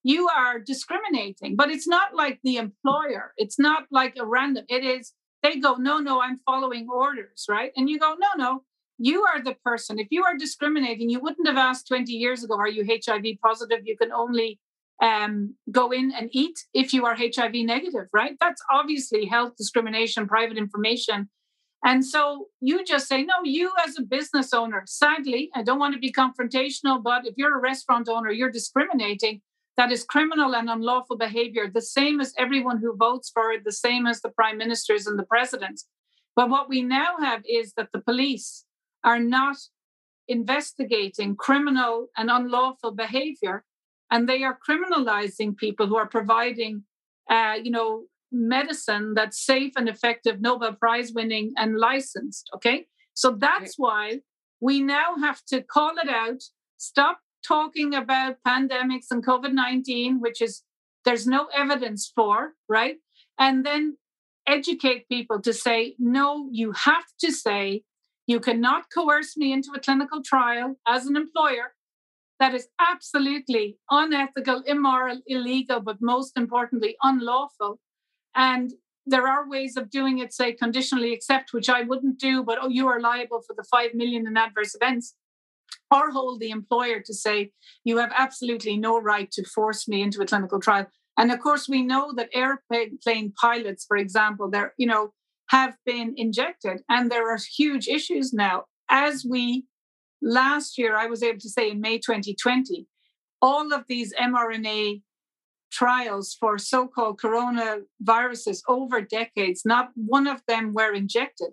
[0.04, 3.34] You are discriminating, but it's not like the employer.
[3.36, 4.64] It's not like a random.
[4.68, 5.12] It is,
[5.42, 7.72] they go, no, no, I'm following orders, right?
[7.76, 8.64] And you go, no, no,
[8.98, 9.98] you are the person.
[9.98, 13.80] If you are discriminating, you wouldn't have asked 20 years ago, are you HIV positive?
[13.84, 14.60] You can only
[15.00, 18.36] um, go in and eat if you are HIV negative, right?
[18.40, 21.28] That's obviously health discrimination, private information.
[21.84, 25.94] And so you just say, no, you as a business owner, sadly, I don't want
[25.94, 29.40] to be confrontational, but if you're a restaurant owner, you're discriminating.
[29.76, 33.72] That is criminal and unlawful behavior, the same as everyone who votes for it, the
[33.72, 35.86] same as the prime ministers and the presidents.
[36.36, 38.64] But what we now have is that the police
[39.02, 39.56] are not
[40.28, 43.64] investigating criminal and unlawful behavior
[44.12, 46.84] and they are criminalizing people who are providing,
[47.30, 52.50] uh, you know, medicine that's safe and effective, Nobel Prize winning and licensed.
[52.54, 54.20] Okay, so that's why
[54.60, 56.42] we now have to call it out,
[56.76, 60.62] stop talking about pandemics and COVID 19, which is
[61.04, 62.96] there's no evidence for, right?
[63.38, 63.96] And then
[64.46, 67.82] educate people to say, no, you have to say,
[68.26, 71.72] you cannot coerce me into a clinical trial as an employer.
[72.42, 77.78] That is absolutely unethical, immoral, illegal, but most importantly, unlawful.
[78.34, 78.72] And
[79.06, 82.68] there are ways of doing it, say conditionally accept, which I wouldn't do, but oh,
[82.68, 85.14] you are liable for the five million in adverse events,
[85.88, 87.52] or hold the employer to say
[87.84, 90.88] you have absolutely no right to force me into a clinical trial.
[91.16, 95.12] And of course, we know that airplane pilots, for example, they're you know
[95.50, 98.64] have been injected, and there are huge issues now.
[98.88, 99.66] As we
[100.22, 102.86] last year, I was able to say in May 2020,
[103.40, 105.02] all of these mRNA
[105.70, 111.48] trials for so called coronaviruses over decades, not one of them were injected,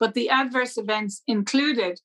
[0.00, 2.00] but the adverse events included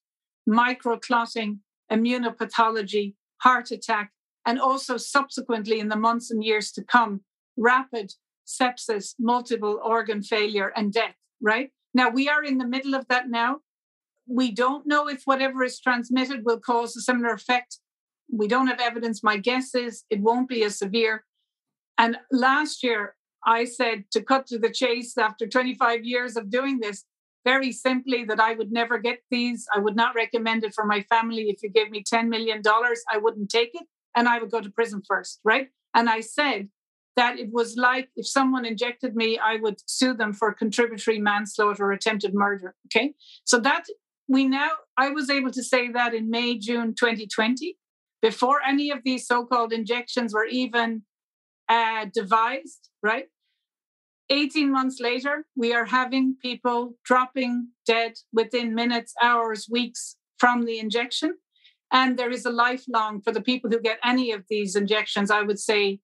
[0.47, 1.59] microclotting,
[1.91, 4.11] immunopathology, heart attack,
[4.45, 7.21] and also subsequently in the months and years to come,
[7.55, 8.13] rapid
[8.45, 11.69] sepsis, multiple organ failure, and death, right?
[11.93, 13.59] Now, we are in the middle of that now.
[14.29, 17.79] We don't know if whatever is transmitted will cause a similar effect.
[18.31, 19.23] We don't have evidence.
[19.23, 21.25] My guess is it won't be as severe.
[21.97, 23.15] And last year,
[23.45, 27.05] I said to cut to the chase after 25 years of doing this,
[27.45, 29.65] very simply that I would never get these.
[29.73, 31.49] I would not recommend it for my family.
[31.49, 34.69] If you gave me $10 million, I wouldn't take it and I would go to
[34.69, 35.69] prison first, right?
[35.93, 36.69] And I said
[37.15, 41.85] that it was like if someone injected me, I would sue them for contributory manslaughter
[41.85, 42.75] or attempted murder.
[42.87, 43.13] Okay.
[43.45, 43.85] So that
[44.29, 47.75] we now, I was able to say that in May, June 2020,
[48.21, 51.01] before any of these so called injections were even
[51.67, 53.25] uh, devised, right?
[54.29, 60.77] 18 months later, we are having people dropping dead within minutes, hours, weeks from the
[60.77, 61.35] injection.
[61.91, 65.31] And there is a lifelong for the people who get any of these injections.
[65.31, 65.99] I would say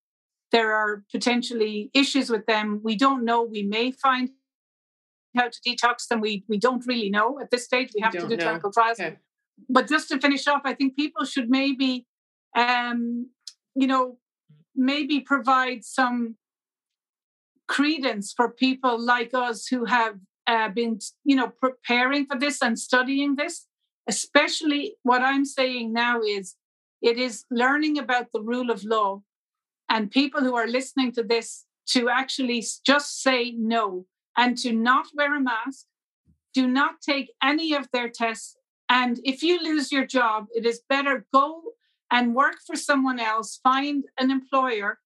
[0.52, 2.82] there are potentially issues with them.
[2.84, 3.44] We don't know.
[3.44, 4.32] We may find
[5.36, 6.22] how to detox them.
[6.22, 7.92] We, we don't really know at this stage.
[7.96, 8.44] We have to do know.
[8.44, 9.00] clinical trials.
[9.00, 9.18] Okay.
[9.70, 12.06] But just to finish off, I think people should maybe,
[12.56, 13.30] um,
[13.76, 14.18] you know,
[14.76, 16.36] maybe provide some
[17.68, 20.16] credence for people like us who have
[20.48, 23.68] uh, been, you know, preparing for this and studying this.
[24.08, 26.56] Especially what I'm saying now is
[27.02, 29.22] it is learning about the rule of law
[29.90, 34.06] and people who are listening to this to actually just say no
[34.38, 35.86] and to not wear a mask,
[36.54, 38.56] do not take any of their tests.
[38.90, 41.62] And if you lose your job, it is better go
[42.12, 45.00] and work for someone else, find an employer,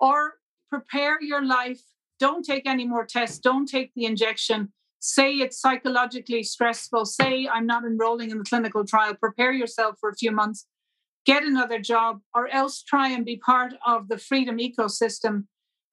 [0.00, 0.34] or
[0.70, 1.80] prepare your life.
[2.18, 4.72] Don't take any more tests, don't take the injection.
[4.98, 7.04] Say it's psychologically stressful.
[7.04, 9.14] Say, I'm not enrolling in the clinical trial.
[9.14, 10.66] Prepare yourself for a few months,
[11.24, 15.44] get another job, or else try and be part of the freedom ecosystem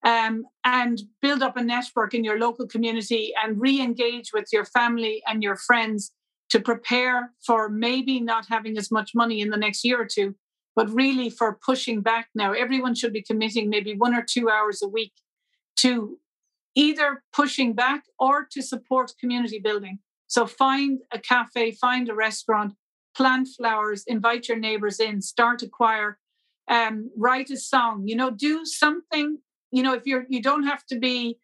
[0.04, 4.66] um, and build up a network in your local community and re engage with your
[4.66, 6.12] family and your friends
[6.50, 10.36] to prepare for maybe not having as much money in the next year or two
[10.76, 12.54] but really for pushing back now.
[12.54, 15.14] Everyone should be committing maybe one or two hours a week
[15.78, 16.18] to
[16.76, 20.00] either pushing back or to support community building.
[20.28, 22.74] So find a cafe, find a restaurant,
[23.16, 26.18] plant flowers, invite your neighbors in, start a choir,
[26.68, 29.38] um, write a song, you know, do something,
[29.74, 31.38] you know, if you're you don't have to be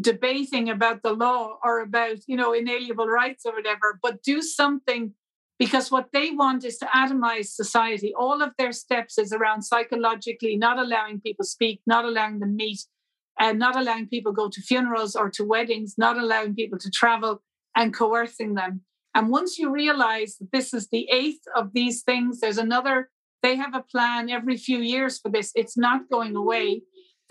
[0.00, 5.12] debating about the law or about, you know, inalienable rights or whatever, but do something
[5.58, 8.12] because what they want is to atomize society.
[8.14, 12.80] All of their steps is around psychologically not allowing people speak, not allowing them meet,
[13.38, 17.42] and not allowing people go to funerals or to weddings, not allowing people to travel
[17.76, 18.82] and coercing them.
[19.14, 23.10] And once you realize that this is the eighth of these things, there's another,
[23.42, 25.52] they have a plan every few years for this.
[25.54, 26.82] It's not going away.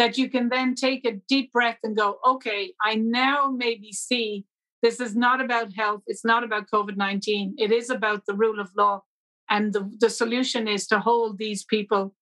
[0.02, 4.46] That you can then take a deep breath and go, okay, I now maybe see
[4.82, 6.02] this is not about health.
[6.08, 7.54] It's not about COVID 19.
[7.60, 9.04] It is about the rule of law.
[9.48, 12.16] And the, the solution is to hold these people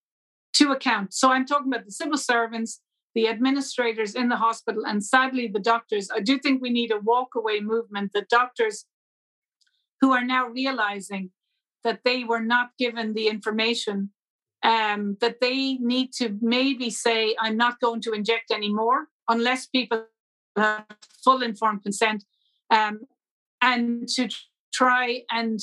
[0.56, 1.14] to account.
[1.14, 2.82] So I'm talking about the civil servants,
[3.14, 6.10] the administrators in the hospital, and sadly, the doctors.
[6.14, 8.10] I do think we need a walk-away movement.
[8.12, 8.84] The doctors
[10.02, 11.30] who are now realizing
[11.82, 14.10] that they were not given the information,
[14.62, 20.04] um, that they need to maybe say, I'm not going to inject anymore unless people
[20.56, 20.84] have
[21.24, 22.24] full informed consent
[22.70, 23.00] um,
[23.62, 24.28] and to
[24.72, 25.60] try and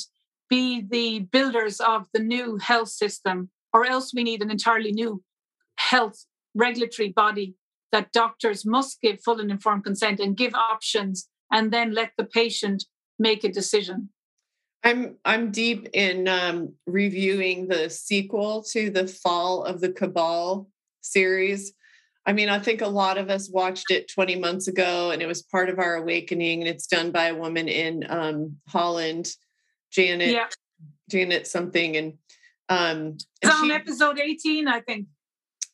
[0.50, 5.24] be the builders of the new health system, or else we need an entirely new
[5.76, 6.26] health
[6.56, 7.56] regulatory body
[7.92, 12.24] that doctors must give full and informed consent and give options and then let the
[12.24, 12.86] patient
[13.20, 14.10] make a decision.
[14.84, 20.70] I'm I'm deep in um, reviewing the sequel to the Fall of the Cabal
[21.02, 21.74] series.
[22.26, 25.28] I mean, I think a lot of us watched it 20 months ago, and it
[25.28, 26.62] was part of our awakening.
[26.62, 29.34] And it's done by a woman in um, Holland,
[29.92, 30.48] Janet, yeah.
[31.10, 32.14] Janet something, and
[32.70, 35.08] um, it's on she, episode 18, I think.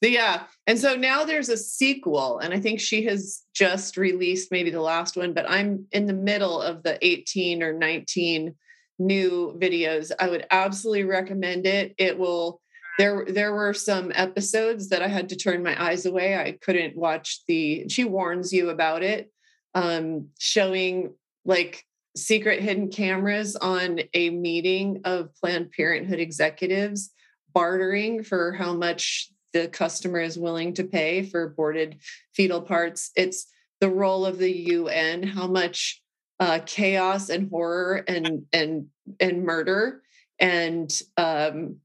[0.02, 0.44] The, Yeah.
[0.68, 4.82] And so now there's a sequel, and I think she has just released maybe the
[4.82, 8.56] last one, but I'm in the middle of the 18 or 19
[9.00, 10.12] new videos.
[10.20, 11.96] I would absolutely recommend it.
[11.98, 12.62] It will
[13.00, 16.38] there there were some episodes that I had to turn my eyes away.
[16.38, 19.32] I couldn't watch the she warns you about it
[19.76, 21.16] um showing
[21.46, 21.84] like
[22.16, 27.10] secret hidden cameras on a meeting of Planned Parenthood executives
[27.54, 31.98] bartering for how much the customer is willing to pay for aborted
[32.34, 33.12] fetal parts.
[33.16, 33.48] It's
[33.80, 36.03] the role of the UN, how much
[36.44, 38.88] uh, chaos and horror and and
[39.22, 40.02] and murder
[40.40, 41.78] and um,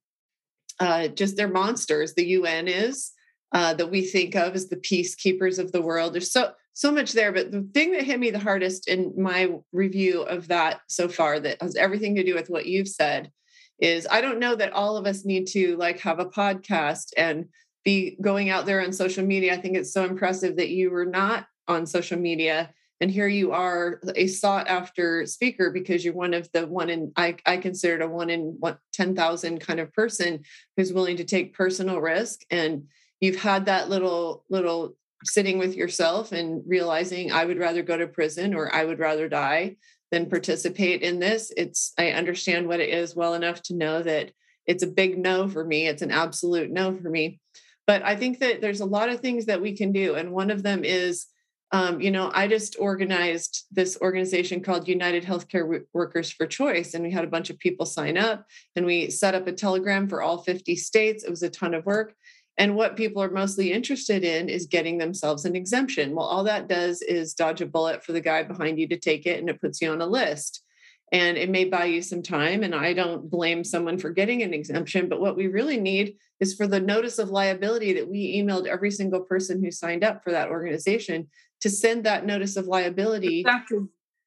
[0.81, 2.15] uh, just they're monsters.
[2.15, 3.13] The UN is
[3.53, 6.13] uh, that we think of as the peacekeepers of the world.
[6.13, 9.53] There's so so much there, but the thing that hit me the hardest in my
[9.73, 13.31] review of that so far that has everything to do with what you've said
[13.79, 17.47] is I don't know that all of us need to like have a podcast and
[17.85, 19.55] be going out there on social media.
[19.55, 23.53] I think it's so impressive that you were not on social media and here you
[23.53, 28.03] are a sought after speaker because you're one of the one in i, I considered
[28.03, 30.41] a one in what 10,000 kind of person
[30.77, 32.41] who's willing to take personal risk.
[32.51, 32.89] And
[33.21, 38.07] you've had that little little sitting with yourself and realizing i would rather go to
[38.07, 39.77] prison or i would rather die
[40.11, 41.53] than participate in this.
[41.57, 44.33] It's i understand what it is well enough to know that
[44.67, 45.87] it's a big no for me.
[45.87, 47.41] It's an absolute no for me.
[47.87, 50.51] But i think that there's a lot of things that we can do and one
[50.51, 51.27] of them is
[51.71, 57.05] um, you know, I just organized this organization called United Healthcare Workers for Choice, and
[57.05, 60.23] we had a bunch of people sign up, and we set up a telegram for
[60.23, 61.25] all 50 states.
[61.25, 62.15] It was a ton of work.
[62.57, 66.15] And what people are mostly interested in is getting themselves an exemption.
[66.15, 69.27] Well, all that does is dodge a bullet for the guy behind you to take
[69.27, 70.65] it, and it puts you on a list.
[71.11, 72.63] And it may buy you some time.
[72.63, 75.09] And I don't blame someone for getting an exemption.
[75.09, 78.91] But what we really need is for the notice of liability that we emailed every
[78.91, 81.29] single person who signed up for that organization
[81.61, 83.81] to send that notice of liability exactly.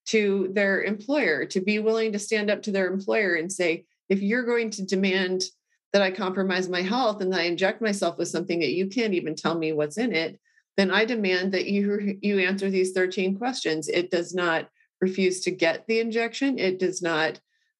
[0.07, 4.21] to their employer, to be willing to stand up to their employer and say, if
[4.21, 5.43] you're going to demand
[5.93, 9.13] that I compromise my health and that I inject myself with something that you can't
[9.13, 10.39] even tell me what's in it,
[10.77, 13.87] then I demand that you you answer these 13 questions.
[13.87, 14.69] It does not
[15.01, 16.59] refuse to get the injection.
[16.59, 17.39] It does not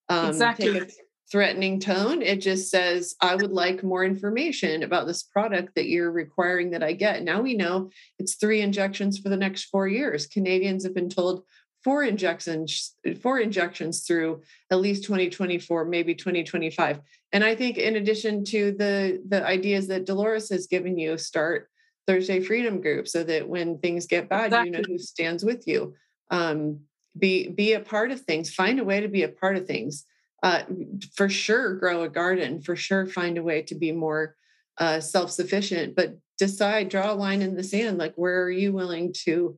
[0.09, 0.73] um, exactly.
[0.73, 0.91] take a
[1.31, 2.21] threatening tone.
[2.21, 6.83] It just says, I would like more information about this product that you're requiring that
[6.83, 7.23] I get.
[7.23, 7.89] Now we know
[8.19, 10.27] it's three injections for the next four years.
[10.27, 11.43] Canadians have been told
[11.83, 16.99] four injections, four injections through at least 2024, maybe 2025.
[17.31, 21.69] And I think in addition to the the ideas that Dolores has given you, start
[22.07, 24.69] Thursday Freedom Group so that when things get bad, exactly.
[24.69, 25.95] you know who stands with you.
[26.29, 26.81] Um,
[27.17, 28.53] be be a part of things.
[28.53, 30.05] Find a way to be a part of things
[30.43, 30.63] uh,
[31.15, 34.35] for sure grow a garden, for sure find a way to be more
[34.77, 37.97] uh, self sufficient, but decide, draw a line in the sand.
[37.97, 39.57] Like, where are you willing to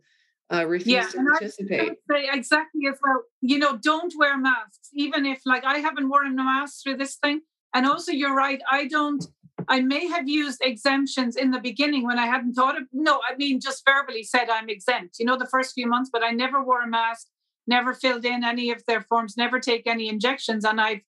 [0.54, 1.82] uh, refuse yeah, to participate?
[1.82, 3.24] I, I say exactly as well.
[3.42, 7.16] You know, don't wear masks, even if, like, I haven't worn a mask through this
[7.16, 7.42] thing.
[7.74, 8.62] And also, you're right.
[8.70, 9.24] I don't.
[9.70, 12.84] I may have used exemptions in the beginning when I hadn't thought of.
[12.92, 15.20] No, I mean just verbally said I'm exempt.
[15.20, 17.28] You know, the first few months, but I never wore a mask
[17.68, 20.66] never filled in any of their forms, never take any injections.
[20.66, 21.02] And I've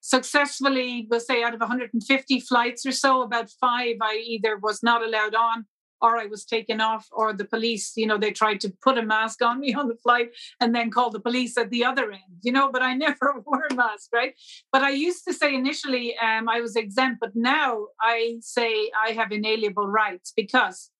[0.00, 5.04] successfully, we'll say out of 150 flights or so, about five I either was not
[5.04, 5.66] allowed on
[6.02, 9.02] or I was taken off, or the police, you know, they tried to put a
[9.02, 10.30] mask on me on the flight
[10.60, 13.66] and then call the police at the other end, you know, but I never wore
[13.70, 14.34] a mask, right?
[14.72, 19.12] But I used to say initially um, I was exempt, but now I say I
[19.12, 20.90] have inalienable rights because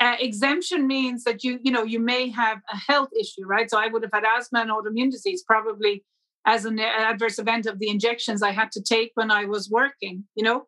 [0.00, 3.70] uh, exemption means that you you know you may have a health issue right?
[3.70, 6.04] So i would have had asthma and autoimmune disease probably
[6.46, 10.24] as an adverse event of the injections i had to take when i was working
[10.34, 10.66] you know?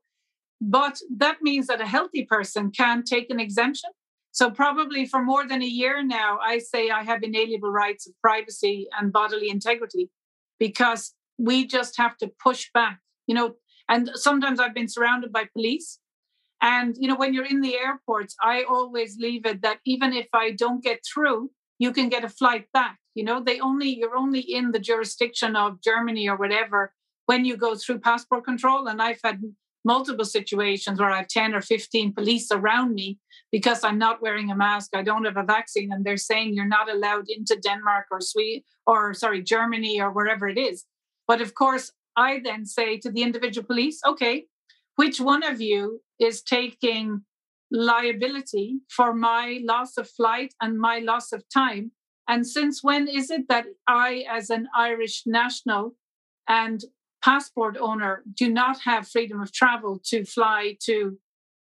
[0.60, 3.90] But that means that a healthy person can take an exemption.
[4.30, 8.12] So probably for more than a year now i say i have inalienable rights of
[8.20, 10.10] privacy and bodily integrity
[10.58, 13.54] because we just have to push back you know?
[13.88, 15.98] And sometimes i've been surrounded by police
[16.62, 20.28] and you know, when you're in the airports, I always leave it that even if
[20.32, 22.98] I don't get through, you can get a flight back.
[23.14, 26.92] You know, they only you're only in the jurisdiction of Germany or whatever
[27.26, 28.86] when you go through passport control.
[28.86, 29.42] And I've had
[29.84, 33.18] multiple situations where I have 10 or 15 police around me
[33.50, 36.64] because I'm not wearing a mask, I don't have a vaccine, and they're saying you're
[36.64, 40.84] not allowed into Denmark or Sweden or sorry, Germany or wherever it is.
[41.26, 44.46] But of course, I then say to the individual police, okay,
[44.96, 47.22] which one of you is taking
[47.70, 51.92] liability for my loss of flight and my loss of time?
[52.28, 55.96] And since when is it that I, as an Irish national
[56.48, 56.82] and
[57.24, 61.18] passport owner, do not have freedom of travel to fly to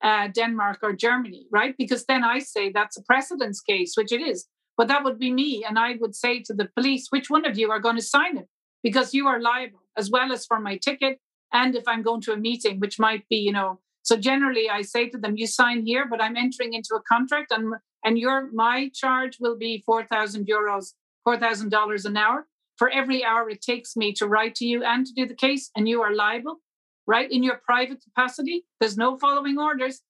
[0.02, 1.74] uh, Denmark or Germany, right?
[1.76, 4.46] Because then I say that's a precedence case, which it is.
[4.76, 5.64] But that would be me.
[5.68, 8.38] And I would say to the police, which one of you are going to sign
[8.38, 8.48] it?
[8.82, 11.20] Because you are liable, as well as for my ticket.
[11.52, 14.82] And if I'm going to a meeting, which might be, you know, so generally I
[14.82, 18.50] say to them, you sign here, but I'm entering into a contract and and your
[18.52, 20.94] my charge will be 4,000 euros,
[21.28, 22.46] $4,000 an hour
[22.76, 25.70] for every hour it takes me to write to you and to do the case.
[25.76, 26.60] And you are liable
[27.10, 27.30] right?
[27.30, 30.00] In your private capacity, there's no following orders.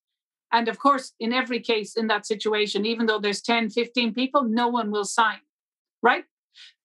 [0.53, 4.43] And of course, in every case in that situation, even though there's 10, 15 people,
[4.45, 5.39] no one will sign,
[6.03, 6.25] right?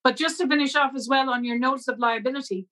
[0.05, 2.67] But just to finish off as well on your notice of liability,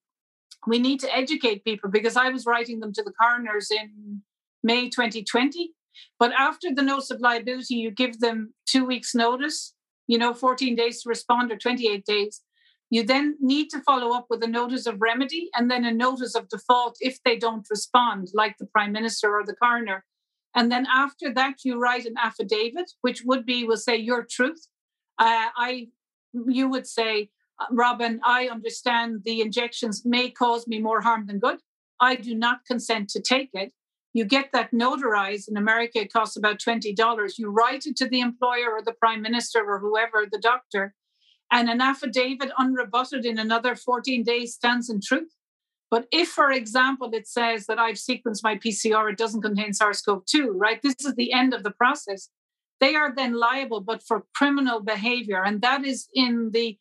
[0.68, 4.22] we need to educate people because I was writing them to the coroners in
[4.64, 5.72] May 2020.
[6.20, 9.74] But after the notice of liability, you give them two weeks' notice,
[10.08, 12.42] you know, 14 days to respond or 28 days.
[12.90, 16.36] You then need to follow up with a notice of remedy and then a notice
[16.36, 20.06] of default if they don't respond, like the Prime Minister or the coroner.
[20.56, 24.68] And then after that, you write an affidavit, which would be, we'll say your truth.
[25.18, 25.88] Uh, I,
[26.34, 27.30] you would say,
[27.60, 31.60] Uh, Robin, I understand the injections may cause me more harm than good.
[32.00, 33.72] I do not consent to take it.
[34.14, 35.50] You get that notarized.
[35.50, 37.38] In America, it costs about $20.
[37.38, 40.94] You write it to the employer or the prime minister or whoever, the doctor,
[41.52, 45.34] and an affidavit unrebutted in another 14 days stands in truth.
[45.90, 50.02] But if, for example, it says that I've sequenced my PCR, it doesn't contain SARS
[50.02, 50.82] CoV 2, right?
[50.82, 52.30] This is the end of the process.
[52.80, 55.44] They are then liable, but for criminal behavior.
[55.44, 56.80] And that is in the,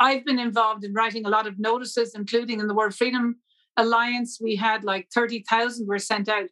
[0.00, 3.36] I've been involved in writing a lot of notices, including in the World Freedom
[3.76, 4.38] Alliance.
[4.42, 6.48] We had like 30,000 were sent out.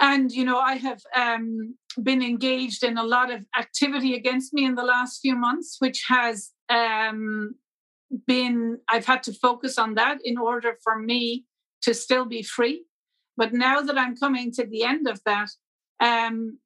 [0.00, 4.64] And, you know, I have um, been engaged in a lot of activity against me
[4.64, 7.54] in the last few months, which has um,
[8.26, 11.44] been, I've had to focus on that in order for me
[11.82, 12.84] to still be free.
[13.36, 15.50] But now that I'm coming to the end of that,
[16.00, 16.58] um,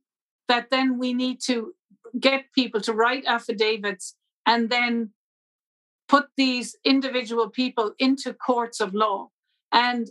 [0.49, 1.75] that then we need to
[2.19, 4.15] get people to write affidavits
[4.47, 5.11] and then
[6.09, 9.29] put these individual people into courts of law.
[9.73, 10.09] And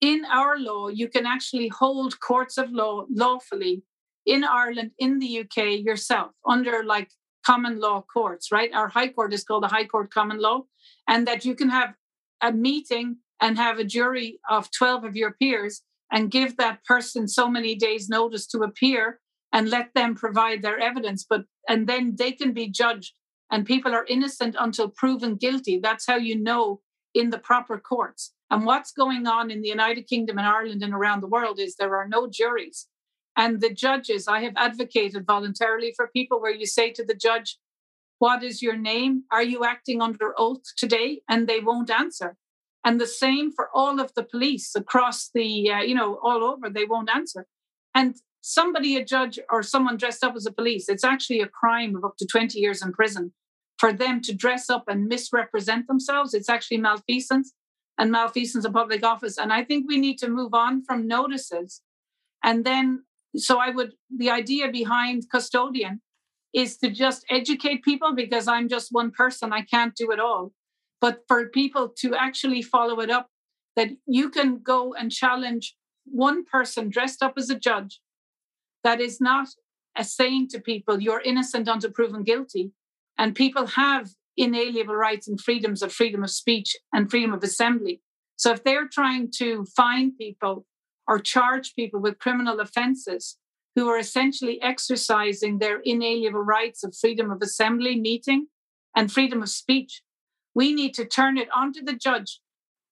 [0.00, 3.82] in our law, you can actually hold courts of law lawfully
[4.24, 7.10] in Ireland, in the UK yourself under like
[7.44, 8.72] common law courts, right?
[8.74, 10.62] Our High Court is called the High Court Common Law,
[11.06, 11.94] and that you can have
[12.42, 15.82] a meeting and have a jury of 12 of your peers
[16.12, 19.20] and give that person so many days' notice to appear
[19.52, 21.24] and let them provide their evidence.
[21.28, 23.14] But and then they can be judged,
[23.50, 25.78] and people are innocent until proven guilty.
[25.78, 26.80] That's how you know
[27.14, 28.32] in the proper courts.
[28.50, 31.74] And what's going on in the United Kingdom and Ireland and around the world is
[31.74, 32.86] there are no juries.
[33.36, 37.58] And the judges, I have advocated voluntarily for people where you say to the judge,
[38.18, 39.24] What is your name?
[39.30, 41.20] Are you acting under oath today?
[41.28, 42.36] And they won't answer.
[42.84, 46.70] And the same for all of the police across the, uh, you know, all over,
[46.70, 47.46] they won't answer.
[47.94, 48.14] And
[48.46, 52.04] somebody, a judge or someone dressed up as a police, it's actually a crime of
[52.04, 53.32] up to 20 years in prison
[53.76, 56.32] for them to dress up and misrepresent themselves.
[56.32, 57.52] It's actually malfeasance
[57.98, 59.36] and malfeasance of public office.
[59.36, 61.82] And I think we need to move on from notices.
[62.44, 63.02] And then,
[63.34, 65.98] so I would, the idea behind custodean
[66.54, 69.52] is to just educate people because I'm just one person.
[69.52, 70.52] I can't do it all.
[71.00, 73.28] But for people to actually follow it up,
[73.74, 75.74] that you can go and challenge
[76.04, 78.00] one person dressed up as a judge
[78.86, 79.48] that is not
[79.96, 82.70] a saying to people, you're innocent until proven guilty.
[83.18, 88.00] And people have inalienable rights and freedoms of freedom of speech and freedom of assembly.
[88.36, 90.66] So if they're trying to fine people
[91.08, 93.38] or charge people with criminal offenses
[93.74, 98.46] who are essentially exercising their inalienable rights of freedom of assembly, meeting,
[98.94, 100.02] and freedom of speech,
[100.54, 102.40] we need to turn it onto the judge.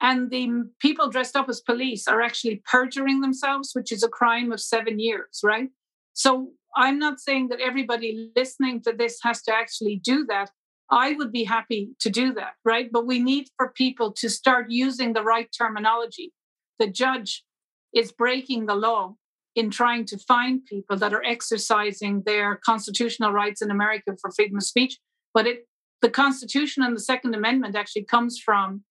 [0.01, 4.51] And the people dressed up as police are actually perjuring themselves, which is a crime
[4.51, 5.69] of seven years, right?
[6.15, 10.51] So I'm not saying that everybody listening to this has to actually do that.
[10.91, 12.91] I would be happy to do that, right?
[12.91, 16.33] But we need for people to start using the right terminology.
[16.79, 17.45] The judge
[17.95, 19.15] is breaking the law
[19.55, 24.57] in trying to find people that are exercising their constitutional rights in America for freedom
[24.57, 24.99] of speech.
[25.33, 25.69] But it,
[26.03, 28.83] the Constitution and the Second Amendment actually comes from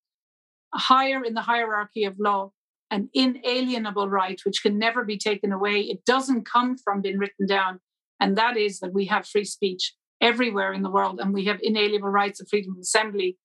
[0.74, 2.50] higher in the hierarchy of law,
[2.94, 5.80] an inalienable right which can never be taken away.
[5.80, 7.80] It doesn't come from being written down,
[8.20, 11.58] and that is that we have free speech everywhere in the world, and we have
[11.60, 13.36] inalienable rights of freedom of assembly.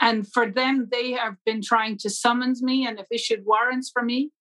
[0.00, 4.02] And for them, they have been trying to summons me and have issued warrants for
[4.02, 4.32] me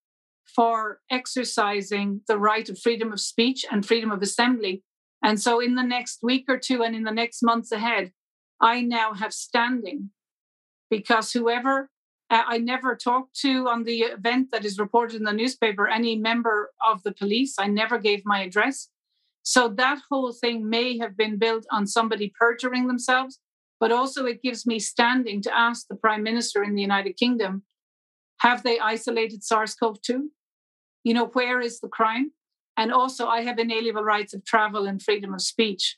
[0.56, 4.84] for exercising the right of freedom of speech and freedom of assembly.
[5.24, 8.12] And so, in the next week or two and in the next months ahead,
[8.60, 10.10] I now have standing
[10.90, 11.92] because whoever
[12.32, 16.16] uh, I never talked to on the event that is reported in the newspaper any
[16.16, 18.88] member of the police, I never gave my address.
[19.44, 23.40] So, that whole thing may have been built on somebody perjuring themselves,
[23.80, 27.64] but also it gives me standing to ask the Prime Minister in the United Kingdom
[28.40, 30.32] have they isolated SARS CoV 2?
[31.04, 32.32] You know, where is the crime?
[32.76, 35.98] And also, I have inalienable rights of travel and freedom of speech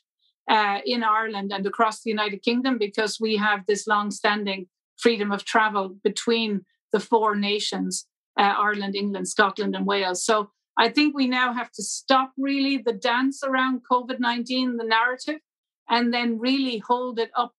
[0.50, 4.66] uh, in Ireland and across the United Kingdom because we have this long standing
[4.98, 8.06] freedom of travel between the four nations
[8.38, 10.24] uh, Ireland, England, Scotland, and Wales.
[10.24, 14.84] So I think we now have to stop really the dance around COVID 19, the
[14.84, 15.40] narrative,
[15.88, 17.52] and then really hold it up.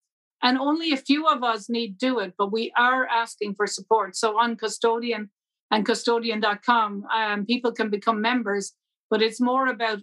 [0.44, 4.16] And only a few of us need do it, but we are asking for support.
[4.16, 5.30] So on Custodean
[5.72, 8.74] and custodean.com, um, people can become members,
[9.10, 10.00] but it's more about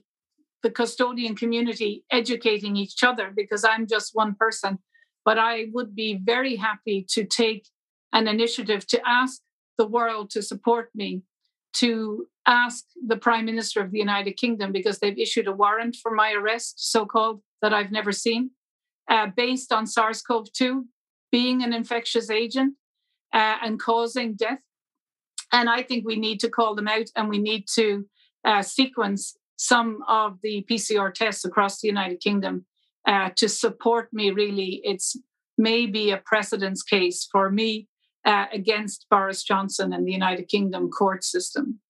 [0.62, 4.78] the custodean community educating each other because I'm just one person.
[5.24, 7.68] But I would be very happy to take
[8.12, 9.40] an initiative to ask
[9.78, 11.22] the world to support me,
[11.74, 16.12] to ask the Prime Minister of the United Kingdom, because they've issued a warrant for
[16.12, 18.50] my arrest, so called, that I've never seen,
[19.08, 20.84] uh, based on SARS CoV 2
[21.32, 22.74] being an infectious agent
[23.32, 24.60] uh, and causing death.
[25.50, 28.06] And I think we need to call them out and we need to
[28.44, 32.66] uh, sequence some of the PCR tests across the United Kingdom
[33.06, 34.30] uh, to support me.
[34.30, 35.16] Really, it's
[35.58, 37.88] maybe a precedence case for me
[38.24, 41.80] uh, against Boris Johnson and the United Kingdom court system.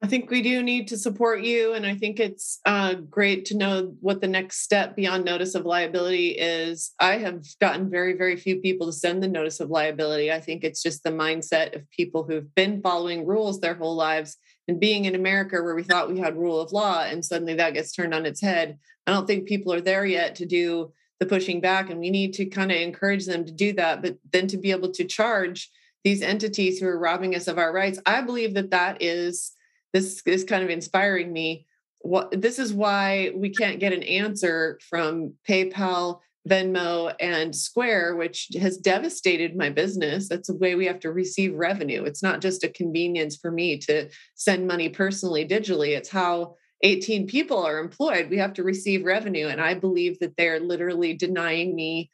[0.00, 1.72] I think we do need to support you.
[1.72, 5.66] And I think it's uh, great to know what the next step beyond notice of
[5.66, 6.92] liability is.
[7.00, 10.30] I have gotten very, very few people to send the notice of liability.
[10.30, 14.36] I think it's just the mindset of people who've been following rules their whole lives
[14.68, 17.74] and being in America where we thought we had rule of law and suddenly that
[17.74, 18.78] gets turned on its head.
[19.06, 21.90] I don't think people are there yet to do the pushing back.
[21.90, 24.70] And we need to kind of encourage them to do that, but then to be
[24.70, 25.70] able to charge
[26.04, 27.98] these entities who are robbing us of our rights.
[28.06, 29.52] I believe that that is
[29.92, 31.66] this is kind of inspiring me.
[32.00, 38.48] What this is why we can't get an answer from PayPal, Venmo, and Square, which
[38.58, 40.28] has devastated my business.
[40.28, 42.04] That's the way we have to receive revenue.
[42.04, 45.96] It's not just a convenience for me to send money personally digitally.
[45.96, 48.30] It's how 18 people are employed.
[48.30, 49.48] We have to receive revenue.
[49.48, 52.10] And I believe that they're literally denying me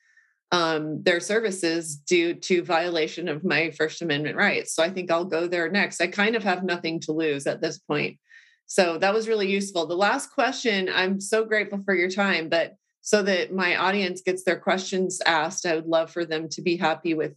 [0.52, 4.74] um, their services due to violation of my First Amendment rights.
[4.74, 6.00] So I think I'll go there next.
[6.00, 8.18] I kind of have nothing to lose at this point.
[8.66, 9.86] So that was really useful.
[9.86, 14.44] The last question, I'm so grateful for your time, but so that my audience gets
[14.44, 17.34] their questions asked, I would love for them to be happy with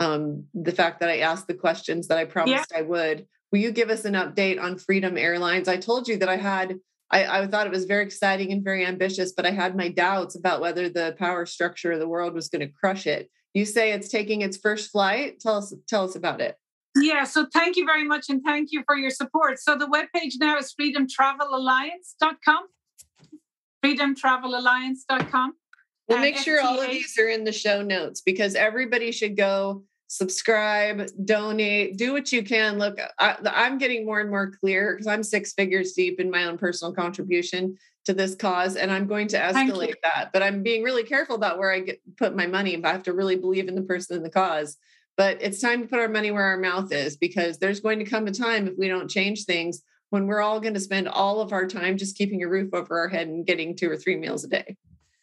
[0.00, 2.78] um, the fact that I asked the questions that I promised yeah.
[2.78, 3.26] I would.
[3.52, 5.68] Will you give us an update on Freedom Airlines?
[5.68, 6.80] I told you that I had
[7.12, 10.34] I, I, thought it was very exciting and very ambitious, but I had my doubts
[10.34, 13.30] about whether the power structure of the world was going to crush it.
[13.52, 15.38] You say it's taking its first flight.
[15.38, 16.56] Tell us, tell us about it.
[16.96, 19.60] Yeah, so thank you very much and thank you for your support.
[19.60, 22.64] So the webpage now is freedomtravelalliance.com.
[23.84, 25.54] Freedomtravelalliance.com.
[26.08, 29.84] We'll make sure all of these are in the show notes because everybody should go
[30.08, 32.78] subscribe, donate, do what you can.
[32.78, 36.44] Look, I, am getting more and more clear because I'm six figures deep in my
[36.44, 40.30] own personal contribution to this cause, and I'm going to escalate that.
[40.32, 42.76] But I'm being really careful about where I get put my money.
[42.76, 44.76] But I have to really believe in the person and the cause.
[45.16, 48.04] But it's time to put our money where our mouth is because there's going to
[48.04, 51.40] come a time if we don't change things when we're all going to spend all
[51.40, 54.16] of our time just keeping a roof over our head and getting two or three
[54.16, 54.76] meals a day.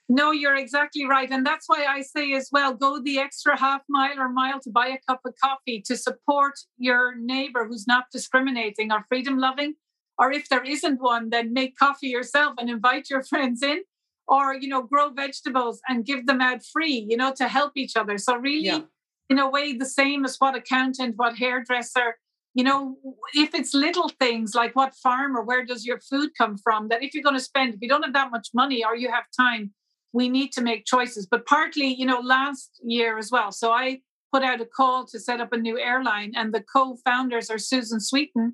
[0.09, 1.31] No, you're exactly right.
[1.31, 4.69] And that's why I say as well go the extra half mile or mile to
[4.69, 9.75] buy a cup of coffee to support your neighbor who's not discriminating or freedom loving.
[10.17, 13.83] Or if there isn't one, then make coffee yourself and invite your friends in.
[14.27, 17.95] Or, you know, grow vegetables and give them out free, you know, to help each
[17.95, 18.17] other.
[18.17, 18.81] So, really, yeah.
[19.29, 22.17] in a way, the same as what accountant, what hairdresser,
[22.53, 22.97] you know,
[23.33, 27.01] if it's little things like what farm or where does your food come from, that
[27.01, 29.23] if you're going to spend, if you don't have that much money or you have
[29.39, 29.71] time,
[30.11, 31.25] we need to make choices.
[31.25, 33.53] But partly, you know, last year as well.
[33.53, 34.01] So I
[34.33, 37.99] put out a call to set up a new airline, and the co-founders are Susan
[37.99, 38.53] Sweeten,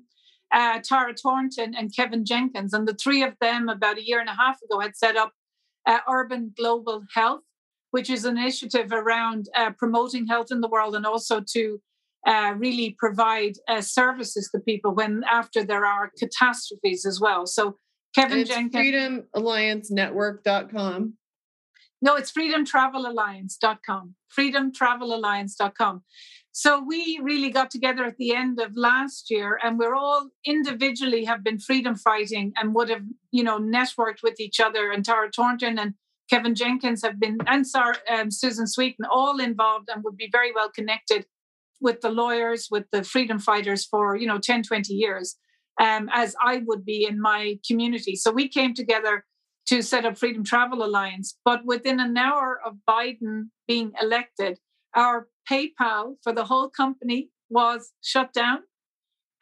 [0.52, 4.28] uh, Tara Thornton, and Kevin Jenkins, and the three of them about a year and
[4.28, 5.32] a half ago had set up
[5.86, 7.42] uh, Urban Global Health,
[7.90, 11.80] which is an initiative around uh, promoting health in the world and also to
[12.26, 17.46] uh, really provide uh, services to people when after there are catastrophes as well.
[17.46, 17.76] So
[18.14, 21.14] Kevin Jenkins, FreedomAllianceNetwork.com.
[22.00, 24.14] No, it's freedomtravelalliance.com.
[24.36, 26.02] Freedomtravelalliance.com.
[26.52, 31.24] So we really got together at the end of last year and we're all individually
[31.24, 34.90] have been freedom fighting and would have, you know, networked with each other.
[34.90, 35.94] And Tara Thornton and
[36.28, 40.52] Kevin Jenkins have been, and Sarah, um, Susan Sweeten, all involved and would be very
[40.52, 41.26] well connected
[41.80, 45.36] with the lawyers, with the freedom fighters for, you know, 10, 20 years,
[45.80, 48.16] um, as I would be in my community.
[48.16, 49.24] So we came together
[49.68, 51.36] to set up Freedom Travel Alliance.
[51.44, 54.58] But within an hour of Biden being elected,
[54.94, 58.60] our PayPal for the whole company was shut down.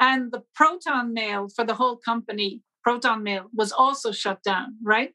[0.01, 5.13] And the Proton Mail for the whole company, Proton Mail, was also shut down, right?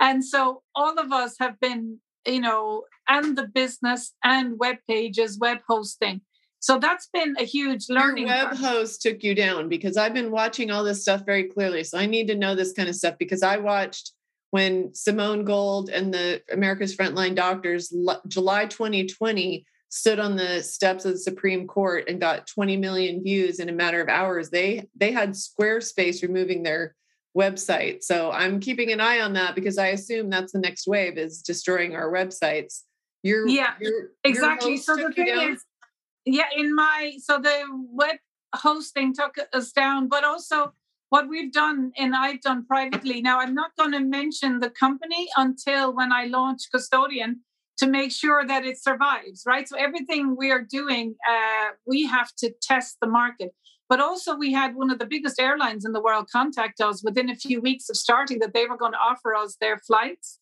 [0.00, 5.38] And so all of us have been, you know, and the business and web pages,
[5.38, 6.20] web hosting.
[6.60, 8.26] So that's been a huge learning.
[8.26, 11.84] Your web host took you down because I've been watching all this stuff very clearly.
[11.84, 14.12] So I need to know this kind of stuff because I watched
[14.50, 17.94] when Simone Gold and the America's Frontline Doctors,
[18.26, 23.58] July 2020, stood on the steps of the Supreme Court and got 20 million views
[23.58, 24.50] in a matter of hours.
[24.50, 26.94] They they had Squarespace removing their
[27.36, 28.02] website.
[28.02, 31.40] So I'm keeping an eye on that because I assume that's the next wave is
[31.40, 32.82] destroying our websites.
[33.22, 34.76] You're yeah, you're, exactly.
[34.76, 35.64] so the thing is,
[36.34, 38.16] yeah, in my so the web
[38.54, 40.72] hosting took us down, but also
[41.10, 43.20] what we've done and I've done privately.
[43.22, 47.36] Now I'm not going to mention the company until when I launch Custodean
[47.78, 49.68] to make sure that it survives, right?
[49.68, 53.54] So everything we are doing, uh, we have to test the market.
[53.88, 57.30] But also, we had one of the biggest airlines in the world contact us within
[57.30, 60.38] a few weeks of starting that they were going to offer us their flights.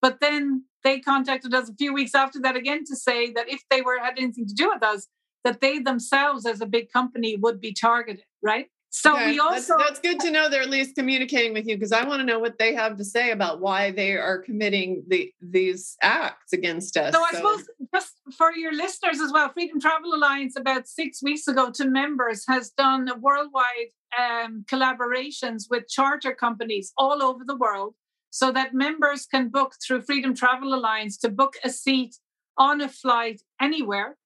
[0.00, 3.62] But then they contacted us a few weeks after that again to say that if
[3.68, 5.08] they were had anything to do with us,
[5.44, 8.66] that they themselves, as a big company, would be targeted, right?
[8.96, 9.32] So okay.
[9.32, 12.04] we also that's, that's, good to know they're at least communicating with you because I
[12.04, 15.96] want to know what they have to say about why they are committing the these
[16.00, 17.12] acts against us.
[17.12, 21.48] So I suppose just for your listeners as well, Freedom Travel Alliance about six weeks
[21.48, 27.56] ago to members has done a worldwide um, collaborations with charter companies all over the
[27.56, 27.96] world
[28.30, 32.14] so that members can book through Freedom Travel Alliance to book a seat
[32.56, 34.16] on a flight anywhere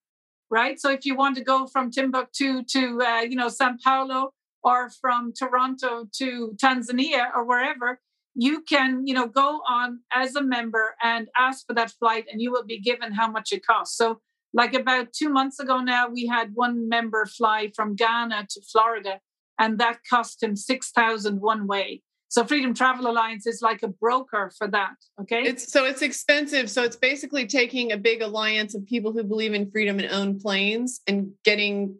[0.51, 0.81] right?
[0.81, 4.91] So if you want to go from Timbuktu to uh, you know Sao Paulo or
[4.91, 8.01] from Toronto to Tanzania or wherever,
[8.35, 12.41] you can, you know, go on as a member and ask for that flight and
[12.41, 13.97] you will be given how much it costs.
[13.97, 14.21] So
[14.53, 19.21] like about two months ago now, we had one member fly from Ghana to Florida,
[19.59, 22.03] and that cost him six thousand one way.
[22.29, 24.95] So Freedom Travel Alliance is like a broker for that.
[25.21, 25.43] Okay.
[25.43, 26.71] It's so it's expensive.
[26.71, 30.39] So it's basically taking a big alliance of people who believe in freedom and own
[30.39, 31.97] planes and getting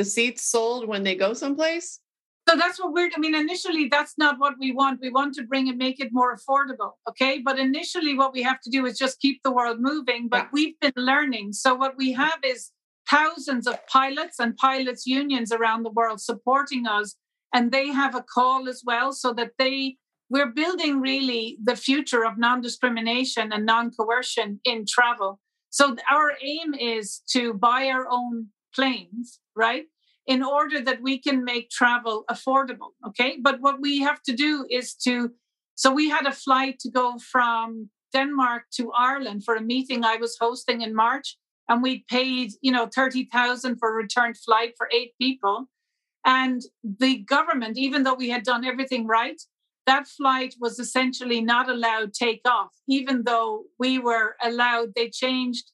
[0.00, 2.00] the seats sold when they go someplace?
[2.48, 5.00] So that's what we're, I mean, initially, that's not what we want.
[5.00, 6.92] We want to bring and make it more affordable.
[7.08, 7.42] Okay.
[7.44, 10.28] But initially, what we have to do is just keep the world moving.
[10.28, 10.48] But yeah.
[10.52, 11.52] we've been learning.
[11.52, 12.70] So what we have is
[13.08, 17.14] thousands of pilots and pilots unions around the world supporting us.
[17.52, 19.96] And they have a call as well so that they,
[20.28, 25.40] we're building really the future of non discrimination and non coercion in travel.
[25.70, 29.84] So our aim is to buy our own planes, right?
[30.26, 32.90] In order that we can make travel affordable.
[33.08, 33.38] Okay.
[33.40, 35.32] But what we have to do is to,
[35.74, 40.16] so we had a flight to go from Denmark to Ireland for a meeting I
[40.16, 41.36] was hosting in March.
[41.68, 45.68] And we paid, you know, 30,000 for a return flight for eight people.
[46.24, 49.40] And the government, even though we had done everything right,
[49.86, 55.72] that flight was essentially not allowed take off, even though we were allowed, they changed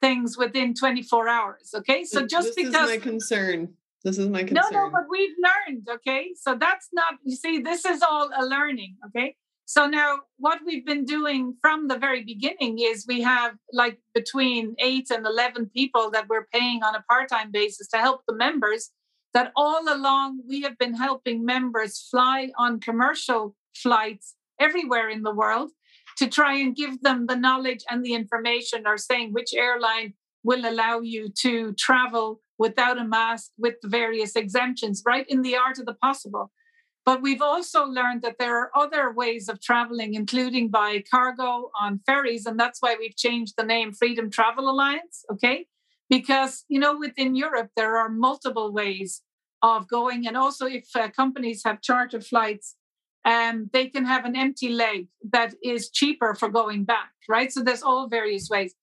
[0.00, 1.72] things within 24 hours.
[1.74, 2.04] Okay.
[2.04, 2.72] So just this because.
[2.72, 3.68] This is my concern.
[4.04, 4.72] This is my concern.
[4.72, 5.88] No, no, but we've learned.
[5.90, 6.30] Okay.
[6.36, 8.96] So that's not, you see, this is all a learning.
[9.08, 9.34] Okay.
[9.64, 14.74] So now what we've been doing from the very beginning is we have like between
[14.78, 18.34] eight and 11 people that we're paying on a part time basis to help the
[18.34, 18.90] members.
[19.34, 25.34] That all along we have been helping members fly on commercial flights everywhere in the
[25.34, 25.70] world
[26.18, 30.68] to try and give them the knowledge and the information or saying which airline will
[30.68, 35.78] allow you to travel without a mask with the various exemptions, right in the art
[35.78, 36.50] of the possible.
[37.04, 42.00] But we've also learned that there are other ways of traveling, including by cargo on
[42.04, 42.44] ferries.
[42.44, 45.66] And that's why we've changed the name Freedom Travel Alliance, okay?
[46.08, 49.22] Because, you know, within Europe, there are multiple ways
[49.62, 50.26] of going.
[50.26, 52.76] And also, if uh, companies have charter flights
[53.28, 57.52] um, they can have an empty leg that is cheaper for going back, right?
[57.52, 58.74] So there's all various ways.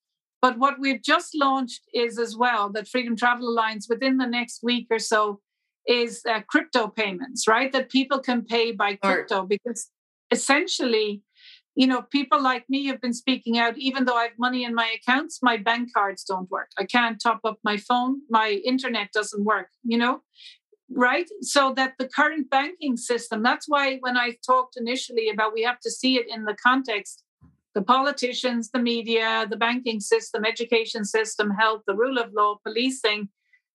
[0.41, 4.61] But what we've just launched is as well that Freedom Travel Alliance within the next
[4.61, 5.41] week or so
[5.87, 7.71] is uh, crypto payments, right?
[7.71, 9.89] That people can pay by crypto because
[10.29, 11.23] essentially
[11.75, 14.73] you know, people like me have been speaking out, even though I have money in
[14.73, 16.71] my accounts, my bank cards don't work.
[16.77, 20.21] I can't top up my phone, my internet doesn't work, you know,
[20.89, 21.29] right?
[21.41, 25.79] So that the current banking system, that's why when I talked initially about we have
[25.81, 27.23] to see it in the context
[27.75, 33.27] the politicians, the media, the banking system, education system, health, the rule of law, policing,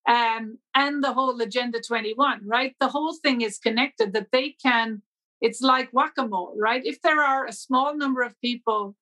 [0.08, 2.74] um, and the whole Agenda 21, right?
[2.80, 5.02] The whole thing is connected that they can
[5.40, 6.82] it's like whack-a-mole, right?
[6.84, 8.96] If there are a small number of people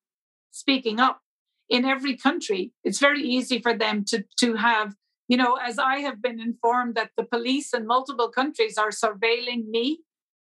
[0.51, 1.20] speaking up
[1.69, 4.94] in every country, it's very easy for them to to have,
[5.28, 9.66] you know, as I have been informed that the police in multiple countries are surveilling
[9.69, 10.01] me,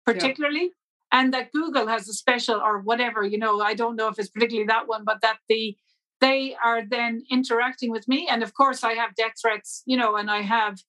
[0.05, 0.61] particularly.
[0.61, 0.69] Yeah.
[1.09, 4.29] And that Google has a special or whatever, you know, I don't know if it's
[4.29, 5.77] particularly that one, but that the
[6.19, 8.27] they are then interacting with me.
[8.29, 10.81] And of course, I have death threats, you know, and I have,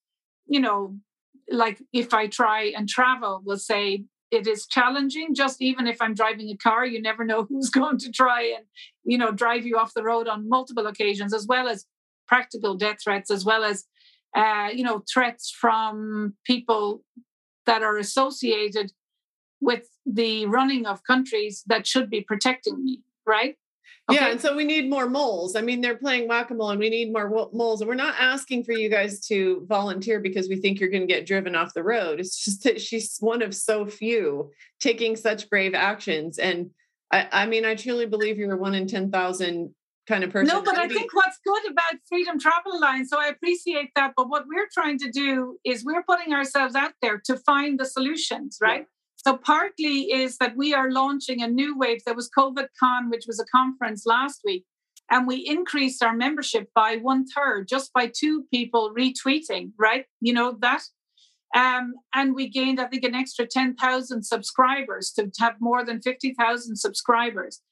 [0.46, 0.96] you know,
[1.50, 6.14] like if I try and travel, we'll say it is challenging just even if i'm
[6.14, 8.64] driving a car you never know who's going to try and
[9.04, 11.86] you know drive you off the road on multiple occasions as well as
[12.26, 13.84] practical death threats as well as
[14.36, 17.02] uh, you know threats from people
[17.64, 18.92] that are associated
[19.60, 23.56] with the running of countries that should be protecting me right
[24.10, 24.18] Okay.
[24.18, 25.54] Yeah, and so we need more moles.
[25.54, 27.82] I mean, they're playing whack a mole, and we need more moles.
[27.82, 31.12] And we're not asking for you guys to volunteer because we think you're going to
[31.12, 32.18] get driven off the road.
[32.18, 36.38] It's just that she's one of so few taking such brave actions.
[36.38, 36.70] And
[37.12, 39.74] I, I mean, I truly believe you're a one in ten thousand
[40.06, 40.56] kind of person.
[40.56, 44.14] No, but I think what's good about Freedom Travel Alliance, so I appreciate that.
[44.16, 47.84] But what we're trying to do is we're putting ourselves out there to find the
[47.84, 48.80] solutions, right?
[48.80, 48.84] Yeah.
[49.18, 52.00] So partly is that we are launching a new wave.
[52.04, 54.64] There was COVID Con, which was a conference last week,
[55.10, 60.06] and we increased our membership by one third just by two people retweeting, right?
[60.20, 60.82] You know that.
[61.54, 66.76] Um, and we gained, I think, an extra 10,000 subscribers to have more than 50,000
[66.76, 67.62] subscribers.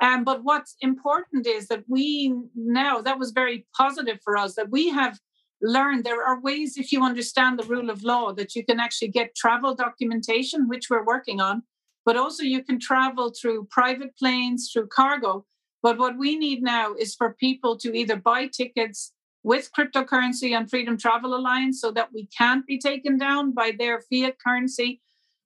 [0.00, 4.70] Um, but what's important is that we now, that was very positive for us, that
[4.70, 5.18] we have
[5.62, 6.02] learn.
[6.02, 9.34] There are ways if you understand the rule of law that you can actually get
[9.34, 11.62] travel documentation which we're working on
[12.04, 15.44] but also you can travel through private planes through cargo.
[15.82, 19.12] But what we need now is for people to either buy tickets
[19.42, 24.00] with cryptocurrency and freedom travel alliance so that we can't be taken down by their
[24.00, 25.00] fiat currency.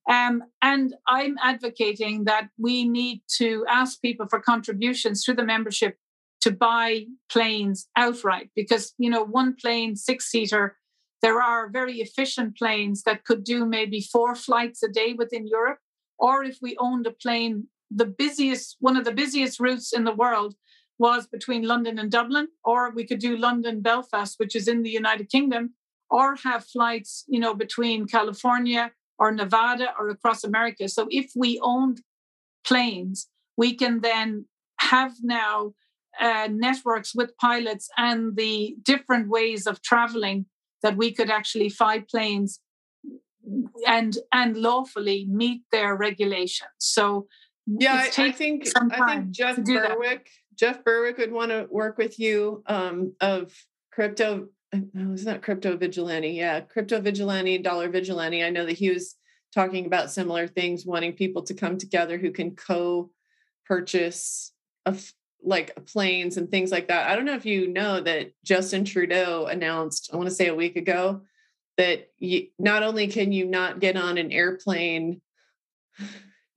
[0.09, 5.97] Um, and i'm advocating that we need to ask people for contributions through the membership
[6.41, 10.77] to buy planes outright because you know one plane six seater
[11.21, 15.79] there are very efficient planes that could do maybe four flights a day within Europe.
[16.17, 20.13] Or if we owned a plane the busiest one of the busiest routes in the
[20.13, 20.53] world
[20.99, 24.91] was between London and Dublin or we could do London Belfast which is in the
[24.91, 25.73] United Kingdom
[26.11, 30.87] or have flights you know between California or Nevada or across America.
[30.87, 32.01] So if we owned
[32.63, 34.45] planes we can then
[34.79, 35.73] have now
[36.19, 40.45] uh, networks with pilots and the different ways of traveling
[40.81, 42.59] that we could actually fly planes
[43.87, 46.69] and and lawfully meet their regulations.
[46.77, 47.27] So
[47.65, 50.55] yeah, I, I, think I think Jeff Berwick that.
[50.55, 53.53] Jeff Berwick would want to work with you um, of
[53.91, 54.47] crypto.
[54.73, 56.29] No, it's not crypto vigilante.
[56.29, 58.43] Yeah, crypto vigilante, dollar vigilante.
[58.43, 59.15] I know that he was
[59.53, 63.11] talking about similar things, wanting people to come together who can co-purchase
[64.85, 64.95] a,
[65.43, 67.09] like planes and things like that.
[67.09, 70.55] I don't know if you know that Justin Trudeau announced, I want to say a
[70.55, 71.21] week ago,
[71.77, 75.21] that you, not only can you not get on an airplane,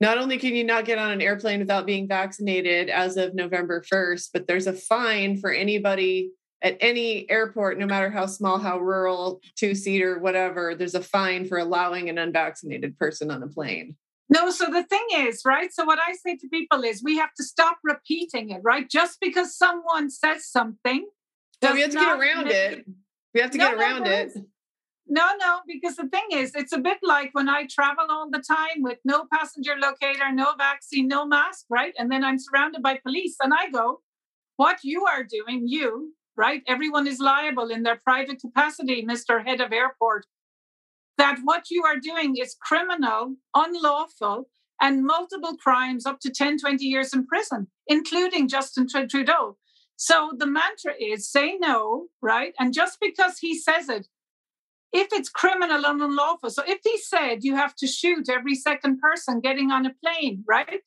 [0.01, 3.81] not only can you not get on an airplane without being vaccinated as of November
[3.81, 6.31] 1st, but there's a fine for anybody
[6.61, 11.45] at any airport, no matter how small, how rural, two seater, whatever, there's a fine
[11.45, 13.95] for allowing an unvaccinated person on a plane.
[14.29, 15.71] No, so the thing is, right?
[15.73, 18.89] So what I say to people is we have to stop repeating it, right?
[18.89, 21.07] Just because someone says something.
[21.61, 22.85] No, we have to get around it.
[23.33, 24.33] We have to no, get around no, it.
[25.07, 28.41] No, no, because the thing is, it's a bit like when I travel all the
[28.41, 31.93] time with no passenger locator, no vaccine, no mask, right?
[31.97, 34.01] And then I'm surrounded by police and I go,
[34.55, 36.61] what you are doing, you, right?
[36.67, 39.45] Everyone is liable in their private capacity, Mr.
[39.45, 40.25] Head of Airport
[41.17, 44.49] that what you are doing is criminal, unlawful,
[44.81, 49.57] and multiple crimes up to 10, 20 years in prison, including Justin Trudeau.
[49.95, 52.53] So the mantra is say no, right?
[52.59, 54.07] And just because he says it,
[54.91, 58.99] if it's criminal and unlawful, so if he said you have to shoot every second
[58.99, 60.81] person getting on a plane, right?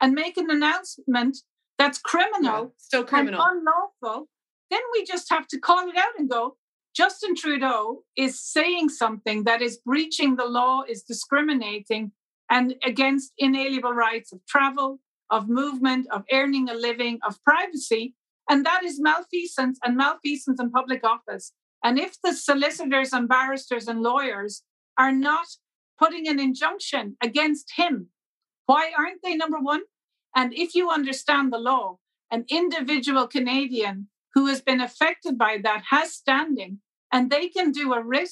[0.00, 1.38] And make an announcement
[1.76, 4.28] that's criminal, yeah, still criminal, unlawful,
[4.70, 6.56] then we just have to call it out and go,
[6.94, 12.12] Justin Trudeau is saying something that is breaching the law, is discriminating,
[12.50, 15.00] and against inalienable rights of travel,
[15.30, 18.14] of movement, of earning a living, of privacy.
[18.48, 21.52] And that is malfeasance and malfeasance in public office.
[21.84, 24.62] And if the solicitors and barristers and lawyers
[24.98, 25.46] are not
[25.98, 28.08] putting an injunction against him,
[28.66, 29.82] why aren't they number one?
[30.34, 31.98] And if you understand the law,
[32.30, 36.80] an individual Canadian who has been affected by that has standing,
[37.12, 38.30] and they can do a writ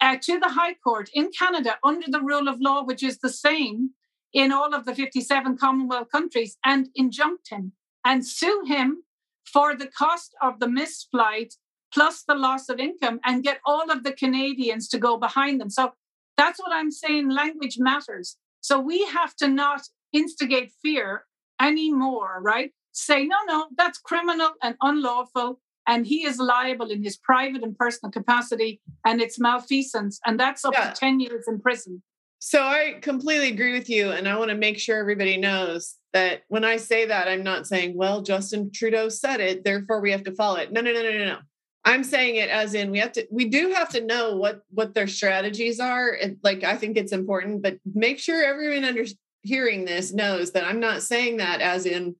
[0.00, 3.30] uh, to the High Court in Canada under the rule of law, which is the
[3.30, 3.90] same
[4.32, 7.72] in all of the 57 Commonwealth countries, and injunct him
[8.04, 9.04] and sue him
[9.44, 11.54] for the cost of the missed flight
[11.92, 15.70] plus the loss of income and get all of the Canadians to go behind them.
[15.70, 15.92] So
[16.36, 17.30] that's what I'm saying.
[17.30, 18.36] Language matters.
[18.60, 19.82] So we have to not
[20.12, 21.24] instigate fear
[21.60, 22.72] anymore, right?
[22.94, 25.60] Say, no, no, that's criminal and unlawful.
[25.86, 30.18] And he is liable in his private and personal capacity, and it's malfeasance.
[30.24, 30.90] And that's up yeah.
[30.90, 32.02] to 10 years in prison.
[32.38, 34.10] So I completely agree with you.
[34.10, 37.66] And I want to make sure everybody knows that when I say that, I'm not
[37.66, 40.72] saying, well, Justin Trudeau said it, therefore we have to follow it.
[40.72, 41.38] No, no, no, no, no, no.
[41.86, 44.94] I'm saying it as in we have to we do have to know what what
[44.94, 46.10] their strategies are.
[46.10, 49.04] And like I think it's important, but make sure everyone under
[49.42, 52.16] hearing this knows that I'm not saying that as in,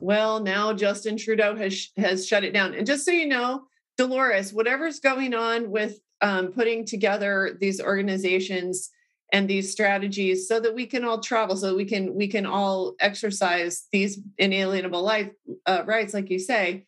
[0.00, 2.74] well, now Justin Trudeau has has shut it down.
[2.74, 3.64] And just so you know,
[3.96, 8.90] Dolores, whatever's going on with um, putting together these organizations
[9.32, 12.94] and these strategies so that we can all travel so we can we can all
[13.00, 15.30] exercise these inalienable life
[15.66, 16.84] uh, rights like you say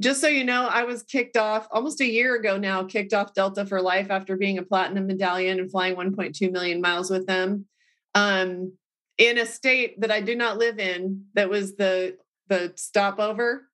[0.00, 3.34] just so you know, I was kicked off almost a year ago now, kicked off
[3.34, 7.66] Delta for life after being a platinum medallion and flying 1.2 million miles with them.
[8.14, 8.72] Um,
[9.18, 12.16] in a state that I do not live in, that was the
[12.50, 13.66] the stopover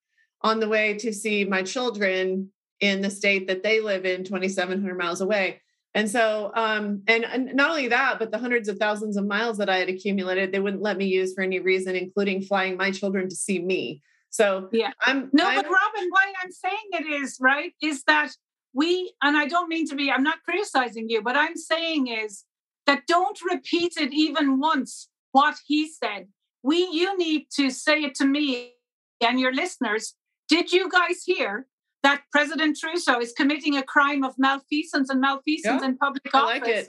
[0.42, 4.96] on the way to see my children in the state that they live in, 2,700
[4.96, 5.60] miles away.
[5.94, 9.56] And so, um, and, and not only that, but the hundreds of thousands of miles
[9.56, 12.90] that I had accumulated, they wouldn't let me use for any reason, including flying my
[12.90, 14.02] children to see me.
[14.28, 18.32] So yeah, I'm no, I'm, but Robin, why I'm saying it is right is that
[18.74, 22.44] we, and I don't mean to be, I'm not criticizing you, but I'm saying is
[22.84, 26.28] that don't repeat it even once what he said.
[26.66, 28.72] We, you need to say it to me
[29.20, 30.14] and your listeners.
[30.48, 31.68] Did you guys hear
[32.02, 36.58] that President Trudeau is committing a crime of malfeasance and malfeasance yeah, in public I
[36.58, 36.88] office,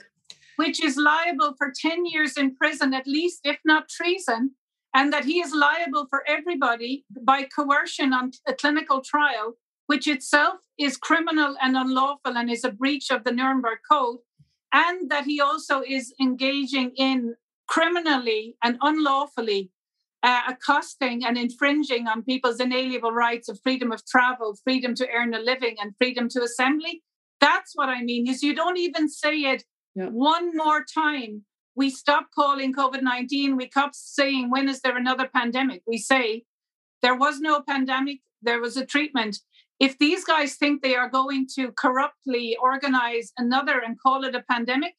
[0.56, 4.50] which is liable for 10 years in prison, at least, if not treason,
[4.94, 9.54] and that he is liable for everybody by coercion on a clinical trial,
[9.86, 14.18] which itself is criminal and unlawful and is a breach of the Nuremberg Code,
[14.72, 17.36] and that he also is engaging in
[17.68, 19.70] criminally and unlawfully
[20.22, 25.32] uh, accosting and infringing on people's inalienable rights of freedom of travel, freedom to earn
[25.34, 27.02] a living, and freedom to assembly.
[27.40, 28.28] That's what I mean.
[28.28, 29.64] Is you don't even say it
[29.94, 30.08] yeah.
[30.08, 31.44] one more time
[31.78, 33.56] we stop calling COVID 19.
[33.56, 35.82] We stop saying, when is there another pandemic?
[35.86, 36.42] We say,
[37.02, 39.38] there was no pandemic, there was a treatment.
[39.78, 44.42] If these guys think they are going to corruptly organize another and call it a
[44.50, 44.96] pandemic,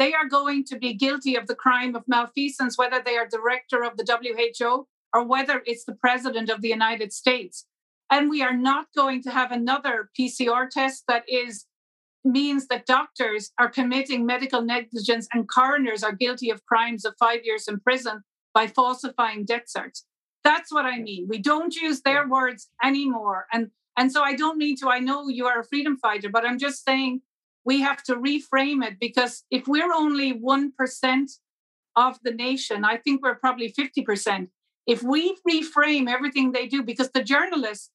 [0.00, 3.84] they are going to be guilty of the crime of malfeasance, whether they are director
[3.84, 7.66] of the WHO or whether it's the president of the United States.
[8.10, 11.66] And we are not going to have another PCR test that is
[12.24, 17.40] means that doctors are committing medical negligence and coroners are guilty of crimes of five
[17.44, 18.22] years in prison
[18.54, 20.04] by falsifying death certs.
[20.44, 21.26] That's what I mean.
[21.28, 23.46] We don't use their words anymore.
[23.52, 26.46] And and so I don't mean to, I know you are a freedom fighter, but
[26.46, 27.20] I'm just saying
[27.70, 30.72] we have to reframe it because if we're only 1%
[31.94, 34.48] of the nation, I think we're probably 50%.
[34.88, 37.90] If we reframe everything they do, because the journalists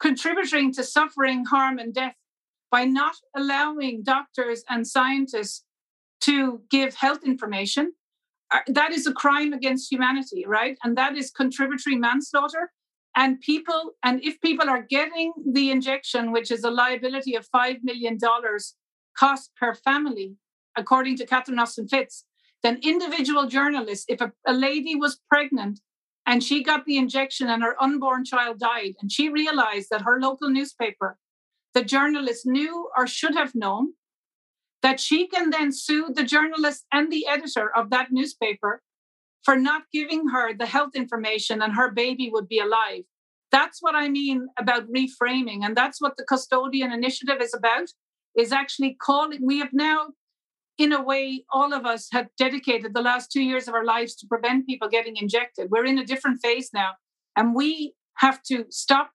[0.00, 2.16] contributing to suffering, harm, and death
[2.72, 5.62] by not allowing doctors and scientists
[6.22, 7.92] to give health information.
[8.52, 10.76] Uh, that is a crime against humanity, right?
[10.82, 12.72] And that is contributory manslaughter.
[13.16, 17.78] And people, and if people are getting the injection, which is a liability of $5
[17.82, 18.18] million
[19.18, 20.36] cost per family,
[20.76, 22.24] according to Catherine Austin Fitts,
[22.62, 25.80] then individual journalists, if a, a lady was pregnant
[26.26, 30.20] and she got the injection and her unborn child died, and she realized that her
[30.20, 31.18] local newspaper
[31.76, 33.92] the journalist knew or should have known
[34.80, 38.82] that she can then sue the journalist and the editor of that newspaper
[39.46, 43.04] for not giving her the health information and her baby would be alive.
[43.52, 45.60] That's what I mean about reframing.
[45.62, 47.86] And that's what the custodean initiative is about,
[48.36, 49.38] is actually calling.
[49.46, 50.08] We have now,
[50.78, 54.16] in a way, all of us have dedicated the last two years of our lives
[54.16, 55.68] to prevent people getting injected.
[55.70, 56.94] We're in a different phase now.
[57.36, 59.12] And we have to stop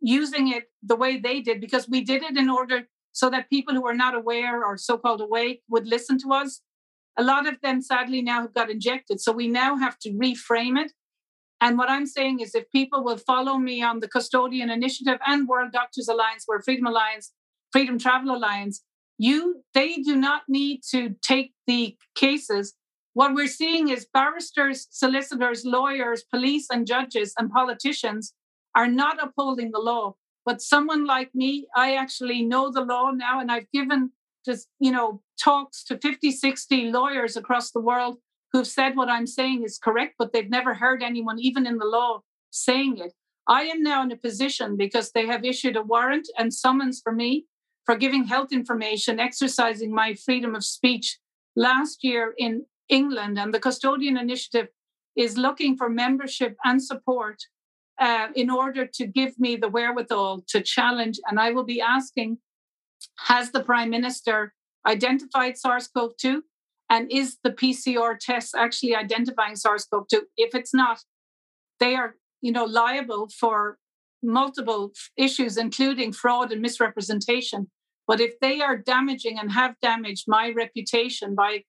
[0.00, 3.74] using it the way they did because we did it in order so that people
[3.74, 6.62] who are not aware or so-called awake would listen to us
[7.18, 9.20] A lot of them, sadly, now have got injected.
[9.20, 10.92] So we now have to reframe it.
[11.60, 15.48] And what I'm saying is, if people will follow me on the Custodean Initiative and
[15.48, 17.32] World Doctors Alliance, World Freedom Alliance,
[17.72, 18.82] Freedom Travel Alliance,
[19.18, 22.74] you they do not need to take the cases.
[23.14, 28.34] What we're seeing is barristers, solicitors, lawyers, police, and judges and politicians
[28.74, 30.16] are not upholding the law.
[30.44, 34.12] But someone like me, I actually know the law now, and I've given
[34.44, 38.18] just you know talks to 50, 60 lawyers across the world
[38.52, 41.84] who've said what I'm saying is correct, but they've never heard anyone, even in the
[41.84, 43.12] law, saying it.
[43.48, 47.12] I am now in a position because they have issued a warrant and summons for
[47.12, 47.46] me
[47.84, 51.18] for giving health information, exercising my freedom of speech
[51.54, 53.38] last year in England.
[53.38, 54.68] And the Custodean Initiative
[55.16, 57.42] is looking for membership and support
[57.98, 61.18] uh, in order to give me the wherewithal to challenge.
[61.28, 62.38] And I will be asking
[63.26, 64.52] Has the Prime Minister
[64.86, 66.42] identified SARS CoV 2?
[66.88, 70.22] And is the PCR test actually identifying SARS CoV 2?
[70.36, 71.00] If it's not,
[71.80, 73.78] they are you know, liable for
[74.22, 77.68] multiple issues, including fraud and misrepresentation.
[78.06, 81.64] But if they are damaging and have damaged my reputation by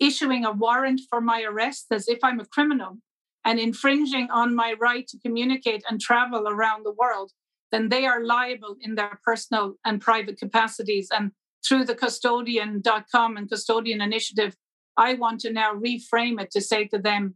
[0.00, 2.98] issuing a warrant for my arrest as if I'm a criminal
[3.44, 7.32] and infringing on my right to communicate and travel around the world,
[7.72, 11.08] then they are liable in their personal and private capacities.
[11.10, 11.32] And
[11.66, 14.56] through the custodean.com and custodean initiative,
[14.96, 17.34] I want to now reframe it to say to them,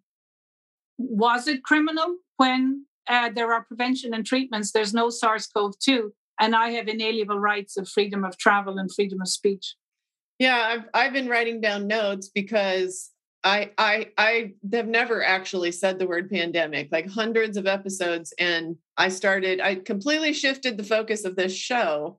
[0.98, 4.72] was it criminal when uh, there are prevention and treatments?
[4.72, 6.12] There's no SARS CoV 2
[6.42, 9.76] and I have inalienable rights of freedom of travel and freedom of speech.
[10.38, 13.10] Yeah, I've I've been writing down notes because
[13.44, 18.76] I I I have never actually said the word pandemic, like hundreds of episodes, and
[18.96, 19.60] I started.
[19.60, 22.18] I completely shifted the focus of this show.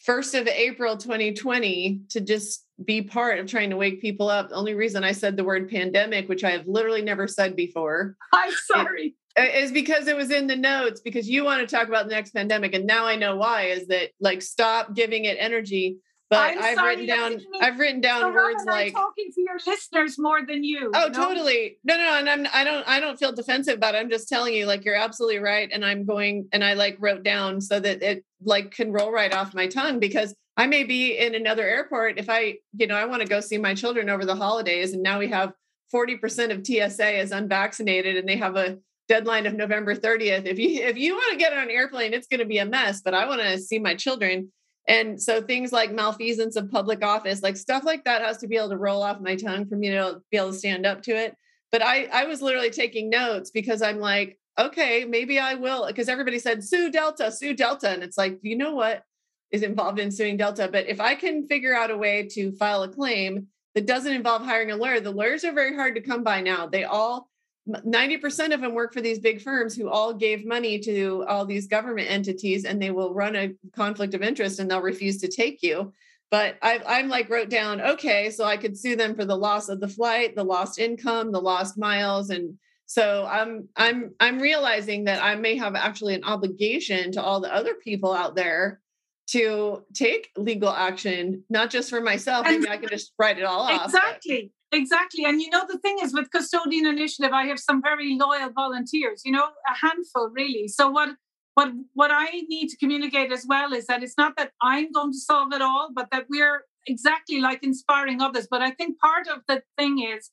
[0.00, 4.48] First of April 2020 to just be part of trying to wake people up.
[4.48, 8.16] The only reason I said the word pandemic, which I have literally never said before.
[8.32, 12.06] I'm sorry is because it was in the notes because you want to talk about
[12.08, 15.98] the next pandemic and now i know why is that like stop giving it energy
[16.28, 20.16] but i have written down i've written down so words like talking to your listeners
[20.18, 21.28] more than you oh you know?
[21.28, 24.28] totally no no and i'm i don't i don't feel defensive about it i'm just
[24.28, 27.78] telling you like you're absolutely right and i'm going and i like wrote down so
[27.78, 31.66] that it like can roll right off my tongue because i may be in another
[31.66, 34.92] airport if i you know i want to go see my children over the holidays
[34.92, 35.52] and now we have
[35.94, 38.78] 40% of tsa is unvaccinated and they have a
[39.10, 40.46] deadline of November 30th.
[40.46, 42.64] If you if you want to get on an airplane, it's going to be a
[42.64, 44.52] mess, but I want to see my children.
[44.86, 48.56] And so things like malfeasance of public office, like stuff like that has to be
[48.56, 51.10] able to roll off my tongue for me to be able to stand up to
[51.10, 51.34] it.
[51.72, 56.08] But I I was literally taking notes because I'm like, okay, maybe I will because
[56.08, 59.02] everybody said sue Delta, sue Delta and it's like, you know what
[59.50, 62.82] is involved in suing Delta, but if I can figure out a way to file
[62.82, 66.22] a claim that doesn't involve hiring a lawyer, the lawyers are very hard to come
[66.22, 66.66] by now.
[66.66, 67.28] They all
[67.68, 71.66] 90% of them work for these big firms who all gave money to all these
[71.66, 75.62] government entities and they will run a conflict of interest and they'll refuse to take
[75.62, 75.92] you
[76.30, 79.68] but I, i'm like wrote down okay so i could sue them for the loss
[79.68, 82.58] of the flight the lost income the lost miles and
[82.90, 87.54] so i'm i'm i'm realizing that i may have actually an obligation to all the
[87.54, 88.80] other people out there
[89.28, 93.62] to take legal action not just for myself maybe i can just write it all
[93.62, 95.24] off exactly Exactly.
[95.24, 99.22] And you know, the thing is with Custodean Initiative, I have some very loyal volunteers,
[99.24, 100.68] you know, a handful really.
[100.68, 101.08] So what
[101.54, 105.12] what what I need to communicate as well is that it's not that I'm going
[105.12, 108.46] to solve it all, but that we're exactly like inspiring others.
[108.48, 110.30] But I think part of the thing is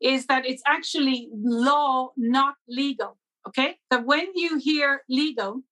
[0.00, 3.18] is that it's actually law, not legal.
[3.46, 3.76] Okay.
[3.90, 5.62] That when you hear legal,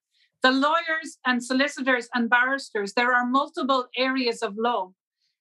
[0.43, 4.93] the lawyers and solicitors and barristers, there are multiple areas of law.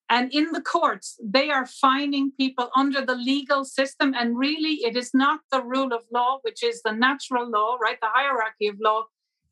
[0.10, 4.14] And in the courts, they are fining people under the legal system.
[4.16, 7.99] And really, it is not the rule of law, which is the natural law, right?
[7.99, 9.06] The hierarchy of law,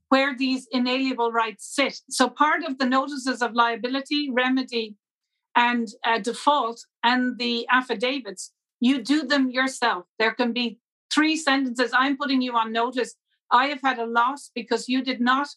[0.09, 1.99] where these inalienable rights sit.
[2.09, 4.95] So, part of the notices of liability, remedy,
[5.55, 8.51] and uh, default, and the affidavits,
[8.83, 10.03] you do them yourself.
[10.19, 10.77] There can be
[11.13, 13.15] three sentences I'm putting you on notice.
[13.49, 15.47] I have had a loss because you did not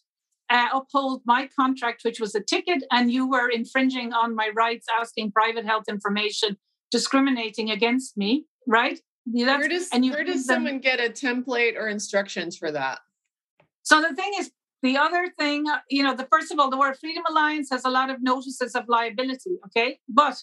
[0.49, 4.87] uh, uphold my contract, which was a ticket, and you were infringing on my rights,
[4.97, 6.55] asking private health information,
[6.89, 9.01] discriminating against me, right?
[9.25, 12.99] That's, where does, and where does someone get a template or instructions for that?
[13.83, 14.51] So the thing is,
[14.83, 17.83] the other thing, uh, you know, the first of all, the World Freedom Alliance has
[17.83, 19.99] a lot of notices of liability, okay?
[20.07, 20.41] But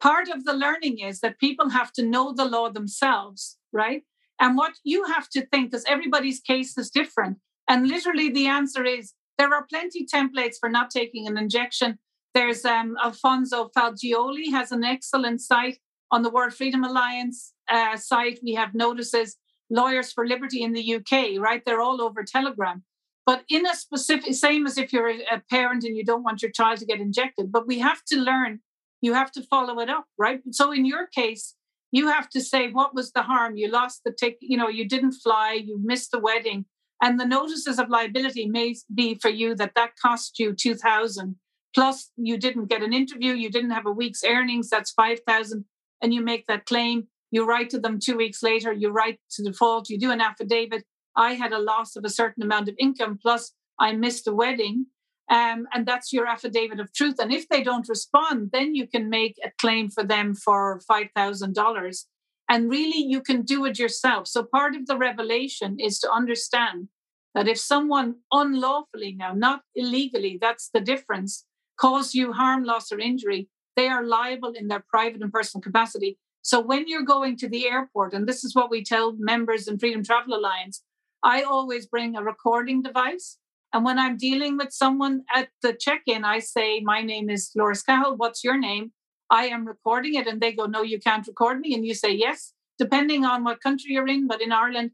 [0.00, 4.02] part of the learning is that people have to know the law themselves, right?
[4.40, 7.38] And what you have to think, because everybody's case is different.
[7.68, 11.98] And literally the answer is there are plenty templates for not taking an injection.
[12.34, 15.78] There's um, Alfonso Fagioli has an excellent site
[16.10, 18.40] on the World Freedom Alliance uh, site.
[18.42, 19.36] We have notices
[19.70, 21.62] Lawyers for Liberty in the UK, right?
[21.64, 22.82] They're all over Telegram.
[23.26, 26.50] But in a specific, same as if you're a parent and you don't want your
[26.50, 28.60] child to get injected, but we have to learn,
[29.00, 30.40] you have to follow it up, right?
[30.50, 31.54] So in your case,
[31.92, 33.56] you have to say what was the harm?
[33.56, 36.66] You lost the ticket you know you didn't fly you missed the wedding.
[37.02, 41.36] And the notices of liability may be for you that that cost you 2000
[41.74, 45.64] plus you didn't get an interview you didn't have a week's earnings that's 5000
[46.02, 47.08] and you make that claim.
[47.30, 50.84] You write to them two weeks later you write to default you do an affidavit.
[51.16, 54.86] I had a loss of a certain amount of income plus i missed a wedding
[55.30, 57.16] um, and that's your affidavit of truth.
[57.20, 62.04] And if they don't respond, then you can make a claim for them for $5,000.
[62.48, 64.26] And really, you can do it yourself.
[64.26, 66.88] So, part of the revelation is to understand
[67.32, 71.44] that if someone unlawfully, now not illegally, that's the difference,
[71.80, 76.18] cause you harm, loss, or injury, they are liable in their private and personal capacity.
[76.42, 79.78] So, when you're going to the airport, and this is what we tell members in
[79.78, 80.82] Freedom Travel Alliance,
[81.22, 83.38] I always bring a recording device
[83.72, 87.50] and when I'm dealing with someone at the check in, I say, My name is
[87.50, 88.16] Dolores Cahill.
[88.16, 88.92] What's your name?
[89.30, 90.26] I am recording it.
[90.26, 91.74] And they go, No, you can't record me.
[91.74, 94.26] And you say, Yes, depending on what country you're in.
[94.26, 94.90] But in Ireland,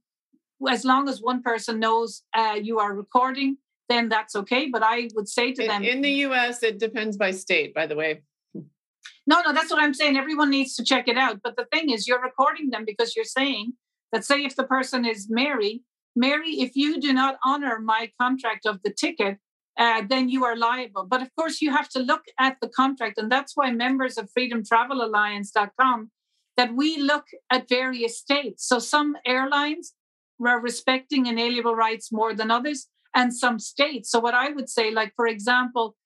[0.69, 3.57] as long as one person knows uh, you are recording,
[3.89, 4.69] then that's okay.
[4.69, 7.87] But I would say to in, them In the US, it depends by state, by
[7.87, 8.23] the way.
[9.29, 10.17] No, no, that's what I'm saying.
[10.17, 11.41] Everyone needs to check it out.
[11.43, 13.73] But the thing is, you're recording them because you're saying
[14.13, 15.83] that, say, if the person is Mary,
[16.17, 19.39] Mary, if you do not honor my contract of the ticket,
[19.79, 21.05] uh, then you are liable.
[21.05, 23.19] But of course, you have to look at the contract.
[23.19, 26.11] And that's why members of freedomtravelalliance.com
[26.57, 28.67] that we look at various states.
[28.67, 29.93] So some airlines
[30.45, 34.11] are respecting inalienable rights more than others, and some states.
[34.11, 35.97] So what I would say, like for example,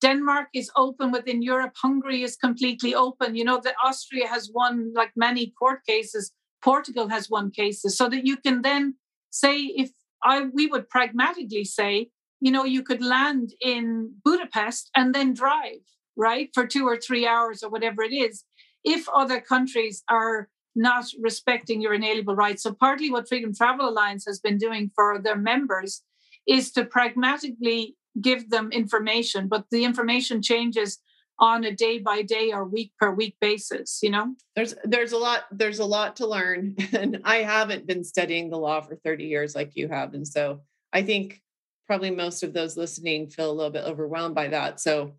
[0.00, 1.72] Denmark is open within Europe.
[1.80, 3.36] Hungary is completely open.
[3.36, 6.32] You know that Austria has won like many court cases.
[6.62, 8.94] Portugal has won cases, so that you can then
[9.34, 9.90] say if
[10.22, 12.08] I we would pragmatically say,
[12.40, 15.82] you know, you could land in Budapest and then drive,
[16.16, 18.44] right, for two or three hours or whatever it is,
[18.84, 22.62] if other countries are not respecting your inalienable rights.
[22.62, 26.02] So partly what Freedom Travel Alliance has been doing for their members
[26.46, 30.98] is to pragmatically give them information, but the information changes
[31.38, 34.34] on a day by day or week per week basis you know?
[34.56, 38.58] There's there's a lot there's a lot to learn and i haven't been studying the
[38.58, 40.60] law for 30 years like you have and so
[40.92, 41.42] i think
[41.86, 45.12] probably most of those listening feel a little bit overwhelmed by that so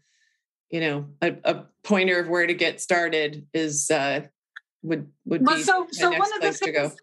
[0.70, 4.22] you know a, a pointer of where to get started is uh
[4.84, 6.96] would would well, be so so one of the things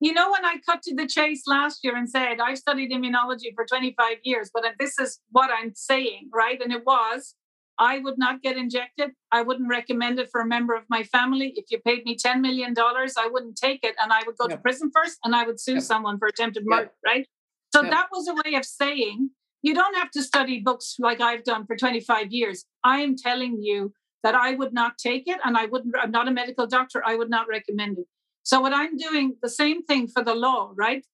[0.00, 3.54] you know when i cut to the chase last year and said i've studied immunology
[3.54, 6.60] for 25 years but this is what i'm saying right?
[6.62, 7.34] And it was
[7.78, 9.10] I would not get injected.
[9.32, 11.52] I wouldn't recommend it for a member of my family.
[11.56, 13.96] If you paid me $10 million, I wouldn't take it.
[14.00, 14.58] And I would go yep.
[14.58, 15.82] to prison first and I would sue yep.
[15.82, 16.94] someone for attempted murder, yep.
[17.04, 17.26] right?
[17.74, 19.30] So that was a way of saying
[19.62, 22.64] you don't have to study books like I've done for 25 years.
[22.84, 23.92] I am telling you
[24.22, 27.02] that I would not take it and I wouldn't, I'm not a medical doctor.
[27.04, 28.06] I would not recommend it.
[28.44, 31.04] So what I'm doing, the same thing for the law, right?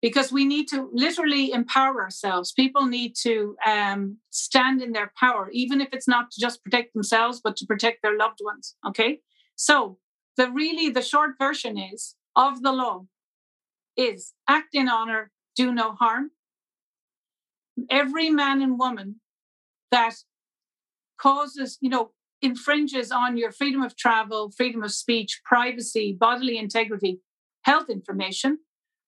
[0.00, 2.52] Because we need to literally empower ourselves.
[2.52, 6.94] People need to um, stand in their power, even if it's not to just protect
[6.94, 8.76] themselves, but to protect their loved ones.
[8.86, 9.20] Okay.
[9.56, 9.98] So
[10.36, 13.06] the really the short version is of the law
[13.96, 16.30] is act in honor, do no harm.
[17.90, 19.16] Every man and woman
[19.90, 20.14] that
[21.20, 27.20] causes, you know, infringes on your freedom of travel, freedom of speech, privacy, bodily integrity,
[27.62, 28.58] health information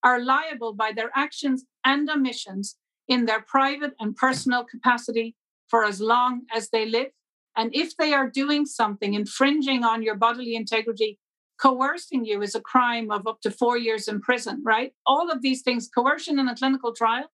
[0.03, 5.35] are liable by their actions and omissions in their private and personal capacity
[5.67, 7.09] for as long as they live.
[7.55, 11.19] And if they are doing something infringing on your bodily integrity,
[11.61, 14.93] coercing you is a crime of up to four years in prison, right?
[15.05, 17.27] All of these things, coercion in a clinical trial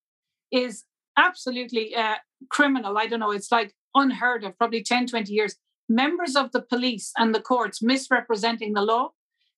[0.51, 0.83] is
[1.17, 2.15] absolutely uh,
[2.49, 2.97] criminal.
[2.97, 5.55] I don't know, it's like unheard of, probably 10, 20 years.
[5.89, 9.11] Members of the police and the courts misrepresenting the law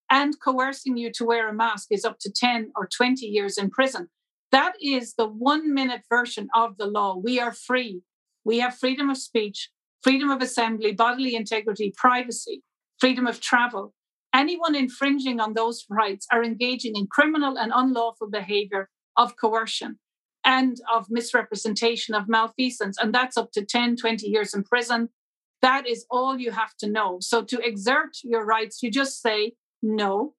[0.09, 3.69] and coercing you to wear a mask is up to 10 or 20 years in
[3.69, 4.09] prison.
[4.51, 7.15] That is the one minute version of the law.
[7.15, 8.01] We are free.
[8.43, 9.69] We have freedom of speech,
[10.01, 12.63] freedom of assembly, bodily integrity, privacy,
[12.99, 13.93] freedom of travel.
[14.33, 19.99] Anyone infringing on those rights are engaging in criminal and unlawful behavior of coercion
[20.45, 22.97] and of misrepresentation of malfeasance.
[22.99, 25.09] And that's up to 10, 20 years in prison.
[25.61, 27.17] That is all you have to know.
[27.21, 30.35] So to exert your rights, you just say, no,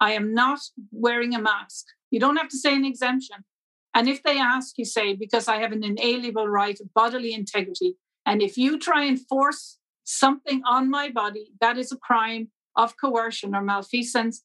[0.00, 0.60] I am not
[0.90, 1.86] wearing a mask.
[2.10, 3.44] You don't have to say an exemption.
[3.94, 7.96] And if they ask, you say, because I have an inalienable right of bodily integrity
[8.24, 12.94] And if you try and force something on my body, that is a crime of
[12.96, 14.42] coercion or malfeasance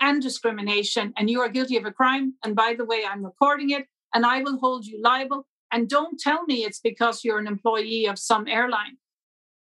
[0.00, 1.12] and discrimination.
[1.16, 2.34] And you are guilty of a crime.
[2.44, 5.46] And by the way, I'm recording it and I will hold you liable.
[5.72, 8.98] And don't tell me it's because you're an employee of some airline.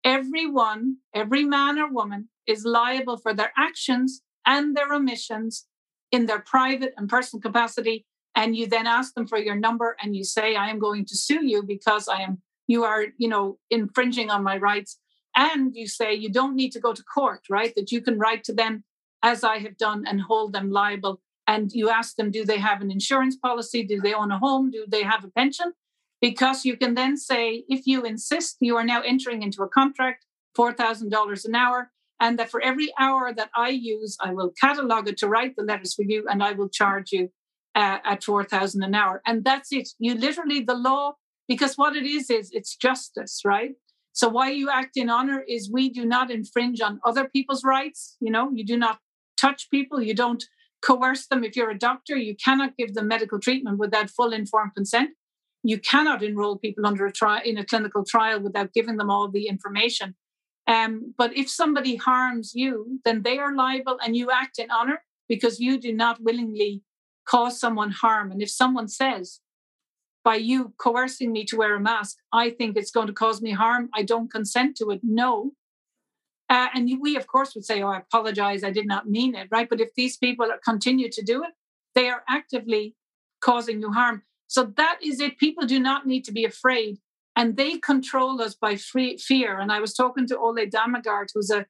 [0.05, 5.67] Everyone, every man or woman is liable for their actions and their omissions
[6.11, 8.05] in their private and personal capacity.
[8.35, 11.17] And you then ask them for your number and you say, I am going to
[11.17, 14.99] sue you because I am, you are, you know, infringing on my rights.
[15.37, 17.73] And you say you don't need to go to court, right?
[17.75, 18.85] That you can write to them
[19.23, 21.21] as I have done and hold them liable.
[21.47, 23.83] And you ask them, do they have an insurance policy?
[23.83, 24.71] Do they own a home?
[24.71, 25.73] Do they have a pension?
[26.21, 30.25] Because you can then say, if you insist, you are now entering into a contract,
[30.57, 31.91] $4,000 an hour,
[32.23, 35.65] and that for every hour that I use, I will catalog it to write the
[35.65, 37.31] letters for you, and I will charge you
[37.75, 39.21] uh, at 4000 an hour.
[39.27, 39.89] And that's it.
[39.99, 41.15] You literally, the law,
[41.49, 43.73] because what it is, is it's justice, right?
[44.13, 48.17] So why you act in honor is we do not infringe on other people's rights.
[48.21, 49.01] You know, you do not
[49.37, 50.45] touch people, you don't
[50.81, 51.43] coerce them.
[51.43, 55.11] If you're a doctor, you cannot give them medical treatment without full informed consent.
[55.65, 59.29] You cannot enroll people under a trial in a clinical trial without giving them all
[59.29, 60.15] the information.
[60.67, 65.03] Um, but if somebody harms you, then they are liable and you act in honor
[65.29, 66.83] because you do not willingly
[67.27, 68.31] cause someone harm.
[68.31, 69.41] And if someone says,
[70.25, 73.51] by you coercing me to wear a mask, I think it's going to cause me
[73.51, 75.01] harm, I don't consent to it.
[75.03, 75.53] No.
[76.49, 79.49] Uh, and we, of course, would say, Oh, I apologize, I did not mean it,
[79.51, 79.69] right?
[79.69, 81.51] But if these people continue to do it,
[81.95, 82.95] they are actively
[83.41, 84.23] causing you harm.
[84.47, 85.39] So that is it.
[85.39, 86.99] People do not need to be afraid
[87.37, 89.59] and they control us by free, fear.
[89.59, 91.67] And I was talking to Ole Dammegard, who's a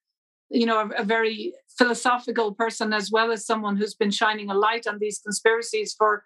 [0.51, 4.55] you know a, a, very philosophical person as well as someone who's been shining a
[4.55, 6.24] light on these conspiracies for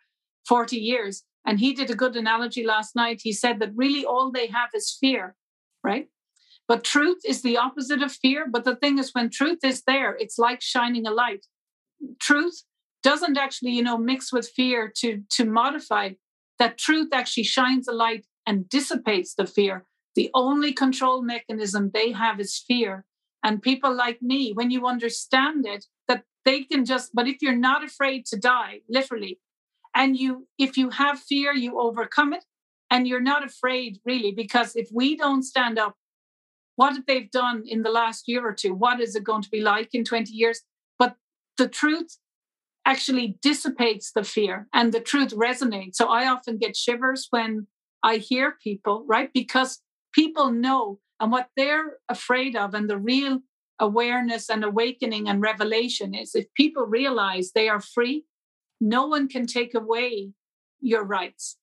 [0.48, 1.22] 40 years.
[1.46, 3.20] And he did a good analogy last night.
[3.22, 5.36] He said that really all they have is fear,
[5.84, 6.08] right?
[6.66, 8.48] But truth is the opposite of fear.
[8.50, 11.46] But the thing is, when truth is there, it's like shining a light.
[12.20, 12.64] Truth
[13.04, 16.10] doesn't actually, you know, mix with fear to to modify.
[16.58, 19.84] That truth actually shines a light and dissipates the fear.
[20.14, 23.04] The only control mechanism they have is fear.
[23.42, 27.54] And people like me, when you understand it, that they can just, but if you're
[27.54, 29.38] not afraid to die, literally,
[29.94, 32.44] and you, if you have fear, you overcome it
[32.90, 35.96] and you're not afraid really, because if we don't stand up,
[36.76, 38.74] what have they've done in the last year or two?
[38.74, 40.62] What is it going to be like in 20 years?
[40.98, 41.16] But
[41.56, 42.18] the truth
[42.84, 45.96] actually dissipates the fear and the truth resonates.
[45.96, 47.66] So I often get shivers when
[48.06, 49.30] I hear people, right?
[49.34, 49.80] Because
[50.14, 53.40] people know and what they're afraid of, and the real
[53.80, 58.24] awareness and awakening and revelation is if people realize they are free,
[58.80, 60.30] no one can take away
[60.80, 61.56] your rights.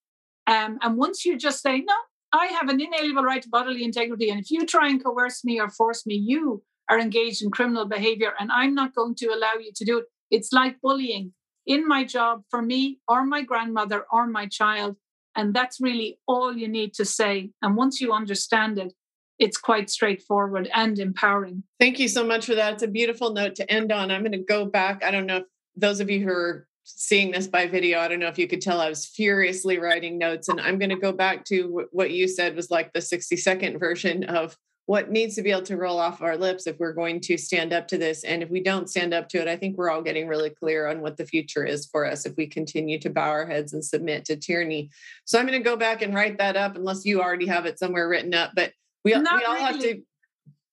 [0.46, 1.96] Um, and once you just say, no,
[2.34, 4.30] I have an inalienable right to bodily integrity.
[4.30, 7.86] And if you try and coerce me or force me, you are engaged in criminal
[7.86, 10.06] behavior and I'm not going to allow you to do it.
[10.30, 11.32] It's like bullying
[11.66, 14.98] in my job for me or my grandmother or my child.
[15.36, 17.52] And that's really all you need to say.
[17.62, 18.94] And once you understand it,
[19.40, 21.64] it's quite straightforward and empowering.
[21.80, 22.74] Thank you so much for that.
[22.74, 24.12] It's a beautiful note to end on.
[24.12, 25.04] I'm going to go back.
[25.04, 25.44] I don't know if
[25.76, 28.62] those of you who are seeing this by video, I don't know if you could
[28.62, 30.50] tell I was furiously writing notes.
[30.50, 33.80] And I'm going to go back to what you said was like the 60 second
[33.80, 37.22] version of what needs to be able to roll off our lips if we're going
[37.22, 38.26] to stand up to this.
[38.26, 40.88] And if we don't stand up to it, I think we're all getting really clear
[40.88, 43.84] on what the future is for us if we continue to bow our heads and
[43.84, 44.90] submit to tyranny.
[45.24, 47.80] So I'm going to go back and write that up, unless you already have it
[47.80, 48.52] somewhere written up.
[48.56, 48.74] But
[49.06, 49.62] we, we all really.
[49.62, 50.02] have to.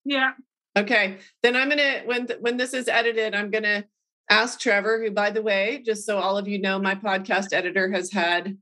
[0.05, 0.33] Yeah.
[0.77, 1.19] Okay.
[1.45, 3.85] Then I'm going to, when, when this is edited, I'm going to
[4.29, 7.91] ask Trevor, who, by the way, just so all of you know, my podcast editor
[7.93, 8.57] has had,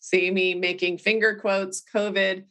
[0.00, 2.44] see me making finger quotes, COVID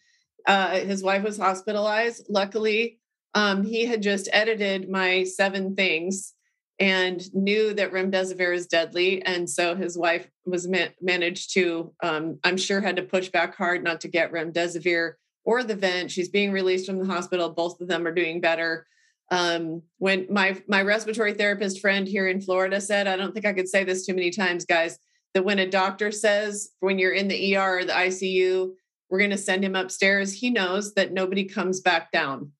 [0.47, 2.25] uh, his wife was hospitalized.
[2.29, 2.99] Luckily,
[3.33, 6.33] um, he had just edited my seven things
[6.79, 9.21] and knew that remdesivir is deadly.
[9.23, 13.55] And so his wife was ma- managed to, um, I'm sure, had to push back
[13.55, 15.13] hard not to get remdesivir
[15.45, 16.11] or the vent.
[16.11, 17.49] She's being released from the hospital.
[17.49, 18.87] Both of them are doing better.
[19.31, 23.53] Um, when my my respiratory therapist friend here in Florida said, I don't think I
[23.53, 24.99] could say this too many times, guys,
[25.33, 28.73] that when a doctor says when you're in the ER or the ICU
[29.09, 30.33] we're going to send him upstairs.
[30.33, 32.51] He knows that nobody comes back down.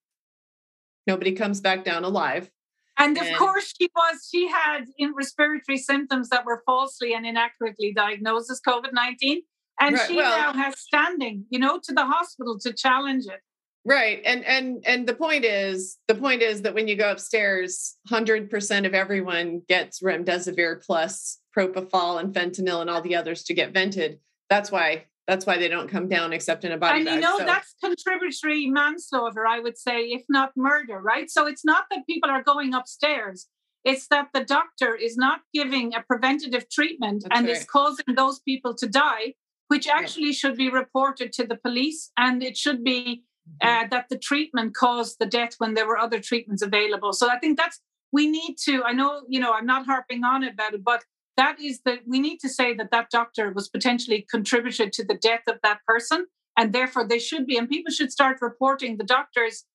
[1.08, 2.50] Nobody comes back down alive.
[2.98, 7.26] And of and, course, she was, she had in respiratory symptoms that were falsely and
[7.26, 9.42] inaccurately diagnosed as COVID 19.
[9.82, 13.42] And right, she well, now has standing, you know, to the hospital to challenge it.
[13.84, 14.22] Right.
[14.26, 18.86] And and and the point is the point is that when you go upstairs, 100%
[18.86, 24.20] of everyone gets remdesivir plus propofol and fentanyl and all the others to get vented.
[24.50, 27.16] That's why That's why they don't come down except in a body and bag.
[27.16, 27.46] you know so.
[27.46, 31.30] that's contributory manslaughter, I would say, if not murder, right?
[31.30, 33.48] So it's not that people are going upstairs.
[33.84, 37.58] It's that the doctor is not giving a preventative treatment That's and right.
[37.58, 39.34] is causing those people to die,
[39.68, 42.12] which actually should be reported to the police.
[42.18, 43.86] And it should be Mm-hmm.
[43.86, 47.14] uh, that the treatment caused the death when there were other treatments available.
[47.14, 47.80] So I think that's,
[48.12, 51.04] we need to, I know, you know, I'm not harping on about it, but
[51.38, 55.16] that is that we need to say that that doctor was potentially contributed to the
[55.16, 56.28] death of that person.
[56.58, 59.66] And therefore they should be, and people should start reporting the doctors,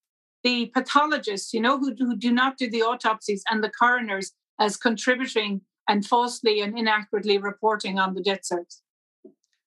[0.43, 4.77] the pathologists, you know, who, who do not do the autopsies and the coroners as
[4.77, 8.81] contributing and falsely and inaccurately reporting on the death certs.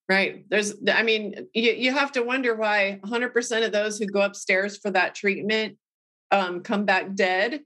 [0.10, 0.50] Right.
[0.50, 4.78] There's, I mean, you, you have to wonder why 100% of those who go upstairs
[4.78, 5.78] for that treatment
[6.32, 7.62] um, come back dead,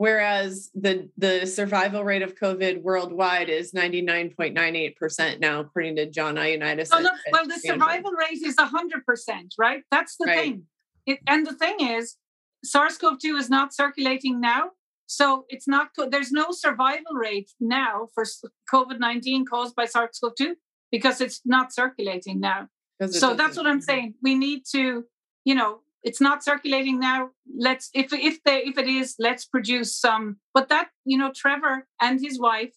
[0.00, 6.88] whereas the the survival rate of COVID worldwide is 99.98% now, according to John Ioannidis.
[6.90, 9.82] Oh, no, well, the survival rate is 100%, right?
[9.90, 10.38] That's the Right.
[10.38, 10.66] thing.
[11.04, 12.16] It, and the thing is,
[12.64, 14.70] SARS CoV 2 is not circulating now.
[15.04, 18.24] So it's not, co- there's no survival rate now for
[18.72, 20.56] COVID 19 caused by SARS CoV 2
[20.90, 22.68] because it's not circulating now.
[23.10, 24.14] So that's what I'm saying.
[24.22, 25.04] We need to,
[25.44, 27.30] you know, it's not circulating now.
[27.58, 30.38] Let's if if they if it is, let's produce some.
[30.54, 32.74] But that you know, Trevor and his wife,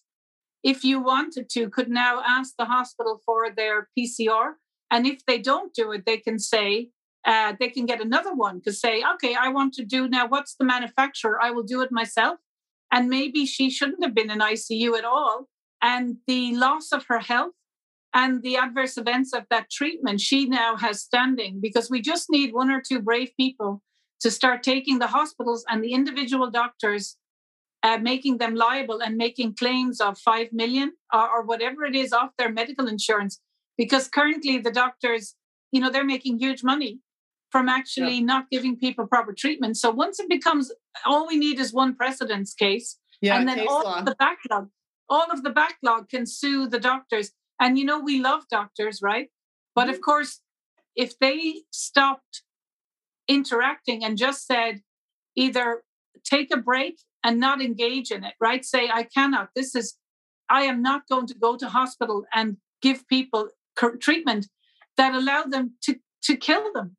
[0.62, 4.54] if you wanted to, could now ask the hospital for their PCR,
[4.90, 6.90] and if they don't do it, they can say.
[7.26, 10.26] Uh, they can get another one to say, okay, I want to do now.
[10.26, 11.42] What's the manufacturer?
[11.42, 12.36] I will do it myself.
[12.92, 15.48] And maybe she shouldn't have been in ICU at all.
[15.80, 17.54] And the loss of her health
[18.14, 22.54] and the adverse events of that treatment she now has standing because we just need
[22.54, 23.82] one or two brave people
[24.20, 27.16] to start taking the hospitals and the individual doctors
[27.82, 32.12] uh, making them liable and making claims of 5 million or, or whatever it is
[32.12, 33.40] off their medical insurance.
[33.76, 35.34] Because currently the doctors
[35.72, 37.00] you know they're making huge money
[37.50, 39.76] from actually not giving people proper treatment.
[39.76, 40.72] So once it becomes
[41.04, 43.98] all we need is one precedence case yeah, and then all law.
[43.98, 44.68] of the backlog
[45.08, 49.28] all of the backlog can sue the doctors and you know we love doctors right?
[49.74, 49.94] But Mm-hmm.
[49.94, 50.40] of course
[50.96, 52.42] if they stopped
[53.28, 54.82] interacting and just said
[55.36, 55.82] either
[56.24, 58.64] take a break and not engage in it right?
[58.64, 59.50] Say i cannot.
[59.56, 59.96] This is
[60.50, 63.48] i am not going to go to hospital and give people
[64.00, 64.48] treatment
[64.96, 66.96] that allow them to to kill them.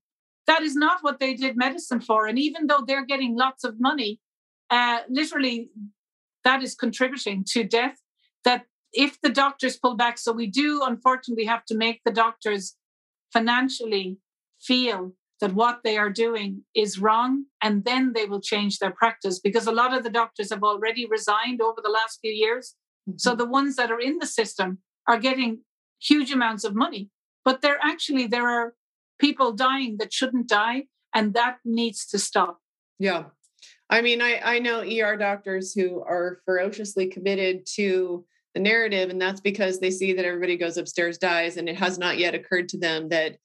[0.47, 3.79] That is not what they did medicine for and even though they're getting lots of
[3.79, 4.19] money
[4.69, 5.69] uh, literally
[6.43, 7.97] that is contributing to death
[8.43, 8.65] that
[8.95, 10.17] if the doctors pull back.
[10.17, 12.75] So we do unfortunately have to make the doctors
[13.33, 14.17] financially
[14.61, 19.39] feel that what they are doing is wrong and then they will change their practice
[19.39, 22.75] because a lot of the doctors have already resigned over the last few years.
[23.17, 25.59] So the ones that are in the system are getting
[25.99, 27.09] huge amounts of money
[27.45, 28.73] but they're actually there are
[29.19, 32.59] people dying that shouldn't die and that needs to stop.
[32.99, 33.25] Yeah.
[33.89, 38.25] I mean, I, I know ER doctors who are ferociously committed to
[38.55, 41.99] the narrative, and that's because they see that everybody goes upstairs, dies, and it has
[41.99, 43.37] not yet occurred to them that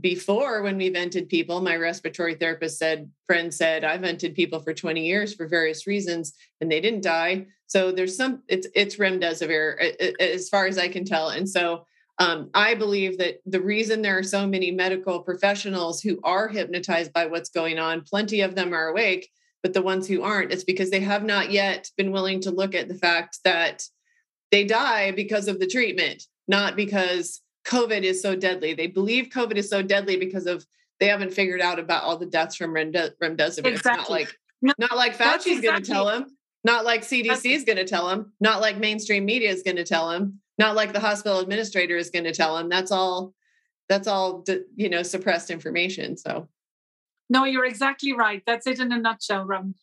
[0.00, 4.74] before when we vented people, my respiratory therapist said, friend said, I vented people for
[4.74, 7.46] 20 years for various reasons and they didn't die.
[7.68, 9.78] So there's some, it's, it's remdesivir
[10.20, 11.30] as far as I can tell.
[11.30, 11.86] And so
[12.18, 17.12] um, I believe that the reason there are so many medical professionals who are hypnotized
[17.14, 19.30] by what's going on, plenty of them are awake,
[19.62, 22.74] but the ones who aren't, it's because they have not yet been willing to look
[22.74, 23.84] at the fact that
[24.50, 28.74] they die because of the treatment, not because COVID is so deadly.
[28.74, 30.64] They believe COVID is so deadly because of
[31.00, 33.66] they haven't figured out about all the deaths from remde- remdesivir.
[33.66, 37.64] It's not like No, not like Fauci's going to tell them, not like CDC is
[37.64, 40.92] going to tell them, not like mainstream media is going to tell them, not like
[40.92, 42.68] the hospital administrator is going to tell them.
[42.68, 43.34] That's all.
[43.88, 44.44] That's all.
[44.74, 46.16] You know, suppressed information.
[46.16, 46.48] So
[47.30, 48.42] No, you're exactly right.
[48.46, 49.74] That's it in a nutshell, Ron.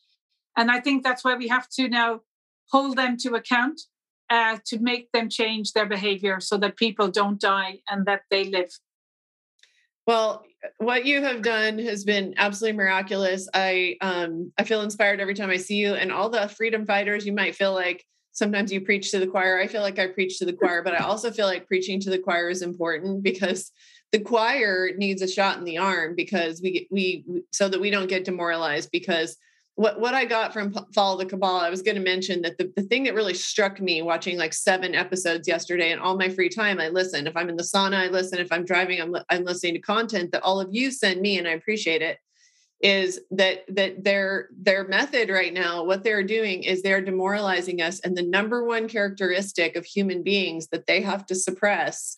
[0.57, 2.21] And I think that's why we have to now
[2.69, 3.81] hold them to account
[4.29, 8.45] uh, to make them change their behavior so that people don't die and that they
[8.45, 8.71] live.
[10.07, 10.43] Well,
[10.77, 13.47] what you have done has been absolutely miraculous.
[13.53, 17.25] I um I feel inspired every time I see you and all the freedom fighters
[17.25, 19.59] you might feel like sometimes you preach to the choir.
[19.59, 22.09] I feel like I preach to the choir, but I also feel like preaching to
[22.09, 23.71] the choir is important because
[24.11, 28.09] the choir needs a shot in the arm because we we so that we don't
[28.09, 29.37] get demoralized because
[29.75, 32.71] what what I got from Follow the Cabal, I was going to mention that the,
[32.75, 36.49] the thing that really struck me watching like seven episodes yesterday and all my free
[36.49, 37.27] time, I listen.
[37.27, 38.39] If I'm in the sauna, I listen.
[38.39, 41.47] If I'm driving, I'm, I'm listening to content that all of you send me, and
[41.47, 42.19] I appreciate it.
[42.79, 45.83] Is that that their their method right now?
[45.83, 50.67] What they're doing is they're demoralizing us, and the number one characteristic of human beings
[50.67, 52.17] that they have to suppress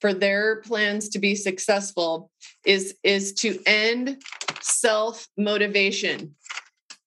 [0.00, 2.30] for their plans to be successful
[2.66, 4.22] is is to end
[4.60, 6.34] self motivation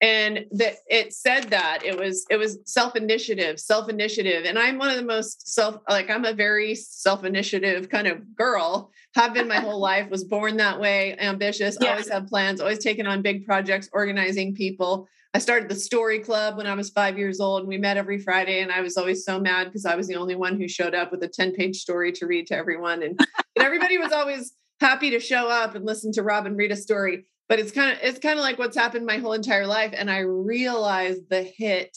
[0.00, 4.78] and that it said that it was it was self initiative self initiative and i'm
[4.78, 8.90] one of the most self like i'm a very self initiative kind of girl.
[9.14, 11.90] Have been my whole life was born that way ambitious yeah.
[11.90, 15.08] always have plans always taken on big projects organizing people.
[15.34, 18.18] I started the story club when i was five years old and we met every
[18.18, 20.94] friday and i was always so mad because i was the only one who showed
[20.94, 23.02] up with a 10 page story to read to everyone.
[23.02, 23.18] And,
[23.56, 27.24] and everybody was always happy to show up and listen to robin read a story
[27.48, 30.10] but it's kind of it's kind of like what's happened my whole entire life and
[30.10, 31.96] i realized the hit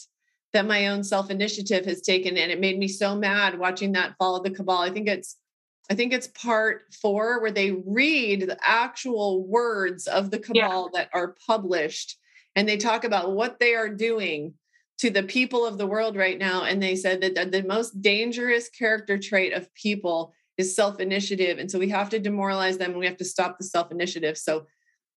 [0.52, 4.14] that my own self initiative has taken and it made me so mad watching that
[4.18, 5.36] follow the cabal i think it's
[5.90, 11.00] i think it's part 4 where they read the actual words of the cabal yeah.
[11.00, 12.18] that are published
[12.54, 14.54] and they talk about what they are doing
[14.98, 18.68] to the people of the world right now and they said that the most dangerous
[18.68, 23.00] character trait of people is self initiative and so we have to demoralize them and
[23.00, 24.66] we have to stop the self initiative so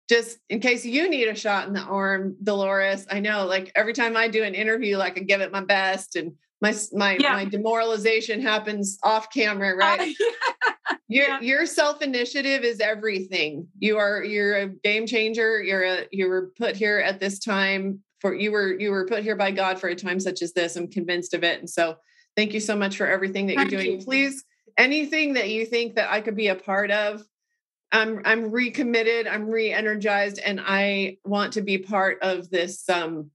[0.09, 3.07] just in case you need a shot in the arm, Dolores.
[3.09, 6.15] I know, like every time I do an interview, like I give it my best,
[6.15, 7.33] and my my yeah.
[7.33, 9.99] my demoralization happens off camera, right?
[10.01, 10.13] Uh,
[10.89, 10.95] yeah.
[11.07, 11.39] Your yeah.
[11.41, 13.67] your self initiative is everything.
[13.79, 15.61] You are you're a game changer.
[15.61, 19.23] You're a you were put here at this time for you were you were put
[19.23, 20.75] here by God for a time such as this.
[20.75, 21.95] I'm convinced of it, and so
[22.35, 23.99] thank you so much for everything that thank you're doing.
[23.99, 24.05] You.
[24.05, 24.43] Please,
[24.77, 27.23] anything that you think that I could be a part of
[27.95, 33.31] I'm I'm recommitted, I'm re-energized, and I want to be part of this um,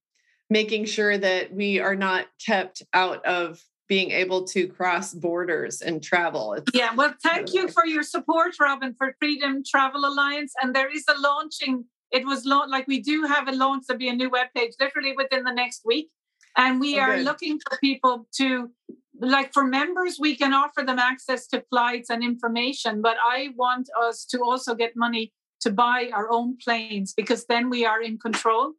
[0.50, 6.02] making sure that we are not kept out of being able to cross borders and
[6.02, 6.52] travel.
[6.52, 10.52] It's yeah, well, thank you for your support, Robin, for Freedom Travel Alliance.
[10.62, 11.86] And there is a launching.
[12.12, 13.84] It was launched like we do have a launch.
[13.88, 16.10] There'll be a new webpage literally within the next week.
[16.56, 18.70] And we oh, are looking for people to
[19.20, 23.88] like for members, we can offer them access to flights and information, but I want
[24.02, 28.18] us to also get money to buy our own planes because then we are in
[28.18, 28.72] control.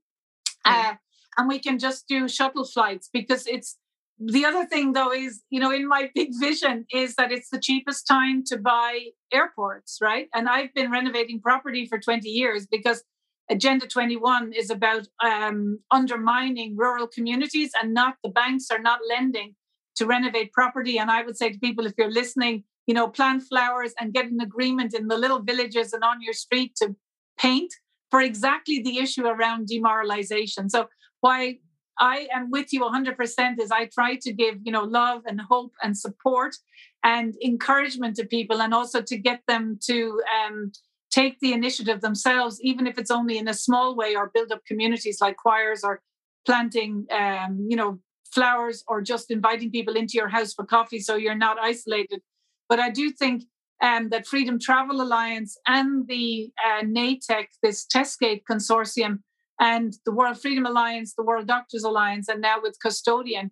[0.66, 0.94] Uh,
[1.38, 3.78] and we can just do shuttle flights because it's
[4.20, 7.60] the other thing though is you know in my big vision is that it's the
[7.60, 13.04] cheapest time to buy airports right and i've been renovating property for 20 years because
[13.50, 19.56] agenda 21 is about um, undermining rural communities and not the banks are not lending
[19.96, 20.98] to renovate property.
[20.98, 24.26] And I would say to people, if you're listening, you know, plant flowers and get
[24.26, 26.96] an agreement in the little villages and on your street to
[27.38, 27.74] paint
[28.10, 30.70] for exactly the issue around demoralization.
[30.70, 30.88] So
[31.22, 31.60] why
[32.00, 35.74] I am with you 100% is I try to give, you know, love and hope
[35.84, 36.56] and support
[37.04, 40.72] and encouragement to people and also to get them to um,
[41.12, 44.66] take the initiative themselves, even if it's only in a small way or build up
[44.66, 46.02] communities like choirs or
[46.46, 48.00] planting, um, you know,
[48.34, 52.22] flowers or just inviting people into your house for coffee so you're not isolated.
[52.70, 53.44] But I do think
[53.82, 59.20] um, that Freedom Travel Alliance and the uh, NATEC, this Testgate consortium,
[59.60, 63.52] and the World Freedom Alliance, the World Doctors Alliance, and now with Custodean,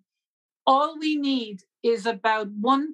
[0.66, 2.86] all we need is about 1%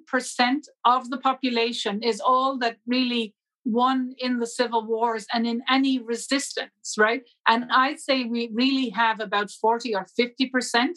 [0.85, 3.33] of the population, is all that really
[3.65, 7.23] won in the civil wars and in any resistance, right?
[7.47, 10.89] And I'd say we really have about 40 or 50%.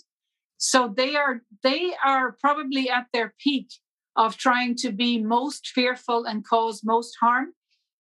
[0.61, 3.69] So they are they are probably at their peak
[4.15, 7.55] of trying to be most fearful and cause most harm.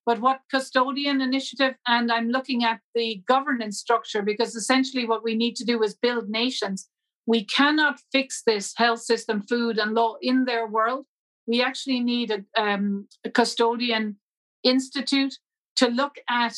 [0.04, 5.34] But what custodean initiative, and I'm looking at the governance structure because essentially what we
[5.34, 6.88] need to do is build nations.
[7.26, 11.06] We cannot fix this health system, food, and law in their world.
[11.46, 14.16] We actually need a, um, a custodian
[14.64, 15.38] institute
[15.76, 16.56] to look at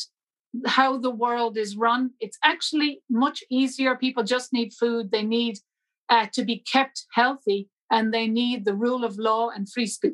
[0.65, 2.11] how the world is run.
[2.19, 3.95] It's actually much easier.
[3.95, 5.11] People just need food.
[5.11, 5.59] They need
[6.09, 10.13] uh, to be kept healthy, and they need the rule of law and free speech.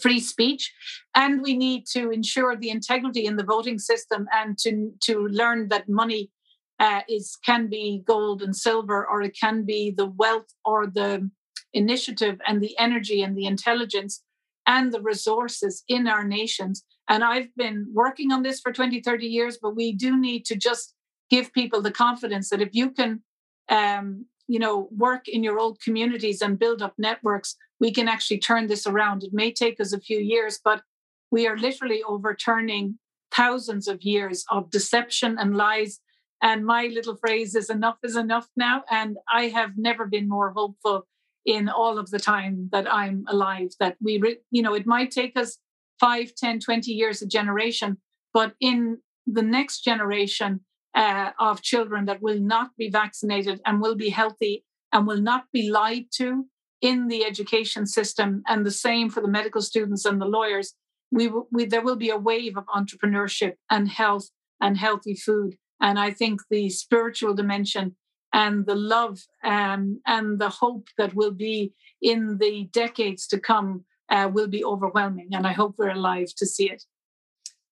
[0.00, 0.72] Free speech,
[1.14, 5.68] and we need to ensure the integrity in the voting system, and to to learn
[5.68, 6.32] that money
[6.80, 11.30] uh, is can be gold and silver, or it can be the wealth or the
[11.72, 14.22] initiative and the energy and the intelligence
[14.66, 16.84] and the resources in our nations.
[17.08, 20.56] And I've been working on this for 20, 30 years, but we do need to
[20.56, 20.94] just
[21.30, 23.22] give people the confidence that if you can
[23.68, 28.38] um, you know work in your old communities and build up networks we can actually
[28.38, 29.24] turn this around.
[29.24, 30.82] It may take us a few years but
[31.30, 32.98] we are literally overturning
[33.34, 36.00] thousands of years of deception and lies.
[36.40, 40.50] And my little phrase is enough is enough now and i have never been more
[40.52, 41.06] hopeful
[41.46, 45.10] in all of the time that i'm alive that we re- you know it might
[45.10, 45.58] take us
[46.00, 47.98] 5 10 20 years a generation
[48.32, 50.60] but in the next generation
[50.94, 55.44] uh, of children that will not be vaccinated and will be healthy and will not
[55.52, 56.46] be lied to
[56.80, 60.74] in the education system, and the same for the medical students and the lawyers.
[61.10, 64.28] we, we there will be a wave of entrepreneurship and health
[64.60, 65.56] and healthy food.
[65.80, 67.96] And I think the spiritual dimension
[68.32, 73.84] and the love um, and the hope that will be in the decades to come
[74.10, 75.28] uh, will be overwhelming.
[75.32, 76.84] And I hope we're alive to see it.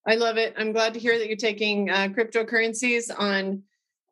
[0.06, 0.54] I love it.
[0.56, 3.62] I'm glad to hear that you're taking uh, cryptocurrencies on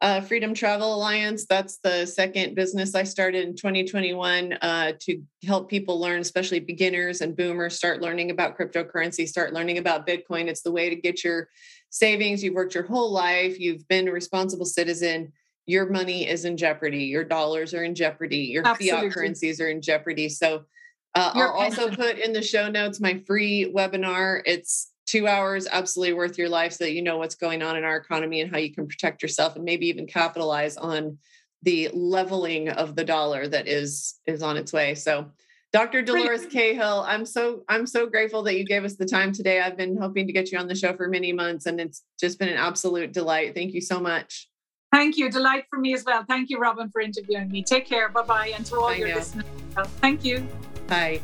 [0.01, 1.47] uh, Freedom Travel Alliance.
[1.47, 7.21] That's the second business I started in 2021 uh, to help people learn, especially beginners
[7.21, 10.47] and boomers, start learning about cryptocurrency, start learning about Bitcoin.
[10.47, 11.49] It's the way to get your
[11.91, 12.43] savings.
[12.43, 15.33] You've worked your whole life, you've been a responsible citizen.
[15.67, 17.05] Your money is in jeopardy.
[17.05, 18.39] Your dollars are in jeopardy.
[18.39, 19.09] Your Absolutely.
[19.09, 20.29] fiat currencies are in jeopardy.
[20.29, 20.65] So,
[21.15, 24.43] uh, I'll also put in the show notes my free webinar.
[24.47, 27.83] It's two hours absolutely worth your life so that you know what's going on in
[27.83, 31.19] our economy and how you can protect yourself and maybe even capitalize on
[31.63, 34.95] the leveling of the dollar that is is on its way.
[34.95, 35.27] So
[35.73, 39.61] dr dolores cahill i'm so i'm so grateful that you gave us the time today.
[39.61, 42.39] I've been hoping to get you on the show for many months and it's just
[42.41, 43.55] been an absolute delight.
[43.55, 44.49] Thank you so much.
[44.93, 45.31] Thank you.
[45.31, 46.25] Delight for me as well.
[46.29, 47.63] Thank you robin for interviewing me.
[47.63, 48.09] Take care.
[48.09, 49.17] Bye bye and to all Bye your now.
[49.17, 49.45] listeners
[50.01, 50.47] thank you.
[50.87, 51.21] Bye